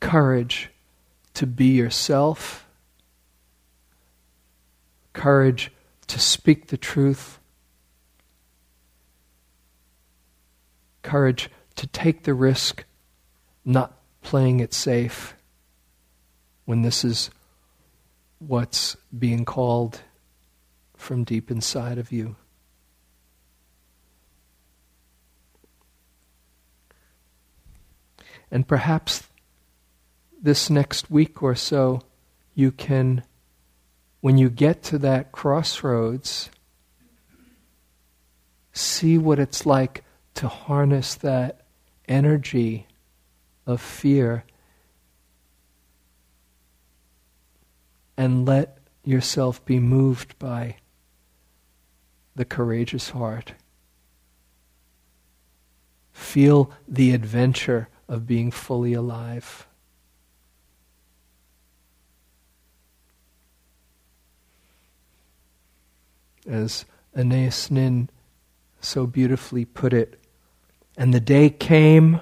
courage 0.00 0.70
to 1.34 1.46
be 1.46 1.66
yourself, 1.66 2.63
courage 5.14 5.72
to 6.08 6.18
speak 6.20 6.66
the 6.66 6.76
truth, 6.76 7.38
courage 11.02 11.48
to 11.76 11.86
take 11.86 12.24
the 12.24 12.34
risk, 12.34 12.84
not 13.64 13.98
playing 14.20 14.60
it 14.60 14.74
safe 14.74 15.34
when 16.66 16.82
this 16.82 17.04
is 17.04 17.30
what's 18.38 18.96
being 19.16 19.44
called 19.44 20.00
from 20.96 21.24
deep 21.24 21.50
inside 21.50 21.98
of 21.98 22.12
you. 22.12 22.36
And 28.50 28.68
perhaps 28.68 29.28
this 30.40 30.70
next 30.70 31.10
week 31.10 31.42
or 31.42 31.54
so, 31.54 32.02
you 32.54 32.70
can, 32.70 33.24
when 34.24 34.38
you 34.38 34.48
get 34.48 34.82
to 34.82 34.96
that 34.96 35.32
crossroads, 35.32 36.48
see 38.72 39.18
what 39.18 39.38
it's 39.38 39.66
like 39.66 40.02
to 40.32 40.48
harness 40.48 41.14
that 41.16 41.60
energy 42.08 42.86
of 43.66 43.82
fear 43.82 44.42
and 48.16 48.46
let 48.46 48.78
yourself 49.04 49.62
be 49.66 49.78
moved 49.78 50.38
by 50.38 50.74
the 52.34 52.46
courageous 52.46 53.10
heart. 53.10 53.52
Feel 56.14 56.70
the 56.88 57.12
adventure 57.12 57.90
of 58.08 58.26
being 58.26 58.50
fully 58.50 58.94
alive. 58.94 59.66
As 66.46 66.84
Anais 67.16 67.70
Nin 67.70 68.10
so 68.80 69.06
beautifully 69.06 69.64
put 69.64 69.92
it, 69.92 70.20
and 70.96 71.12
the 71.12 71.20
day 71.20 71.48
came 71.48 72.20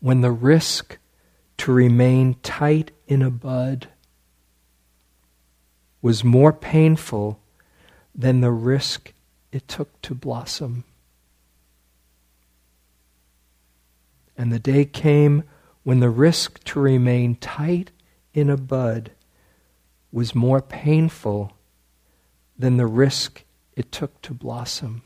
when 0.00 0.20
the 0.20 0.30
risk 0.30 0.98
to 1.58 1.72
remain 1.72 2.34
tight 2.42 2.92
in 3.06 3.22
a 3.22 3.30
bud 3.30 3.88
was 6.00 6.22
more 6.22 6.52
painful 6.52 7.40
than 8.14 8.40
the 8.40 8.52
risk 8.52 9.12
it 9.52 9.66
took 9.68 10.00
to 10.02 10.14
blossom. 10.14 10.84
And 14.36 14.52
the 14.52 14.60
day 14.60 14.84
came 14.84 15.42
when 15.82 16.00
the 16.00 16.10
risk 16.10 16.62
to 16.64 16.80
remain 16.80 17.34
tight 17.34 17.90
in 18.32 18.48
a 18.48 18.56
bud 18.56 19.10
was 20.12 20.34
more 20.34 20.62
painful 20.62 21.52
than 22.58 22.76
the 22.76 22.86
risk 22.86 23.44
it 23.76 23.92
took 23.92 24.20
to 24.22 24.34
blossom. 24.34 25.02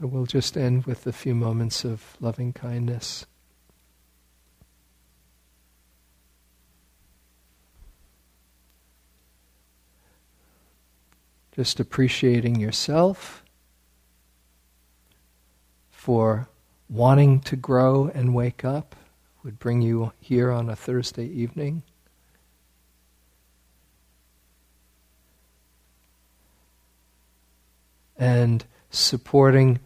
So 0.00 0.06
we'll 0.06 0.24
just 0.24 0.56
end 0.56 0.86
with 0.86 1.06
a 1.06 1.12
few 1.12 1.34
moments 1.34 1.84
of 1.84 2.16
loving 2.20 2.54
kindness. 2.54 3.26
Just 11.52 11.80
appreciating 11.80 12.60
yourself 12.60 13.44
for 15.90 16.48
wanting 16.88 17.40
to 17.40 17.56
grow 17.56 18.10
and 18.14 18.34
wake 18.34 18.64
up 18.64 18.96
would 19.42 19.58
bring 19.58 19.80
you 19.82 20.12
here 20.20 20.50
on 20.50 20.68
a 20.68 20.76
Thursday 20.76 21.26
evening. 21.26 21.82
And 28.16 28.64
supporting 28.90 29.80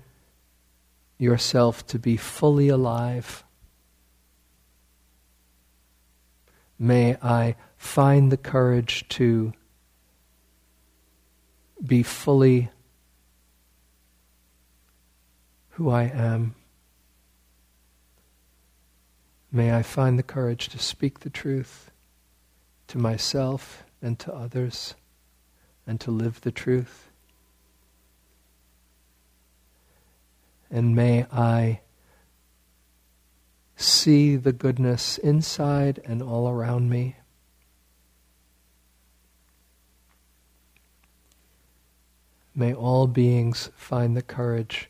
yourself 1.18 1.86
to 1.86 1.98
be 1.98 2.16
fully 2.16 2.68
alive. 2.68 3.44
May 6.78 7.16
I 7.22 7.54
find 7.76 8.32
the 8.32 8.36
courage 8.36 9.08
to 9.10 9.52
be 11.84 12.02
fully 12.02 12.70
who 15.70 15.90
I 15.90 16.04
am. 16.04 16.54
May 19.50 19.74
I 19.74 19.82
find 19.82 20.18
the 20.18 20.22
courage 20.22 20.68
to 20.70 20.78
speak 20.78 21.20
the 21.20 21.30
truth 21.30 21.90
to 22.88 22.98
myself 22.98 23.84
and 24.00 24.18
to 24.20 24.32
others 24.32 24.94
and 25.86 26.00
to 26.00 26.10
live 26.10 26.40
the 26.40 26.52
truth. 26.52 27.10
And 30.70 30.96
may 30.96 31.26
I 31.32 31.80
see 33.76 34.36
the 34.36 34.52
goodness 34.52 35.18
inside 35.18 36.00
and 36.04 36.22
all 36.22 36.48
around 36.48 36.88
me. 36.88 37.16
May 42.54 42.72
all 42.72 43.06
beings 43.06 43.70
find 43.74 44.16
the 44.16 44.22
courage 44.22 44.88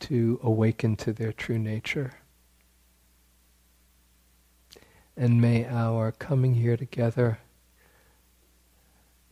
to 0.00 0.40
awaken 0.42 0.96
to 0.96 1.12
their 1.12 1.32
true 1.32 1.58
nature. 1.58 2.14
And 5.16 5.40
may 5.40 5.66
our 5.66 6.12
coming 6.12 6.54
here 6.54 6.76
together 6.76 7.38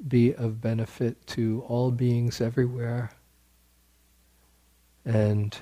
be 0.06 0.34
of 0.34 0.60
benefit 0.60 1.26
to 1.28 1.64
all 1.68 1.90
beings 1.90 2.40
everywhere 2.40 3.10
and 5.04 5.56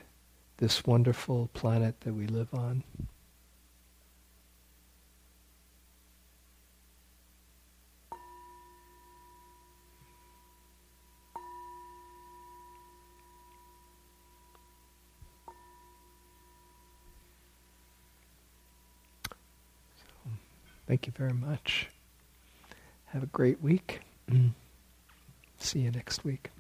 this 0.59 0.85
wonderful 0.85 1.49
planet 1.55 2.01
that 2.01 2.15
we 2.15 2.27
live 2.27 2.53
on. 2.53 2.83
Thank 20.91 21.07
you 21.07 21.13
very 21.17 21.33
much. 21.33 21.87
Have 23.13 23.23
a 23.23 23.27
great 23.27 23.63
week. 23.63 24.01
Mm. 24.29 24.55
See 25.61 25.79
you 25.79 25.93
next 25.93 26.25
week. 26.25 26.51